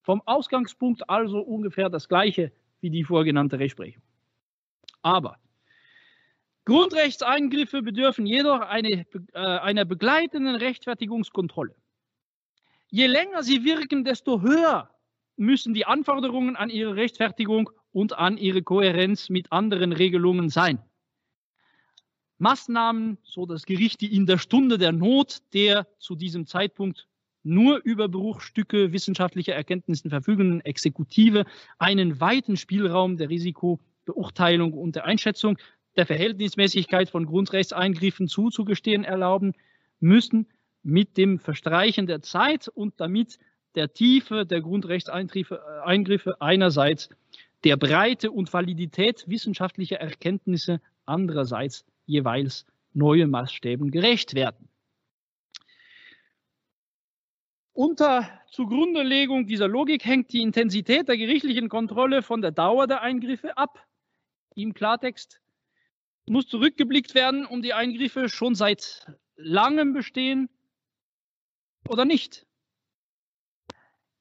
Vom 0.00 0.22
Ausgangspunkt 0.24 1.10
also 1.10 1.40
ungefähr 1.40 1.90
das 1.90 2.08
gleiche 2.08 2.50
wie 2.80 2.88
die 2.88 3.04
vorgenannte 3.04 3.58
Rechtsprechung. 3.58 4.02
Aber 5.02 5.36
Grundrechtseingriffe 6.64 7.82
bedürfen 7.82 8.24
jedoch 8.24 8.60
eine, 8.60 9.04
äh, 9.34 9.38
einer 9.38 9.84
begleitenden 9.84 10.56
Rechtfertigungskontrolle. 10.56 11.74
Je 12.90 13.06
länger 13.06 13.42
sie 13.42 13.64
wirken, 13.64 14.04
desto 14.04 14.40
höher 14.40 14.90
müssen 15.36 15.74
die 15.74 15.84
Anforderungen 15.84 16.56
an 16.56 16.70
ihre 16.70 16.96
Rechtfertigung 16.96 17.70
und 17.92 18.14
an 18.14 18.38
ihre 18.38 18.62
Kohärenz 18.62 19.28
mit 19.28 19.52
anderen 19.52 19.92
Regelungen 19.92 20.48
sein. 20.48 20.82
Maßnahmen, 22.38 23.18
so 23.24 23.46
das 23.46 23.66
Gericht, 23.66 24.00
die 24.00 24.14
in 24.14 24.26
der 24.26 24.38
Stunde 24.38 24.78
der 24.78 24.92
Not 24.92 25.42
der 25.52 25.86
zu 25.98 26.14
diesem 26.14 26.46
Zeitpunkt 26.46 27.08
nur 27.42 27.80
über 27.84 28.08
Bruchstücke 28.08 28.92
wissenschaftlicher 28.92 29.54
Erkenntnissen 29.54 30.10
verfügenden 30.10 30.60
Exekutive 30.62 31.44
einen 31.78 32.20
weiten 32.20 32.56
Spielraum 32.56 33.16
der 33.16 33.28
Risikobeurteilung 33.28 34.72
und 34.72 34.96
der 34.96 35.04
Einschätzung 35.04 35.58
der 35.96 36.06
Verhältnismäßigkeit 36.06 37.10
von 37.10 37.26
Grundrechtseingriffen 37.26 38.28
zuzugestehen 38.28 39.04
erlauben 39.04 39.54
müssen, 40.00 40.46
mit 40.88 41.18
dem 41.18 41.38
Verstreichen 41.38 42.06
der 42.06 42.22
Zeit 42.22 42.66
und 42.68 42.98
damit 42.98 43.38
der 43.74 43.92
Tiefe 43.92 44.46
der 44.46 44.62
Grundrechtseingriffe 44.62 46.40
einerseits, 46.40 47.10
der 47.64 47.76
Breite 47.76 48.30
und 48.30 48.50
Validität 48.52 49.24
wissenschaftlicher 49.28 50.00
Erkenntnisse 50.00 50.80
andererseits 51.04 51.84
jeweils 52.06 52.64
neue 52.94 53.26
Maßstäben 53.26 53.90
gerecht 53.90 54.34
werden. 54.34 54.68
Unter 57.74 58.26
Zugrundelegung 58.50 59.46
dieser 59.46 59.68
Logik 59.68 60.06
hängt 60.06 60.32
die 60.32 60.40
Intensität 60.40 61.06
der 61.06 61.18
gerichtlichen 61.18 61.68
Kontrolle 61.68 62.22
von 62.22 62.40
der 62.40 62.50
Dauer 62.50 62.86
der 62.86 63.02
Eingriffe 63.02 63.58
ab. 63.58 63.86
Im 64.54 64.72
Klartext 64.72 65.40
muss 66.26 66.46
zurückgeblickt 66.46 67.14
werden, 67.14 67.44
um 67.44 67.60
die 67.60 67.74
Eingriffe 67.74 68.30
schon 68.30 68.54
seit 68.54 69.06
langem 69.36 69.92
bestehen 69.92 70.48
oder 71.86 72.04
nicht. 72.04 72.46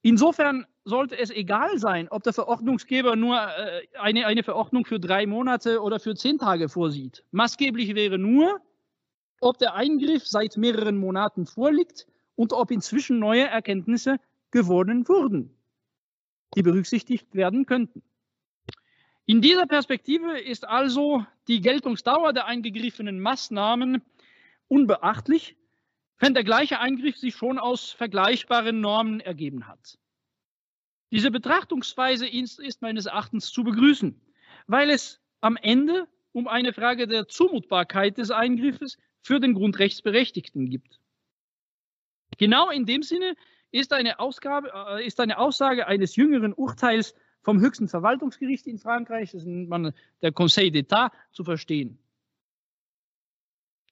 Insofern 0.02 0.66
sollte 0.86 1.18
es 1.18 1.32
egal 1.32 1.80
sein, 1.80 2.08
ob 2.10 2.24
der 2.24 2.34
Verordnungsgeber 2.34 3.16
nur 3.16 3.36
äh, 3.36 3.82
eine, 4.00 4.26
eine 4.26 4.44
Verordnung 4.44 4.86
für 4.86 5.00
drei 5.00 5.26
Monate 5.26 5.82
oder 5.82 6.00
für 6.00 6.16
zehn 6.16 6.38
Tage 6.38 6.70
vorsieht. 6.70 7.26
Maßgeblich 7.32 7.94
wäre 7.94 8.18
nur, 8.18 8.62
ob 9.42 9.58
der 9.58 9.76
Eingriff 9.76 10.26
seit 10.26 10.56
mehreren 10.56 10.98
Monaten 10.98 11.46
vorliegt 11.46 12.08
und 12.36 12.54
ob 12.54 12.72
inzwischen 12.72 13.20
neue 13.20 13.48
Erkenntnisse 13.48 14.18
gewonnen 14.52 15.08
wurden, 15.10 15.54
die 16.56 16.64
berücksichtigt 16.64 17.36
werden 17.36 17.66
könnten. 17.66 18.02
In 19.26 19.42
dieser 19.42 19.66
Perspektive 19.66 20.40
ist 20.40 20.66
also 20.66 21.26
die 21.50 21.60
Geltungsdauer 21.60 22.32
der 22.32 22.46
eingegriffenen 22.46 23.20
Maßnahmen 23.20 24.02
unbeachtlich, 24.70 25.57
wenn 26.20 26.34
der 26.34 26.44
gleiche 26.44 26.80
Eingriff 26.80 27.18
sich 27.18 27.36
schon 27.36 27.60
aus 27.60 27.92
vergleichbaren 27.92 28.82
Normen 28.82 29.20
ergeben 29.20 29.68
hat. 29.68 29.98
Diese 31.12 31.32
Betrachtungsweise 31.32 32.28
ist 32.28 32.82
meines 32.82 33.06
Erachtens 33.06 33.52
zu 33.52 33.64
begrüßen, 33.64 34.20
weil 34.68 34.90
es 34.90 35.22
am 35.42 35.58
Ende 35.58 36.08
um 36.34 36.48
eine 36.48 36.74
Frage 36.74 37.08
der 37.08 37.28
Zumutbarkeit 37.28 38.18
des 38.18 38.32
Eingriffes 38.32 38.98
für 39.22 39.40
den 39.40 39.54
Grundrechtsberechtigten 39.54 40.70
gibt. 40.70 41.00
Genau 42.38 42.70
in 42.70 42.86
dem 42.86 43.04
Sinne 43.04 43.36
ist 43.72 43.94
eine, 43.94 44.20
Ausgabe, 44.20 44.72
äh, 44.74 45.06
ist 45.06 45.20
eine 45.20 45.38
Aussage 45.38 45.88
eines 45.88 46.16
jüngeren 46.16 46.54
Urteils 46.54 47.16
vom 47.42 47.60
höchsten 47.60 47.88
Verwaltungsgericht 47.88 48.68
in 48.68 48.78
Frankreich, 48.78 49.32
das 49.32 49.46
nennt 49.46 49.70
man 49.70 49.94
der 50.22 50.32
Conseil 50.32 50.70
d'État, 50.70 51.12
zu 51.32 51.44
verstehen. 51.44 51.98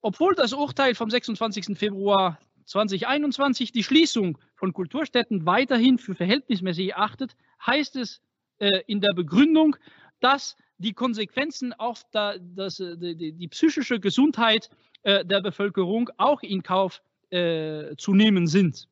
Obwohl 0.06 0.36
das 0.36 0.54
Urteil 0.54 0.94
vom 0.94 1.10
26. 1.10 1.76
Februar 1.76 2.38
2021 2.66 3.72
die 3.72 3.84
Schließung 3.84 4.38
von 4.54 4.72
Kulturstätten 4.72 5.48
weiterhin 5.48 5.98
für 5.98 6.14
verhältnismäßig 6.14 6.92
erachtet, 6.92 7.36
heißt 7.66 7.96
es 7.96 8.22
äh, 8.60 8.84
in 8.86 9.02
der 9.02 9.14
Begründung, 9.16 9.78
dass 10.20 10.58
die 10.78 10.94
Konsequenzen 10.94 11.74
auf 11.74 12.04
da, 12.12 12.36
das, 12.38 12.80
äh, 12.80 12.96
die, 13.16 13.34
die, 13.34 13.48
psychische 13.48 14.00
Gesundheit 14.00 14.70
äh, 15.02 15.26
der 15.26 15.42
Bevölkerung 15.42 16.12
auch 16.18 16.44
in 16.44 16.62
Kauf 16.62 17.02
äh, 17.32 17.96
zu 17.98 18.14
nehmen 18.14 18.46
sind. 18.46 18.88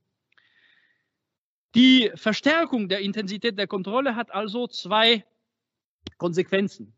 Die 1.76 2.10
Verstärkung 2.16 2.90
der 2.90 3.02
Intensität 3.02 3.60
der 3.60 3.68
Kontrolle 3.68 4.16
hat 4.16 4.34
also 4.34 4.66
zwei 4.66 5.24
Konsequenzen. 6.18 6.92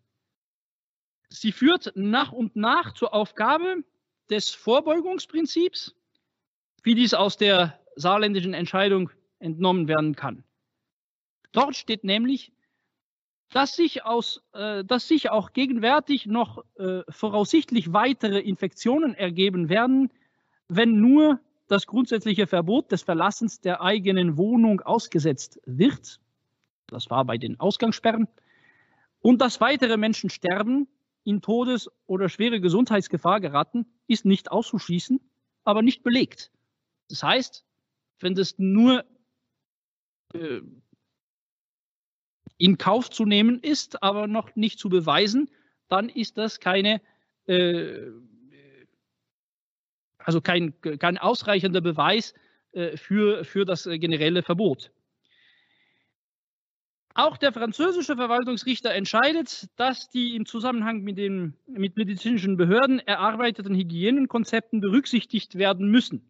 Sie 1.28 1.51
führt 1.51 1.91
nach 1.95 2.32
und 2.32 2.55
nach 2.55 2.93
zur 2.93 3.13
Aufgabe 3.13 3.84
des 4.30 4.49
Vorbeugungsprinzips, 4.49 5.95
wie 6.84 6.95
dies 6.95 7.13
aus 7.13 7.38
der 7.38 7.80
saarländischen 7.95 8.53
Entscheidung 8.53 9.09
entnommen 9.39 9.88
werden 9.88 10.15
kann. 10.15 10.43
Dort 11.51 11.76
steht 11.76 12.03
nämlich, 12.03 12.51
dass 13.51 13.76
sich, 13.76 14.03
aus, 14.03 14.41
äh, 14.53 14.84
dass 14.84 15.07
sich 15.07 15.30
auch 15.30 15.53
gegenwärtig 15.53 16.26
noch 16.26 16.65
äh, 16.78 17.01
voraussichtlich 17.09 17.93
weitere 17.93 18.39
Infektionen 18.39 19.13
ergeben 19.13 19.69
werden, 19.69 20.11
wenn 20.67 20.99
nur 20.99 21.39
das 21.67 21.88
grundsätzliche 21.88 22.47
Verbot 22.47 22.91
des 22.91 23.03
Verlassens 23.03 23.61
der 23.61 23.82
eigenen 23.82 24.38
Wohnung 24.38 24.82
ausgesetzt 24.82 25.59
wird, 25.65 26.19
das 26.88 27.09
war 27.09 27.26
bei 27.26 27.38
den 27.38 27.59
Ausgangssperren, 27.59 28.28
und 29.21 29.41
dass 29.41 29.61
weitere 29.61 29.97
Menschen 29.97 30.30
sterben, 30.30 30.88
in 31.26 31.41
Todes- 31.41 31.89
oder 32.05 32.30
schwere 32.30 32.61
Gesundheitsgefahr 32.61 33.41
geraten, 33.41 33.86
ist 34.07 34.26
nicht 34.26 34.51
auszuschließen, 34.51 35.19
aber 35.63 35.82
nicht 35.82 36.03
belegt. 36.03 36.51
Das 37.09 37.21
heißt, 37.21 37.65
wenn 38.19 38.36
das 38.36 38.57
nur 38.57 39.03
äh, 40.34 40.61
in 42.57 42.78
Kauf 42.78 43.09
zu 43.09 43.26
nehmen 43.26 43.59
ist, 43.59 44.01
aber 44.01 44.28
noch 44.28 44.55
nicht 44.55 44.80
zu 44.80 44.88
beweisen, 44.88 45.51
dann 45.89 46.07
ist 46.07 46.38
das 46.38 46.59
keine 46.59 47.01
äh, 47.47 48.11
also 50.26 50.41
kein, 50.41 50.73
kein 50.82 51.17
ausreichender 51.19 51.82
Beweis 51.82 52.34
äh, 52.71 52.97
für, 52.97 53.45
für 53.45 53.63
das 53.63 53.84
generelle 53.84 54.41
Verbot. 54.41 54.91
Auch 57.18 57.38
der 57.38 57.53
französische 57.53 58.18
Verwaltungsrichter 58.18 58.93
entscheidet, 58.93 59.70
dass 59.78 60.09
die 60.09 60.36
im 60.36 60.45
Zusammenhang 60.45 61.01
mit 61.01 61.18
den 61.18 61.55
mit 61.66 61.95
medizinischen 61.95 62.57
Behörden 62.57 62.99
erarbeiteten 62.99 63.74
Hygienekonzepten 63.74 64.82
berücksichtigt 64.82 65.55
werden 65.55 65.89
müssen 65.89 66.30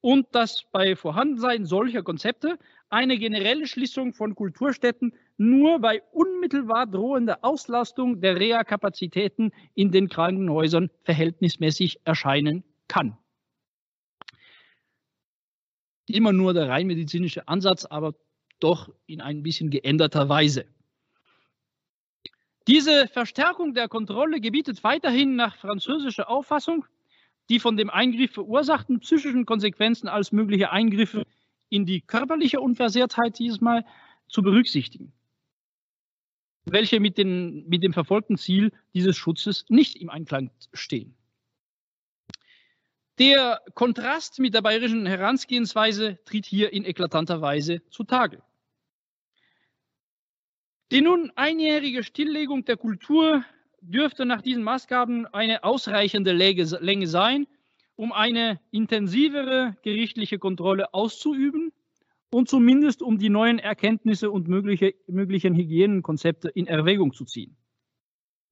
und 0.00 0.32
dass 0.32 0.62
bei 0.70 0.94
Vorhandensein 0.94 1.66
solcher 1.66 2.04
Konzepte 2.04 2.60
eine 2.90 3.18
generelle 3.18 3.66
Schließung 3.66 4.14
von 4.14 4.36
Kulturstätten 4.36 5.14
nur 5.36 5.80
bei 5.80 6.00
unmittelbar 6.12 6.86
drohender 6.86 7.40
Auslastung 7.42 8.20
der 8.20 8.38
Reha-Kapazitäten 8.38 9.50
in 9.74 9.90
den 9.90 10.08
Krankenhäusern 10.08 10.90
verhältnismäßig 11.02 12.02
erscheinen 12.04 12.62
kann. 12.86 13.18
immer 16.06 16.32
nur 16.32 16.54
der 16.54 16.68
rein 16.68 16.86
medizinische 16.86 17.48
Ansatz, 17.48 17.84
aber 17.86 18.14
doch 18.60 18.92
in 19.06 19.20
ein 19.20 19.42
bisschen 19.42 19.70
geänderter 19.70 20.28
Weise. 20.28 20.66
Diese 22.66 23.08
Verstärkung 23.08 23.74
der 23.74 23.88
Kontrolle 23.88 24.40
gebietet 24.40 24.82
weiterhin 24.84 25.36
nach 25.36 25.56
französischer 25.56 26.30
Auffassung 26.30 26.86
die 27.48 27.60
von 27.60 27.76
dem 27.76 27.90
Eingriff 27.90 28.32
verursachten 28.32 29.00
psychischen 29.00 29.46
Konsequenzen 29.46 30.08
als 30.08 30.32
mögliche 30.32 30.70
Eingriffe 30.70 31.26
in 31.68 31.86
die 31.86 32.00
körperliche 32.00 32.60
Unversehrtheit 32.60 33.38
dieses 33.38 33.60
Mal 33.60 33.84
zu 34.28 34.42
berücksichtigen, 34.42 35.12
welche 36.64 37.00
mit, 37.00 37.18
den, 37.18 37.68
mit 37.68 37.82
dem 37.82 37.92
verfolgten 37.92 38.36
Ziel 38.36 38.72
dieses 38.94 39.16
Schutzes 39.16 39.66
nicht 39.68 39.96
im 39.96 40.10
Einklang 40.10 40.50
stehen. 40.72 41.14
Der 43.18 43.62
Kontrast 43.74 44.40
mit 44.40 44.54
der 44.54 44.62
bayerischen 44.62 45.06
Herangehensweise 45.06 46.18
tritt 46.24 46.46
hier 46.46 46.72
in 46.72 46.84
eklatanter 46.84 47.40
Weise 47.40 47.80
zutage. 47.88 48.42
Die 50.90 51.00
nun 51.00 51.30
einjährige 51.36 52.02
Stilllegung 52.02 52.64
der 52.64 52.76
Kultur 52.76 53.44
dürfte 53.80 54.26
nach 54.26 54.42
diesen 54.42 54.64
Maßgaben 54.64 55.26
eine 55.26 55.62
ausreichende 55.62 56.32
Länge 56.32 57.06
sein, 57.06 57.46
um 57.94 58.12
eine 58.12 58.60
intensivere 58.72 59.76
gerichtliche 59.82 60.40
Kontrolle 60.40 60.92
auszuüben 60.92 61.72
und 62.30 62.48
zumindest 62.48 63.00
um 63.00 63.18
die 63.18 63.30
neuen 63.30 63.60
Erkenntnisse 63.60 64.32
und 64.32 64.48
mögliche, 64.48 64.94
möglichen 65.06 65.54
Hygienekonzepte 65.54 66.48
in 66.48 66.66
Erwägung 66.66 67.12
zu 67.12 67.24
ziehen. 67.24 67.56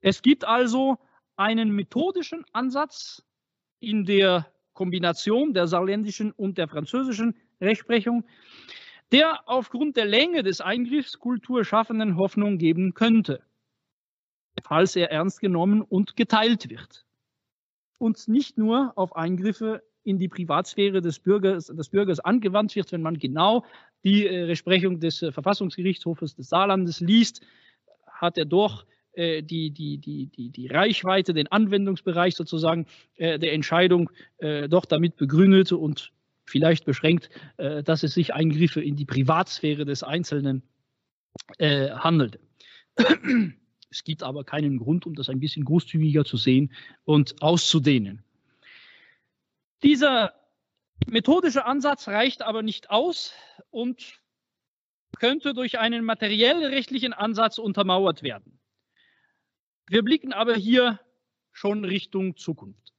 Es 0.00 0.22
gibt 0.22 0.44
also 0.44 0.98
einen 1.34 1.70
methodischen 1.70 2.44
Ansatz 2.52 3.24
in 3.80 4.04
der 4.04 4.51
Kombination 4.72 5.54
der 5.54 5.66
saarländischen 5.66 6.32
und 6.32 6.58
der 6.58 6.68
französischen 6.68 7.36
Rechtsprechung, 7.60 8.24
der 9.12 9.40
aufgrund 9.46 9.96
der 9.96 10.06
Länge 10.06 10.42
des 10.42 10.60
Eingriffs 10.60 11.18
kulturschaffenden 11.18 12.16
Hoffnung 12.16 12.58
geben 12.58 12.94
könnte 12.94 13.42
falls 14.60 14.96
er 14.96 15.10
ernst 15.10 15.40
genommen 15.40 15.82
und 15.82 16.16
geteilt 16.16 16.68
wird. 16.68 17.04
Und 17.98 18.28
nicht 18.28 18.58
nur 18.58 18.92
auf 18.96 19.16
Eingriffe 19.16 19.82
in 20.04 20.18
die 20.18 20.28
Privatsphäre 20.28 21.00
des 21.00 21.20
Bürgers, 21.20 21.66
des 21.66 21.88
Bürgers 21.88 22.20
angewandt 22.20 22.74
wird, 22.74 22.90
wenn 22.90 23.02
man 23.02 23.18
genau 23.18 23.64
die 24.04 24.26
äh, 24.26 24.44
Rechtsprechung 24.44 24.98
des 24.98 25.22
äh, 25.22 25.30
Verfassungsgerichtshofes 25.30 26.34
des 26.34 26.48
Saarlandes 26.48 27.00
liest, 27.00 27.40
hat 28.06 28.36
er 28.36 28.44
doch 28.44 28.84
äh, 29.14 29.42
die, 29.42 29.70
die, 29.70 29.98
die, 29.98 30.26
die, 30.26 30.50
die 30.50 30.66
Reichweite, 30.66 31.34
den 31.34 31.48
Anwendungsbereich 31.48 32.34
sozusagen 32.34 32.86
äh, 33.16 33.38
der 33.38 33.52
Entscheidung 33.52 34.10
äh, 34.38 34.68
doch 34.68 34.84
damit 34.84 35.16
begründet 35.16 35.72
und 35.72 36.12
vielleicht 36.44 36.84
beschränkt, 36.84 37.30
äh, 37.56 37.82
dass 37.82 38.02
es 38.02 38.14
sich 38.14 38.34
Eingriffe 38.34 38.82
in 38.82 38.96
die 38.96 39.04
Privatsphäre 39.04 39.84
des 39.84 40.02
Einzelnen 40.02 40.62
handelt. 41.58 42.38
Es 43.90 44.04
gibt 44.04 44.22
aber 44.22 44.44
keinen 44.44 44.78
Grund, 44.78 45.06
um 45.06 45.14
das 45.14 45.30
ein 45.30 45.40
bisschen 45.40 45.64
großzügiger 45.64 46.26
zu 46.26 46.36
sehen 46.36 46.72
und 47.04 47.40
auszudehnen. 47.40 48.22
Dieser 49.82 50.34
methodische 51.06 51.64
Ansatz 51.64 52.08
reicht 52.08 52.42
aber 52.42 52.62
nicht 52.62 52.90
aus 52.90 53.32
und 53.70 54.20
könnte 55.18 55.54
durch 55.54 55.78
einen 55.78 56.04
materiell-rechtlichen 56.04 57.12
Ansatz 57.12 57.58
untermauert 57.58 58.22
werden. 58.22 58.58
Wir 59.88 60.02
blicken 60.02 60.32
aber 60.32 60.54
hier 60.54 61.00
schon 61.50 61.84
Richtung 61.84 62.36
Zukunft. 62.36 62.94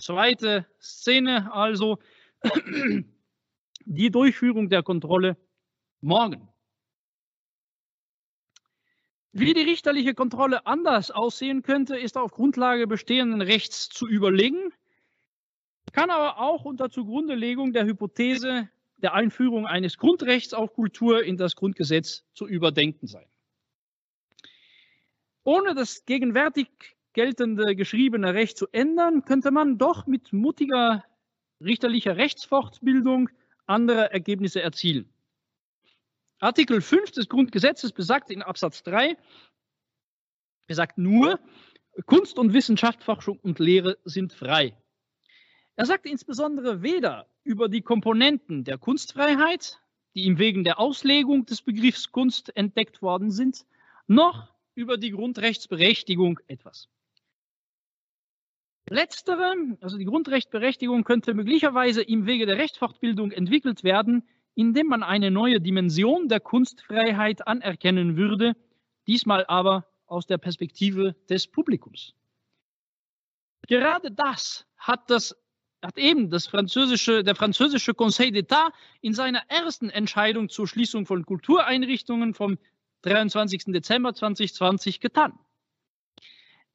Zweite 0.00 0.66
Szene 0.80 1.52
also, 1.52 1.98
die 3.84 4.10
Durchführung 4.10 4.68
der 4.68 4.82
Kontrolle 4.82 5.36
morgen. 6.00 6.48
Wie 9.32 9.54
die 9.54 9.62
richterliche 9.62 10.14
Kontrolle 10.14 10.66
anders 10.66 11.10
aussehen 11.10 11.62
könnte, 11.62 11.96
ist 11.96 12.18
auf 12.18 12.32
Grundlage 12.32 12.86
bestehenden 12.86 13.40
Rechts 13.40 13.88
zu 13.88 14.06
überlegen, 14.06 14.74
kann 15.92 16.10
aber 16.10 16.38
auch 16.38 16.64
unter 16.64 16.90
Zugrundelegung 16.90 17.72
der 17.72 17.86
Hypothese 17.86 18.68
der 18.98 19.14
Einführung 19.14 19.66
eines 19.66 19.96
Grundrechts 19.96 20.54
auf 20.54 20.74
Kultur 20.74 21.24
in 21.24 21.36
das 21.36 21.56
Grundgesetz 21.56 22.24
zu 22.34 22.46
überdenken 22.46 23.06
sein. 23.06 23.26
Ohne 25.44 25.74
das 25.74 26.04
gegenwärtig 26.04 26.68
geltende 27.12 27.74
geschriebene 27.74 28.34
Recht 28.34 28.56
zu 28.56 28.66
ändern, 28.72 29.24
könnte 29.24 29.50
man 29.50 29.78
doch 29.78 30.06
mit 30.06 30.32
mutiger 30.32 31.04
richterlicher 31.60 32.16
Rechtsfortbildung 32.16 33.28
andere 33.66 34.12
Ergebnisse 34.12 34.62
erzielen. 34.62 35.12
Artikel 36.38 36.80
5 36.80 37.12
des 37.12 37.28
Grundgesetzes 37.28 37.92
besagt 37.92 38.30
in 38.30 38.42
Absatz 38.42 38.82
3, 38.82 39.16
besagt 40.66 40.98
nur, 40.98 41.38
Kunst 42.06 42.38
und 42.38 42.52
Wissenschaft, 42.52 43.04
Forschung 43.04 43.38
und 43.40 43.58
Lehre 43.58 43.98
sind 44.04 44.32
frei. 44.32 44.76
Er 45.76 45.86
sagt 45.86 46.06
insbesondere 46.06 46.82
weder 46.82 47.28
über 47.44 47.68
die 47.68 47.82
Komponenten 47.82 48.64
der 48.64 48.78
Kunstfreiheit, 48.78 49.80
die 50.14 50.24
ihm 50.24 50.38
wegen 50.38 50.64
der 50.64 50.78
Auslegung 50.78 51.46
des 51.46 51.62
Begriffs 51.62 52.12
Kunst 52.12 52.56
entdeckt 52.56 53.02
worden 53.02 53.30
sind, 53.30 53.66
noch 54.06 54.51
über 54.74 54.96
die 54.96 55.10
Grundrechtsberechtigung 55.10 56.40
etwas. 56.46 56.88
Letztere, 58.88 59.54
also 59.80 59.96
die 59.96 60.04
Grundrechtsberechtigung, 60.04 61.04
könnte 61.04 61.34
möglicherweise 61.34 62.02
im 62.02 62.26
Wege 62.26 62.46
der 62.46 62.58
Rechtsfortbildung 62.58 63.32
entwickelt 63.32 63.84
werden, 63.84 64.26
indem 64.54 64.88
man 64.88 65.02
eine 65.02 65.30
neue 65.30 65.60
Dimension 65.60 66.28
der 66.28 66.40
Kunstfreiheit 66.40 67.46
anerkennen 67.46 68.16
würde, 68.16 68.54
diesmal 69.06 69.46
aber 69.46 69.86
aus 70.06 70.26
der 70.26 70.38
Perspektive 70.38 71.14
des 71.28 71.46
Publikums. 71.46 72.14
Gerade 73.66 74.10
das 74.10 74.66
hat, 74.76 75.08
das, 75.08 75.36
hat 75.80 75.96
eben 75.96 76.28
das 76.28 76.46
französische, 76.46 77.22
der 77.22 77.34
französische 77.34 77.94
Conseil 77.94 78.30
d'État 78.30 78.72
in 79.00 79.14
seiner 79.14 79.42
ersten 79.48 79.88
Entscheidung 79.88 80.48
zur 80.48 80.68
Schließung 80.68 81.06
von 81.06 81.24
Kultureinrichtungen 81.24 82.34
vom 82.34 82.58
23. 83.02 83.64
Dezember 83.66 84.14
2020 84.14 85.00
getan. 85.00 85.38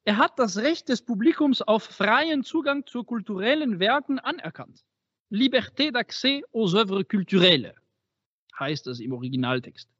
Er 0.04 0.16
hat 0.16 0.38
das 0.38 0.56
Recht 0.56 0.88
des 0.88 1.02
Publikums 1.02 1.60
auf 1.60 1.82
freien 1.82 2.42
Zugang 2.42 2.86
zu 2.86 3.04
kulturellen 3.04 3.78
Werken 3.78 4.18
anerkannt. 4.18 4.84
Liberté 5.30 5.90
d'accès 5.90 6.42
aux 6.52 6.74
œuvres 6.74 7.04
culturelles, 7.04 7.74
heißt 8.58 8.86
es 8.86 9.00
im 9.00 9.12
Originaltext. 9.12 9.90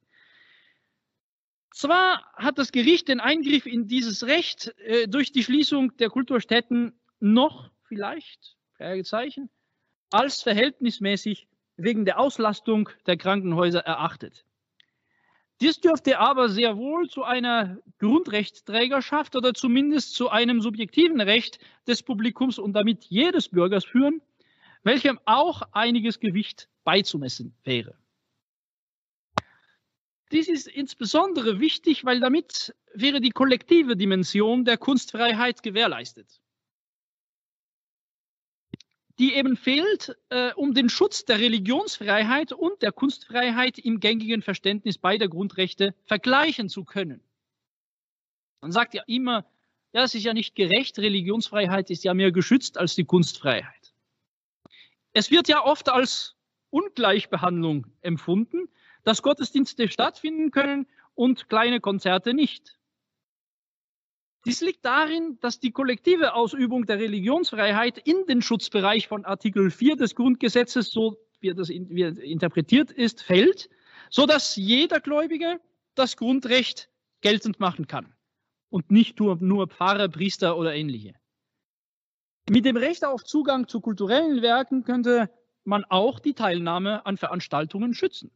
Zwar 1.75 2.25
hat 2.35 2.59
das 2.59 2.73
Gericht 2.73 3.09
den 3.09 3.21
Eingriff 3.21 3.67
in 3.67 3.87
dieses 3.87 4.25
Recht 4.25 4.75
äh, 4.79 5.07
durch 5.07 5.33
die 5.33 5.45
Schließung 5.45 5.97
der 5.99 6.09
Kulturstätten 6.09 6.99
noch 7.21 7.71
vielleicht, 7.83 8.57
als 10.11 10.43
verhältnismäßig 10.43 11.49
wegen 11.77 12.05
der 12.05 12.19
Auslastung 12.19 12.89
der 13.07 13.17
Krankenhäuser 13.17 13.81
erachtet. 13.81 14.45
Dies 15.61 15.81
dürfte 15.81 16.21
aber 16.21 16.49
sehr 16.49 16.77
wohl 16.77 17.09
zu 17.09 17.25
einer 17.25 17.79
Grundrechtsträgerschaft 17.99 19.35
oder 19.35 19.55
zumindest 19.55 20.15
zu 20.15 20.29
einem 20.29 20.61
subjektiven 20.61 21.21
Recht 21.21 21.59
des 21.87 22.03
Publikums 22.03 22.59
und 22.59 22.75
damit 22.75 23.05
jedes 23.05 23.49
Bürgers 23.49 23.85
führen, 23.85 24.23
welchem 24.85 25.19
auch 25.25 25.63
einiges 25.73 26.21
Gewicht 26.21 26.69
beizumessen 26.85 27.57
wäre. 27.65 27.97
Dies 30.31 30.49
ist 30.49 30.69
insbesondere 30.69 31.59
wichtig, 31.59 32.05
weil 32.05 32.21
damit 32.21 32.75
wäre 32.95 33.21
die 33.21 33.31
kollektive 33.31 33.97
Dimension 33.97 34.65
der 34.65 34.77
Kunstfreiheit 34.77 35.63
gewährleistet, 35.63 36.41
die 39.19 39.35
eben 39.35 39.57
fehlt, 39.57 40.17
äh, 40.29 40.53
um 40.55 40.75
den 40.75 40.89
Schutz 40.89 41.25
der 41.25 41.39
Religionsfreiheit 41.39 42.53
und 42.53 42.83
der 42.83 42.93
Kunstfreiheit 42.93 43.79
im 43.79 44.01
gängigen 44.01 44.43
Verständnis 44.43 44.99
beider 44.99 45.29
Grundrechte 45.29 45.95
vergleichen 46.05 46.69
zu 46.69 46.85
können. 46.85 47.21
Man 48.61 48.73
sagt 48.73 48.95
ja 48.95 49.03
immer, 49.07 49.45
ja, 49.93 50.05
es 50.05 50.15
ist 50.15 50.25
ja 50.25 50.35
nicht 50.35 50.55
gerecht, 50.55 50.99
Religionsfreiheit 50.99 51.91
ist 51.91 52.05
ja 52.05 52.15
mehr 52.15 52.31
geschützt 52.31 52.79
als 52.79 52.95
die 52.95 53.05
Kunstfreiheit. 53.05 53.95
Es 55.13 55.31
wird 55.31 55.49
ja 55.49 55.65
oft 55.65 55.89
als 55.89 56.37
Ungleichbehandlung 56.71 57.87
empfunden, 58.03 58.69
dass 59.03 59.23
Gottesdienste 59.23 59.89
stattfinden 59.89 60.51
können 60.51 60.87
und 61.15 61.49
kleine 61.49 61.81
Konzerte 61.81 62.35
nicht. 62.35 62.78
Dies 64.49 64.63
liegt 64.63 64.83
darin, 64.87 65.37
dass 65.43 65.61
die 65.61 65.73
kollektive 65.73 66.33
Ausübung 66.33 66.87
der 66.87 66.99
Religionsfreiheit 66.99 67.99
in 67.99 68.25
den 68.25 68.41
Schutzbereich 68.41 69.07
von 69.07 69.27
Artikel 69.27 69.71
4 69.71 69.97
des 69.97 70.15
Grundgesetzes, 70.15 70.91
so 70.91 71.19
wie 71.41 71.53
das 71.53 71.69
wie 71.69 72.01
interpretiert 72.03 72.91
ist, 72.91 73.23
fällt, 73.23 73.69
so 74.09 74.25
dass 74.25 74.57
jeder 74.57 75.01
Gläubige 75.01 75.61
das 75.95 76.17
Grundrecht 76.17 76.89
geltend 77.21 77.61
machen 77.61 77.89
kann 77.89 78.15
und 78.71 78.91
nicht 78.91 79.21
nur, 79.21 79.37
nur 79.37 79.69
Pfarrer, 79.69 80.09
Priester 80.09 80.57
oder 80.57 80.75
ähnliche. 80.75 81.13
Mit 82.49 82.65
dem 82.65 82.79
Recht 82.79 83.05
auf 83.05 83.25
Zugang 83.25 83.69
zu 83.69 83.83
kulturellen 83.83 84.41
Werken 84.41 84.83
könnte 84.83 85.29
man 85.65 85.85
auch 85.85 86.21
die 86.21 86.33
Teilnahme 86.33 87.05
an 87.05 87.19
Veranstaltungen 87.19 87.93
schützen. 87.93 88.31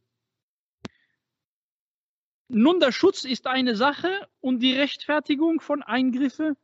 Nun, 2.55 2.79
der 2.79 2.91
Schutz 2.91 3.23
ist 3.23 3.47
eine 3.47 3.75
Sache 3.75 4.27
und 4.39 4.59
die 4.59 4.73
Rechtfertigung 4.73 5.59
von 5.59 5.81
Eingriffe, 5.81 6.55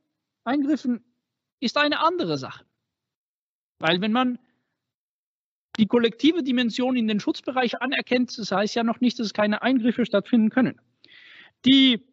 Eingriffen 0.43 1.03
ist 1.59 1.77
eine 1.77 1.99
andere 1.99 2.37
Sache. 2.37 2.63
Weil 3.79 3.99
wenn 3.99 4.11
man 4.11 4.37
die 5.77 5.87
kollektive 5.87 6.43
Dimension 6.43 6.95
in 6.95 7.07
den 7.07 7.19
Schutzbereich 7.19 7.81
anerkennt, 7.81 8.37
das 8.37 8.51
heißt 8.51 8.75
ja 8.75 8.83
noch 8.83 8.99
nicht, 8.99 9.17
dass 9.17 9.33
keine 9.33 9.63
Eingriffe 9.63 10.05
stattfinden 10.05 10.51
können. 10.51 10.79
Die 11.65 12.05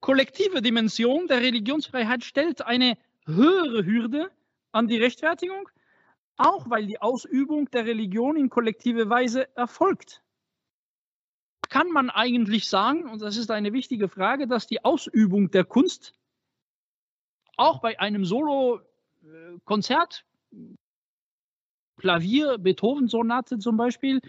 kollektive 0.00 0.62
Dimension 0.62 1.26
der 1.26 1.42
Religionsfreiheit 1.42 2.24
stellt 2.24 2.62
eine 2.62 2.96
höhere 3.26 3.84
Hürde 3.84 4.30
an 4.72 4.88
die 4.88 4.96
Rechtfertigung, 4.96 5.68
auch 6.38 6.70
weil 6.70 6.86
die 6.86 7.02
Ausübung 7.02 7.70
der 7.72 7.84
Religion 7.84 8.38
in 8.38 8.48
kollektive 8.48 9.10
Weise 9.10 9.54
erfolgt. 9.54 10.22
Kann 11.68 11.90
man 11.90 12.10
eigentlich 12.10 12.68
sagen, 12.68 13.08
und 13.08 13.20
das 13.20 13.36
ist 13.36 13.50
eine 13.50 13.72
wichtige 13.72 14.08
Frage, 14.08 14.46
dass 14.46 14.66
die 14.66 14.84
Ausübung 14.84 15.50
der 15.50 15.64
Kunst 15.64 16.14
auch 17.56 17.80
bei 17.80 18.00
einem 18.00 18.24
Solo-Konzert 18.24 20.24
Klavier, 21.98 22.58
Beethoven-Sonate 22.58 23.58
zum 23.58 23.76
Beispiel, 23.76 24.20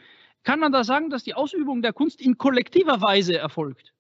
kann 0.44 0.60
man 0.60 0.72
da 0.72 0.84
sagen, 0.84 1.10
dass 1.10 1.24
die 1.24 1.36
Ausübung 1.36 1.82
der 1.82 1.94
Kunst 1.94 2.20
in 2.20 2.38
kollektiver 2.38 3.02
Weise 3.02 3.38
erfolgt, 3.38 3.94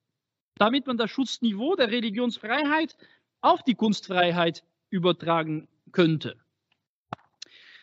damit 0.55 0.87
man 0.87 0.97
das 0.97 1.11
Schutzniveau 1.11 1.75
der 1.75 1.91
Religionsfreiheit 1.91 2.97
auf 3.41 3.63
die 3.63 3.75
Kunstfreiheit 3.75 4.63
übertragen 4.89 5.67
könnte. 5.91 6.35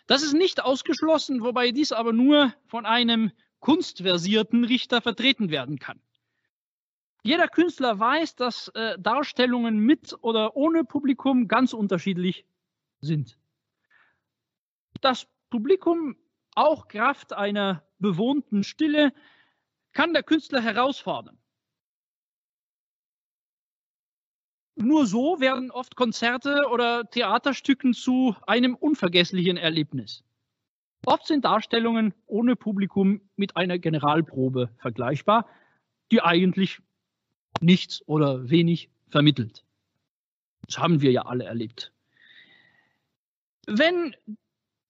Das 0.07 0.23
ist 0.23 0.35
nicht 0.35 0.63
ausgeschlossen, 0.63 1.43
wobei 1.43 1.73
dies 1.73 1.93
aber 1.93 2.13
nur 2.13 2.53
von 2.67 2.87
einem 2.87 3.33
kunstversierten 3.61 4.65
Richter 4.65 5.01
vertreten 5.01 5.51
werden 5.51 5.79
kann. 5.79 6.01
Jeder 7.23 7.49
Künstler 7.49 7.99
weiß, 7.99 8.37
dass 8.37 8.69
äh, 8.69 8.97
Darstellungen 8.99 9.79
mit 9.79 10.15
oder 10.23 10.57
ohne 10.57 10.85
Publikum 10.85 11.49
ganz 11.49 11.73
unterschiedlich 11.73 12.47
sind. 13.01 13.37
Das 15.01 15.27
Publikum, 15.51 16.17
auch 16.55 16.89
Kraft 16.89 17.33
einer 17.33 17.83
bewohnten 17.99 18.63
Stille, 18.63 19.13
kann 19.93 20.15
der 20.15 20.23
Künstler 20.23 20.61
herausfordern. 20.61 21.39
Nur 24.77 25.07
so 25.07 25.41
werden 25.41 25.71
oft 25.71 25.97
Konzerte 25.97 26.69
oder 26.71 27.09
Theaterstücken 27.09 27.95
zu 27.95 28.37
einem 28.47 28.75
unvergesslichen 28.75 29.57
Erlebnis. 29.57 30.23
Oft 31.07 31.29
sind 31.29 31.45
Darstellungen 31.45 32.15
ohne 32.27 32.57
Publikum 32.57 33.21
mit 33.37 33.57
einer 33.57 33.79
Generalprobe 33.79 34.71
vergleichbar, 34.79 35.49
die 36.11 36.21
eigentlich 36.21 36.81
nichts 37.61 38.03
oder 38.09 38.51
wenig 38.51 38.91
vermittelt. 39.09 39.65
Das 40.67 40.79
haben 40.79 41.01
wir 41.01 41.13
ja 41.13 41.23
alle 41.23 41.45
erlebt. 41.45 41.93
Wenn 43.69 44.17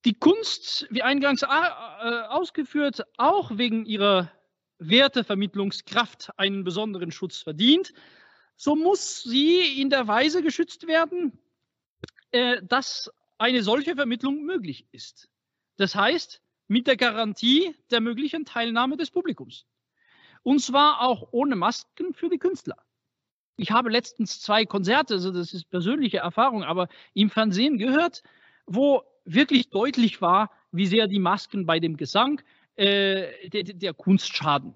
die 0.06 0.14
Kunst, 0.14 0.86
wie 0.90 1.02
eingangs 1.02 1.42
äh, 1.42 1.46
ausgeführt, 1.46 3.02
auch 3.18 3.58
wegen 3.58 3.84
ihrer 3.84 4.32
Wertevermittlungskraft 4.78 6.30
einen 6.38 6.64
besonderen 6.64 7.12
Schutz 7.12 7.42
verdient, 7.42 7.92
so 8.56 8.74
muss 8.74 9.22
sie 9.22 9.82
in 9.82 9.90
der 9.90 10.08
Weise 10.08 10.42
geschützt 10.42 10.86
werden, 10.86 11.38
äh, 12.30 12.62
dass 12.62 13.10
eine 13.36 13.62
solche 13.62 13.96
Vermittlung 13.96 14.44
möglich 14.44 14.86
ist. 14.92 15.28
Das 15.76 15.94
heißt, 15.94 16.42
mit 16.68 16.86
der 16.86 16.96
Garantie 16.96 17.74
der 17.90 18.00
möglichen 18.00 18.44
Teilnahme 18.44 18.96
des 18.96 19.10
Publikums. 19.10 19.66
Und 20.42 20.60
zwar 20.60 21.02
auch 21.02 21.28
ohne 21.32 21.56
Masken 21.56 22.14
für 22.14 22.28
die 22.28 22.38
Künstler. 22.38 22.76
Ich 23.56 23.70
habe 23.70 23.90
letztens 23.90 24.40
zwei 24.40 24.66
Konzerte, 24.66 25.14
also 25.14 25.32
das 25.32 25.54
ist 25.54 25.70
persönliche 25.70 26.18
Erfahrung, 26.18 26.62
aber 26.62 26.88
im 27.14 27.30
Fernsehen 27.30 27.78
gehört, 27.78 28.22
wo 28.66 29.02
wirklich 29.24 29.70
deutlich 29.70 30.20
war, 30.20 30.50
wie 30.72 30.86
sehr 30.86 31.06
die 31.06 31.18
Masken 31.18 31.66
bei 31.66 31.80
dem 31.80 31.96
Gesang 31.96 32.40
äh, 32.76 33.48
der, 33.48 33.62
der 33.62 33.94
Kunst 33.94 34.36
schaden. 34.36 34.74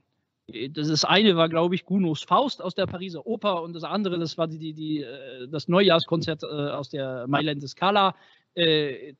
Das 0.70 1.04
eine 1.04 1.36
war, 1.36 1.48
glaube 1.48 1.74
ich, 1.74 1.84
Gunos 1.84 2.24
Faust 2.24 2.60
aus 2.60 2.74
der 2.74 2.86
Pariser 2.86 3.24
Oper 3.26 3.62
und 3.62 3.74
das 3.74 3.84
andere, 3.84 4.18
das 4.18 4.36
war 4.36 4.48
die, 4.48 4.58
die, 4.58 4.72
die 4.72 5.02
äh, 5.02 5.46
das 5.48 5.68
Neujahrskonzert 5.68 6.42
äh, 6.42 6.46
aus 6.46 6.88
der 6.88 7.26
Mailänder 7.28 7.68
Scala. 7.68 8.16
Äh, 8.54 9.14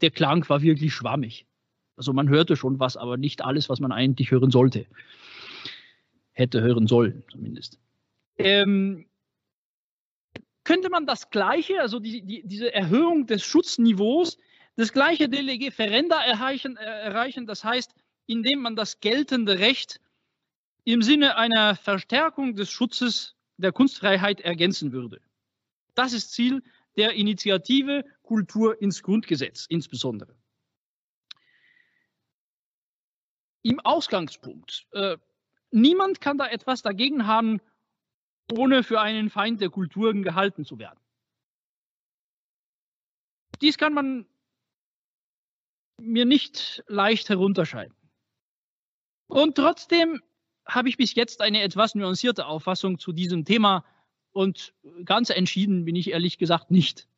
der 0.00 0.10
Klang 0.10 0.48
war 0.48 0.62
wirklich 0.62 0.94
schwammig. 0.94 1.46
Also 1.96 2.12
man 2.12 2.28
hörte 2.28 2.56
schon 2.56 2.78
was, 2.78 2.96
aber 2.96 3.16
nicht 3.16 3.42
alles, 3.42 3.68
was 3.68 3.80
man 3.80 3.92
eigentlich 3.92 4.30
hören 4.30 4.50
sollte. 4.50 4.86
Hätte 6.32 6.60
hören 6.60 6.86
sollen, 6.86 7.22
zumindest. 7.30 7.78
Ähm, 8.36 9.06
könnte 10.64 10.90
man 10.90 11.06
das 11.06 11.30
Gleiche, 11.30 11.80
also 11.80 12.00
die, 12.00 12.22
die, 12.22 12.42
diese 12.44 12.74
Erhöhung 12.74 13.26
des 13.26 13.42
Schutzniveaus, 13.42 14.36
das 14.76 14.92
gleiche 14.92 15.24
Delegé 15.24 15.70
Ferenda 15.70 16.22
erreichen, 16.22 16.76
äh, 16.76 16.84
erreichen, 16.84 17.46
das 17.46 17.64
heißt, 17.64 17.94
indem 18.26 18.60
man 18.60 18.76
das 18.76 19.00
geltende 19.00 19.58
Recht 19.58 20.00
im 20.84 21.02
Sinne 21.02 21.36
einer 21.36 21.76
Verstärkung 21.76 22.56
des 22.56 22.70
Schutzes 22.70 23.36
der 23.56 23.72
Kunstfreiheit 23.72 24.40
ergänzen 24.40 24.92
würde. 24.92 25.20
Das 25.94 26.12
ist 26.12 26.32
Ziel 26.32 26.62
der 26.96 27.14
Initiative 27.14 28.04
Kultur 28.26 28.80
ins 28.82 29.02
Grundgesetz 29.02 29.64
insbesondere. 29.68 30.36
Im 33.62 33.80
Ausgangspunkt. 33.80 34.86
Äh, 34.92 35.16
niemand 35.70 36.20
kann 36.20 36.36
da 36.36 36.46
etwas 36.48 36.82
dagegen 36.82 37.26
haben, 37.26 37.60
ohne 38.52 38.82
für 38.82 39.00
einen 39.00 39.30
Feind 39.30 39.60
der 39.60 39.70
Kulturen 39.70 40.22
gehalten 40.22 40.64
zu 40.64 40.78
werden. 40.78 41.00
Dies 43.60 43.78
kann 43.78 43.94
man 43.94 44.26
mir 45.98 46.26
nicht 46.26 46.84
leicht 46.88 47.28
herunterscheiden. 47.28 47.96
Und 49.28 49.56
trotzdem 49.56 50.22
habe 50.66 50.88
ich 50.88 50.96
bis 50.96 51.14
jetzt 51.14 51.40
eine 51.40 51.62
etwas 51.62 51.94
nuancierte 51.94 52.46
Auffassung 52.46 52.98
zu 52.98 53.12
diesem 53.12 53.44
Thema 53.44 53.84
und 54.32 54.74
ganz 55.04 55.30
entschieden 55.30 55.84
bin 55.84 55.96
ich 55.96 56.10
ehrlich 56.10 56.38
gesagt 56.38 56.70
nicht. 56.70 57.08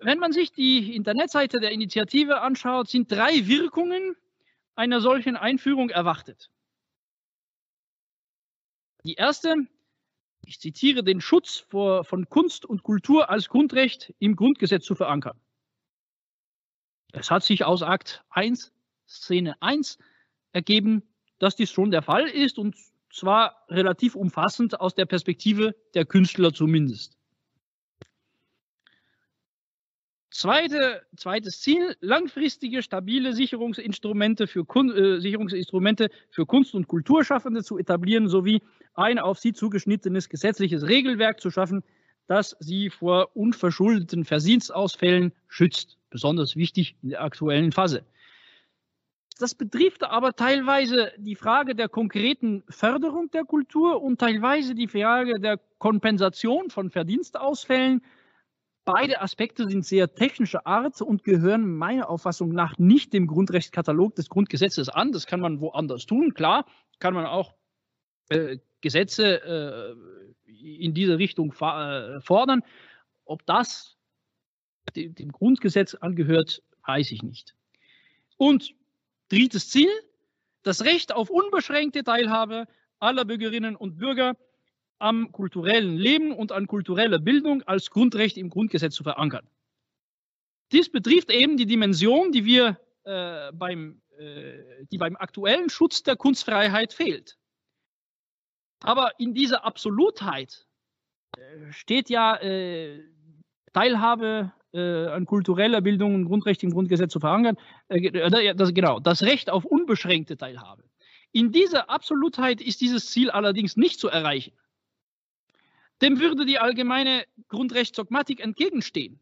Wenn 0.00 0.18
man 0.18 0.32
sich 0.32 0.52
die 0.52 0.94
Internetseite 0.94 1.60
der 1.60 1.70
Initiative 1.70 2.40
anschaut, 2.40 2.88
sind 2.88 3.10
drei 3.10 3.46
Wirkungen 3.46 4.16
einer 4.74 5.00
solchen 5.00 5.36
Einführung 5.36 5.90
erwartet. 5.90 6.50
Die 9.04 9.14
erste, 9.14 9.54
ich 10.44 10.60
zitiere, 10.60 11.04
den 11.04 11.20
Schutz 11.20 11.58
vor, 11.58 12.04
von 12.04 12.28
Kunst 12.28 12.64
und 12.64 12.82
Kultur 12.82 13.30
als 13.30 13.48
Grundrecht 13.48 14.14
im 14.18 14.34
Grundgesetz 14.36 14.84
zu 14.84 14.94
verankern. 14.94 15.38
Es 17.12 17.30
hat 17.30 17.44
sich 17.44 17.64
aus 17.64 17.82
Akt 17.82 18.24
1, 18.30 18.72
Szene 19.06 19.60
1 19.60 19.98
ergeben, 20.52 21.02
dass 21.38 21.56
dies 21.56 21.70
schon 21.70 21.90
der 21.90 22.02
Fall 22.02 22.26
ist 22.26 22.58
und 22.58 22.76
zwar 23.12 23.64
relativ 23.68 24.16
umfassend 24.16 24.80
aus 24.80 24.94
der 24.94 25.06
Perspektive 25.06 25.76
der 25.94 26.06
Künstler 26.06 26.52
zumindest. 26.52 27.16
Zweite, 30.34 31.02
zweites 31.14 31.60
Ziel, 31.60 31.94
langfristige, 32.00 32.82
stabile 32.82 33.34
Sicherungsinstrumente 33.34 34.48
für, 34.48 34.66
äh, 34.66 35.20
Sicherungsinstrumente 35.20 36.10
für 36.28 36.44
Kunst- 36.44 36.74
und 36.74 36.88
Kulturschaffende 36.88 37.62
zu 37.62 37.78
etablieren, 37.78 38.26
sowie 38.26 38.60
ein 38.94 39.20
auf 39.20 39.38
sie 39.38 39.52
zugeschnittenes 39.52 40.28
gesetzliches 40.28 40.88
Regelwerk 40.88 41.40
zu 41.40 41.52
schaffen, 41.52 41.84
das 42.26 42.56
sie 42.58 42.90
vor 42.90 43.36
unverschuldeten 43.36 44.24
Verdienstausfällen 44.24 45.32
schützt. 45.46 45.98
Besonders 46.10 46.56
wichtig 46.56 46.96
in 47.04 47.10
der 47.10 47.22
aktuellen 47.22 47.70
Phase. 47.70 48.04
Das 49.38 49.54
betrifft 49.54 50.02
aber 50.02 50.34
teilweise 50.34 51.12
die 51.16 51.36
Frage 51.36 51.76
der 51.76 51.88
konkreten 51.88 52.64
Förderung 52.68 53.30
der 53.30 53.44
Kultur 53.44 54.02
und 54.02 54.18
teilweise 54.18 54.74
die 54.74 54.88
Frage 54.88 55.38
der 55.38 55.60
Kompensation 55.78 56.70
von 56.70 56.90
Verdienstausfällen 56.90 58.02
Beide 58.84 59.22
Aspekte 59.22 59.68
sind 59.68 59.86
sehr 59.86 60.14
technischer 60.14 60.66
Art 60.66 61.00
und 61.00 61.24
gehören 61.24 61.76
meiner 61.76 62.10
Auffassung 62.10 62.50
nach 62.50 62.76
nicht 62.76 63.14
dem 63.14 63.26
Grundrechtskatalog 63.26 64.14
des 64.14 64.28
Grundgesetzes 64.28 64.90
an. 64.90 65.12
Das 65.12 65.26
kann 65.26 65.40
man 65.40 65.60
woanders 65.60 66.04
tun. 66.04 66.34
Klar, 66.34 66.66
kann 66.98 67.14
man 67.14 67.24
auch 67.24 67.54
äh, 68.28 68.58
Gesetze 68.82 69.96
äh, 70.46 70.82
in 70.82 70.92
diese 70.92 71.18
Richtung 71.18 71.52
äh, 71.52 72.20
fordern. 72.20 72.62
Ob 73.24 73.46
das 73.46 73.96
dem, 74.94 75.14
dem 75.14 75.32
Grundgesetz 75.32 75.94
angehört, 75.94 76.62
weiß 76.86 77.10
ich 77.12 77.22
nicht. 77.22 77.54
Und 78.36 78.74
drittes 79.30 79.70
Ziel, 79.70 79.88
das 80.62 80.84
Recht 80.84 81.14
auf 81.14 81.30
unbeschränkte 81.30 82.04
Teilhabe 82.04 82.66
aller 82.98 83.24
Bürgerinnen 83.24 83.76
und 83.76 83.96
Bürger 83.96 84.36
am 84.98 85.32
kulturellen 85.32 85.96
Leben 85.96 86.32
und 86.32 86.52
an 86.52 86.66
kultureller 86.66 87.18
Bildung 87.18 87.62
als 87.62 87.90
Grundrecht 87.90 88.36
im 88.36 88.50
Grundgesetz 88.50 88.94
zu 88.94 89.02
verankern. 89.02 89.46
Dies 90.72 90.90
betrifft 90.90 91.30
eben 91.30 91.56
die 91.56 91.66
Dimension, 91.66 92.32
die 92.32 92.44
wir 92.44 92.80
äh, 93.04 93.52
beim, 93.52 94.00
äh, 94.18 94.84
die 94.90 94.98
beim 94.98 95.16
aktuellen 95.16 95.68
Schutz 95.68 96.02
der 96.02 96.16
Kunstfreiheit 96.16 96.92
fehlt. 96.92 97.36
Aber 98.82 99.12
in 99.18 99.34
dieser 99.34 99.64
Absolutheit 99.64 100.66
äh, 101.36 101.72
steht 101.72 102.10
ja 102.10 102.36
äh, 102.36 103.02
Teilhabe 103.72 104.52
äh, 104.72 105.06
an 105.06 105.26
kultureller 105.26 105.80
Bildung 105.80 106.14
und 106.14 106.24
Grundrecht 106.26 106.62
im 106.62 106.70
Grundgesetz 106.70 107.12
zu 107.12 107.20
verankern. 107.20 107.56
Äh, 107.88 108.54
das, 108.54 108.74
genau, 108.74 109.00
das 109.00 109.22
Recht 109.22 109.50
auf 109.50 109.64
unbeschränkte 109.64 110.36
Teilhabe. 110.36 110.84
In 111.32 111.50
dieser 111.52 111.90
Absolutheit 111.90 112.60
ist 112.60 112.80
dieses 112.80 113.10
Ziel 113.10 113.30
allerdings 113.30 113.76
nicht 113.76 113.98
zu 113.98 114.08
erreichen. 114.08 114.52
Dem 116.02 116.20
würde 116.20 116.44
die 116.44 116.58
allgemeine 116.58 117.24
Grundrechtsdogmatik 117.48 118.40
entgegenstehen, 118.40 119.20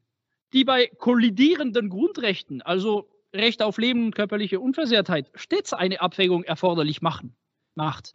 die 0.52 0.64
bei 0.64 0.86
kollidierenden 0.98 1.90
Grundrechten, 1.90 2.62
also 2.62 3.08
Recht 3.34 3.62
auf 3.62 3.78
Leben 3.78 4.06
und 4.06 4.14
körperliche 4.14 4.60
Unversehrtheit, 4.60 5.30
stets 5.34 5.72
eine 5.72 6.00
Abwägung 6.00 6.44
erforderlich 6.44 7.00
machen, 7.00 7.34
macht 7.74 8.14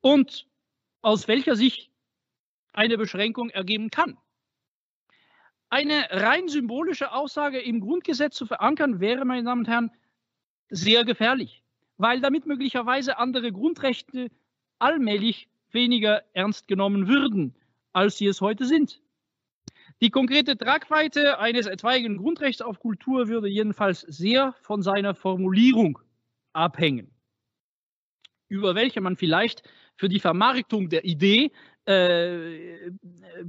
und 0.00 0.46
aus 1.00 1.26
welcher 1.26 1.56
sich 1.56 1.90
eine 2.72 2.96
Beschränkung 2.96 3.50
ergeben 3.50 3.90
kann. 3.90 4.16
Eine 5.68 6.06
rein 6.10 6.48
symbolische 6.48 7.12
Aussage 7.12 7.58
im 7.58 7.80
Grundgesetz 7.80 8.36
zu 8.36 8.46
verankern, 8.46 9.00
wäre, 9.00 9.24
meine 9.24 9.42
Damen 9.42 9.62
und 9.62 9.68
Herren, 9.68 9.90
sehr 10.68 11.04
gefährlich 11.04 11.62
weil 12.02 12.20
damit 12.20 12.46
möglicherweise 12.46 13.16
andere 13.18 13.52
Grundrechte 13.52 14.30
allmählich 14.80 15.48
weniger 15.70 16.22
ernst 16.34 16.66
genommen 16.66 17.06
würden, 17.06 17.54
als 17.92 18.18
sie 18.18 18.26
es 18.26 18.40
heute 18.40 18.66
sind. 18.66 19.00
Die 20.00 20.10
konkrete 20.10 20.56
Tragweite 20.56 21.38
eines 21.38 21.66
etwaigen 21.66 22.16
Grundrechts 22.16 22.62
auf 22.62 22.80
Kultur 22.80 23.28
würde 23.28 23.48
jedenfalls 23.48 24.00
sehr 24.00 24.54
von 24.62 24.82
seiner 24.82 25.14
Formulierung 25.14 25.98
abhängen, 26.52 27.14
über 28.48 28.74
welche 28.74 29.00
man 29.00 29.16
vielleicht 29.16 29.62
für 29.96 30.08
die 30.08 30.20
Vermarktung 30.20 30.88
der 30.88 31.04
Idee 31.04 31.52
äh, 31.84 32.90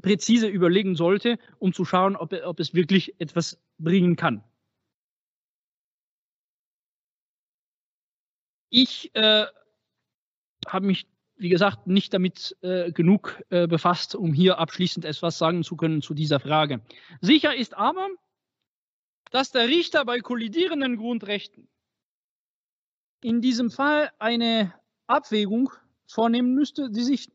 präzise 0.01 0.47
überlegen 0.47 0.95
sollte, 0.95 1.37
um 1.59 1.73
zu 1.73 1.85
schauen, 1.85 2.15
ob, 2.15 2.33
ob 2.33 2.59
es 2.59 2.73
wirklich 2.73 3.19
etwas 3.19 3.59
bringen 3.77 4.15
kann. 4.15 4.43
Ich 8.69 9.13
äh, 9.13 9.45
habe 10.67 10.85
mich, 10.87 11.05
wie 11.35 11.49
gesagt, 11.49 11.87
nicht 11.87 12.13
damit 12.13 12.55
äh, 12.61 12.91
genug 12.91 13.41
äh, 13.49 13.67
befasst, 13.67 14.15
um 14.15 14.33
hier 14.33 14.59
abschließend 14.59 15.05
etwas 15.05 15.37
sagen 15.37 15.63
zu 15.63 15.75
können 15.75 16.01
zu 16.01 16.13
dieser 16.13 16.39
Frage. 16.39 16.81
Sicher 17.21 17.55
ist 17.55 17.75
aber, 17.75 18.07
dass 19.31 19.51
der 19.51 19.67
Richter 19.67 20.05
bei 20.05 20.19
kollidierenden 20.19 20.97
Grundrechten 20.97 21.67
in 23.21 23.41
diesem 23.41 23.71
Fall 23.71 24.11
eine 24.19 24.73
Abwägung 25.07 25.71
vornehmen 26.05 26.53
müsste, 26.53 26.89
die 26.91 27.03
sich 27.03 27.31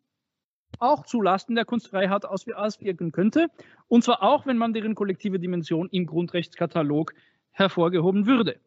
auch 0.79 1.05
zulasten 1.07 1.57
der 1.57 1.65
Kunstfreiheit 1.65 2.25
auswirken 2.25 3.11
könnte, 3.11 3.49
und 3.89 4.05
zwar 4.05 4.23
auch, 4.23 4.47
wenn 4.47 4.59
man 4.59 4.73
deren 4.73 4.95
kollektive 4.95 5.41
Dimension 5.41 5.89
im 5.91 6.07
Grundrechtskatalog 6.07 7.15
hervorgehoben 7.51 8.27
würde. 8.27 8.61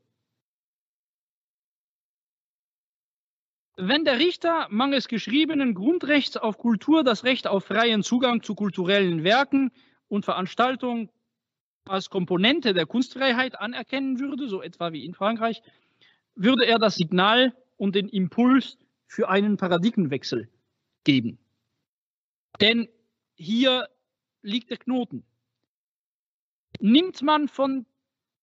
Wenn 3.83 4.05
der 4.05 4.19
Richter 4.19 4.67
mangels 4.69 5.07
geschriebenen 5.07 5.73
Grundrechts 5.73 6.37
auf 6.37 6.59
Kultur 6.59 7.03
das 7.03 7.23
Recht 7.23 7.47
auf 7.47 7.65
freien 7.65 8.03
Zugang 8.03 8.43
zu 8.43 8.53
kulturellen 8.53 9.23
Werken 9.23 9.71
und 10.07 10.23
Veranstaltungen 10.23 11.09
als 11.85 12.11
Komponente 12.11 12.75
der 12.75 12.85
Kunstfreiheit 12.85 13.59
anerkennen 13.59 14.19
würde, 14.19 14.47
so 14.47 14.61
etwa 14.61 14.93
wie 14.93 15.03
in 15.03 15.15
Frankreich, 15.15 15.63
würde 16.35 16.65
er 16.67 16.77
das 16.77 16.95
Signal 16.95 17.55
und 17.75 17.95
den 17.95 18.07
Impuls 18.07 18.77
für 19.07 19.29
einen 19.29 19.57
Paradigmenwechsel 19.57 20.47
geben. 21.03 21.39
Denn 22.61 22.87
hier 23.33 23.87
liegt 24.43 24.69
der 24.69 24.77
Knoten. 24.77 25.23
Nimmt 26.79 27.23
man 27.23 27.47
von 27.47 27.87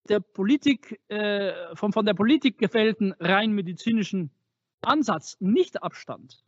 der 0.09 0.19
Politik, 0.19 1.01
äh, 1.09 1.77
vom 1.77 1.93
von 1.93 2.07
der 2.07 2.15
Politik 2.15 2.59
gefällten 2.59 3.13
rein 3.21 3.53
medizinischen 3.53 4.33
Ansatz, 4.83 5.37
nicht 5.41 5.83
Abstand. 5.83 6.43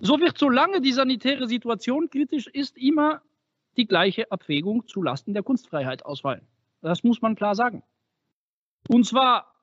So 0.00 0.20
wird, 0.20 0.38
solange 0.38 0.80
die 0.80 0.92
sanitäre 0.92 1.48
Situation 1.48 2.10
kritisch 2.10 2.46
ist, 2.46 2.76
immer 2.76 3.22
die 3.76 3.86
gleiche 3.86 4.30
Abwägung 4.30 4.86
zulasten 4.86 5.34
der 5.34 5.42
Kunstfreiheit 5.42 6.04
ausfallen. 6.04 6.46
Das 6.82 7.02
muss 7.02 7.20
man 7.20 7.34
klar 7.34 7.54
sagen. 7.54 7.82
Und 8.88 9.04
zwar 9.04 9.54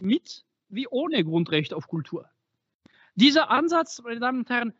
mit 0.00 0.44
wie 0.68 0.88
ohne 0.88 1.24
Grundrecht 1.24 1.72
auf 1.72 1.88
Kultur. 1.88 2.28
Dieser 3.14 3.50
Ansatz, 3.50 4.00
meine 4.02 4.20
Damen 4.20 4.40
und 4.40 4.50
Herren, 4.50 4.74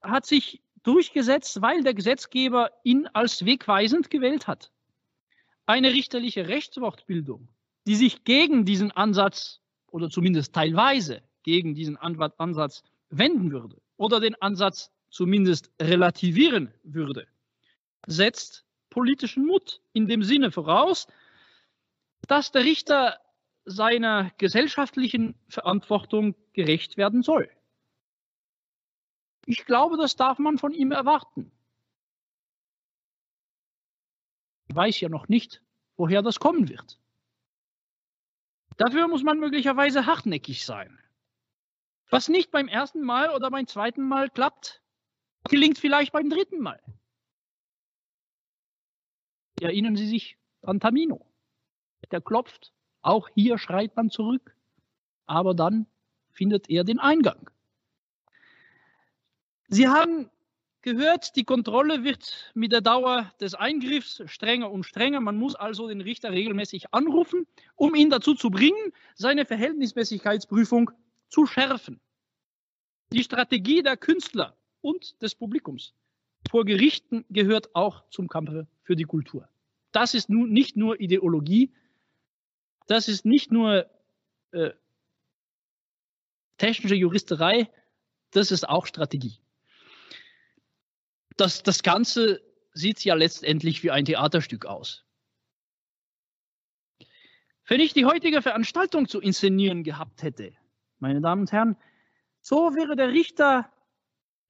hat 0.00 0.26
sich 0.26 0.62
durchgesetzt, 0.82 1.60
weil 1.60 1.82
der 1.82 1.94
Gesetzgeber 1.94 2.70
ihn 2.84 3.06
als 3.08 3.44
wegweisend 3.44 4.10
gewählt 4.10 4.46
hat. 4.46 4.70
Eine 5.66 5.92
richterliche 5.92 6.48
Rechtswortbildung, 6.48 7.48
die 7.86 7.96
sich 7.96 8.24
gegen 8.24 8.64
diesen 8.64 8.90
Ansatz 8.92 9.60
oder 9.90 10.10
zumindest 10.10 10.54
teilweise 10.54 11.22
gegen 11.42 11.74
diesen 11.74 11.96
Ansatz 11.96 12.82
wenden 13.10 13.50
würde 13.50 13.80
oder 13.96 14.20
den 14.20 14.34
Ansatz 14.40 14.90
zumindest 15.10 15.70
relativieren 15.80 16.72
würde, 16.82 17.26
setzt 18.06 18.64
politischen 18.90 19.46
Mut 19.46 19.80
in 19.92 20.06
dem 20.06 20.22
Sinne 20.22 20.50
voraus, 20.50 21.06
dass 22.26 22.52
der 22.52 22.64
Richter 22.64 23.18
seiner 23.64 24.30
gesellschaftlichen 24.38 25.34
Verantwortung 25.48 26.34
gerecht 26.52 26.96
werden 26.96 27.22
soll. 27.22 27.50
Ich 29.46 29.64
glaube, 29.64 29.96
das 29.96 30.16
darf 30.16 30.38
man 30.38 30.58
von 30.58 30.72
ihm 30.72 30.92
erwarten. 30.92 31.50
Ich 34.68 34.76
weiß 34.76 35.00
ja 35.00 35.08
noch 35.08 35.28
nicht, 35.28 35.62
woher 35.96 36.20
das 36.22 36.38
kommen 36.38 36.68
wird. 36.68 36.98
Dafür 38.78 39.08
muss 39.08 39.24
man 39.24 39.40
möglicherweise 39.40 40.06
hartnäckig 40.06 40.64
sein. 40.64 40.98
Was 42.10 42.28
nicht 42.28 42.50
beim 42.52 42.68
ersten 42.68 43.02
Mal 43.02 43.30
oder 43.34 43.50
beim 43.50 43.66
zweiten 43.66 44.06
Mal 44.06 44.30
klappt, 44.30 44.80
gelingt 45.50 45.78
vielleicht 45.78 46.12
beim 46.12 46.30
dritten 46.30 46.60
Mal. 46.60 46.80
Erinnern 49.60 49.96
Sie 49.96 50.06
sich 50.06 50.38
an 50.62 50.78
Tamino. 50.80 51.26
Der 52.12 52.20
klopft, 52.20 52.72
auch 53.02 53.28
hier 53.34 53.58
schreit 53.58 53.96
man 53.96 54.10
zurück, 54.10 54.56
aber 55.26 55.54
dann 55.54 55.86
findet 56.30 56.70
er 56.70 56.84
den 56.84 57.00
Eingang. 57.00 57.50
Sie 59.66 59.88
haben 59.88 60.30
gehört, 60.94 61.36
die 61.36 61.44
Kontrolle 61.44 62.04
wird 62.04 62.50
mit 62.54 62.72
der 62.72 62.80
Dauer 62.80 63.30
des 63.40 63.54
Eingriffs 63.54 64.22
strenger 64.26 64.70
und 64.70 64.84
strenger. 64.84 65.20
Man 65.20 65.36
muss 65.36 65.54
also 65.54 65.88
den 65.88 66.00
Richter 66.00 66.32
regelmäßig 66.32 66.94
anrufen, 66.94 67.46
um 67.76 67.94
ihn 67.94 68.08
dazu 68.08 68.34
zu 68.34 68.50
bringen, 68.50 68.92
seine 69.14 69.44
Verhältnismäßigkeitsprüfung 69.44 70.90
zu 71.28 71.46
schärfen. 71.46 72.00
Die 73.12 73.22
Strategie 73.22 73.82
der 73.82 73.96
Künstler 73.96 74.56
und 74.80 75.20
des 75.20 75.34
Publikums 75.34 75.92
vor 76.50 76.64
Gerichten 76.64 77.26
gehört 77.28 77.74
auch 77.74 78.08
zum 78.08 78.28
Kampf 78.28 78.66
für 78.82 78.96
die 78.96 79.04
Kultur. 79.04 79.48
Das 79.92 80.14
ist 80.14 80.30
nun 80.30 80.50
nicht 80.50 80.76
nur 80.76 81.00
Ideologie, 81.00 81.72
das 82.86 83.08
ist 83.08 83.26
nicht 83.26 83.52
nur 83.52 83.90
äh, 84.52 84.70
technische 86.56 86.94
Juristerei, 86.94 87.68
das 88.30 88.50
ist 88.50 88.66
auch 88.68 88.86
Strategie 88.86 89.38
das, 91.40 91.62
das 91.62 91.82
Ganze 91.82 92.42
sieht 92.72 93.04
ja 93.04 93.14
letztendlich 93.14 93.82
wie 93.82 93.90
ein 93.90 94.04
Theaterstück 94.04 94.66
aus. 94.66 95.04
Wenn 97.66 97.80
ich 97.80 97.92
die 97.92 98.06
heutige 98.06 98.40
Veranstaltung 98.40 99.08
zu 99.08 99.20
inszenieren 99.20 99.84
gehabt 99.84 100.22
hätte, 100.22 100.54
meine 100.98 101.20
Damen 101.20 101.42
und 101.42 101.52
Herren, 101.52 101.76
so 102.40 102.74
wäre 102.74 102.96
der 102.96 103.12
Richter 103.12 103.70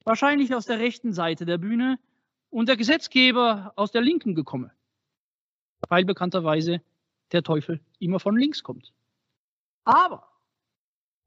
wahrscheinlich 0.05 0.55
aus 0.55 0.66
der 0.66 0.78
rechten 0.78 1.12
Seite 1.12 1.45
der 1.45 1.59
Bühne 1.59 1.99
und 2.51 2.68
der 2.68 2.76
Gesetzgeber 2.76 3.72
aus 3.76 3.91
der 3.91 4.03
linken 4.03 4.34
gekommen, 4.34 4.70
weil 5.89 6.05
bekannterweise 6.05 6.80
der 7.32 7.43
Teufel 7.43 7.80
immer 7.99 8.20
von 8.20 8.36
links 8.36 8.62
kommt. 8.62 8.93
Aber 9.84 10.28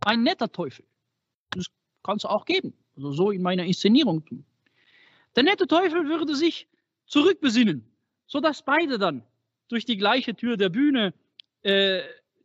ein 0.06 0.24
netter 0.24 0.52
Teufel, 0.52 0.86
das 1.52 1.68
kann 2.04 2.18
es 2.18 2.26
auch 2.26 2.46
geben, 2.46 2.74
also 2.96 3.12
so 3.12 3.32
in 3.32 3.42
meiner 3.42 3.66
Inszenierung. 3.66 4.46
Der 5.36 5.44
nette 5.44 5.68
Teufel 5.68 6.08
würde 6.08 6.36
sich 6.36 6.68
zurückbesinnen, 7.06 7.90
sodass 8.28 8.64
beide 8.64 8.98
dann 8.98 9.24
durch 9.68 9.86
die 9.86 9.98
gleiche 9.98 10.36
Tür 10.36 10.58
der 10.58 10.70
Bühne 10.70 11.14
äh, 11.62 12.02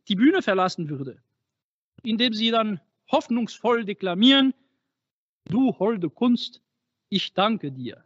die 0.07 0.15
Bühne 0.15 0.41
verlassen 0.41 0.89
würde, 0.89 1.21
indem 2.03 2.33
sie 2.33 2.51
dann 2.51 2.79
hoffnungsvoll 3.11 3.85
deklamieren, 3.85 4.53
du 5.45 5.77
holde 5.79 6.09
Kunst, 6.09 6.61
ich 7.09 7.33
danke 7.33 7.71
dir. 7.71 8.03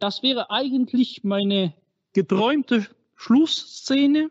Das 0.00 0.22
wäre 0.22 0.50
eigentlich 0.50 1.24
meine 1.24 1.74
geträumte 2.12 2.86
Schlussszene, 3.16 4.30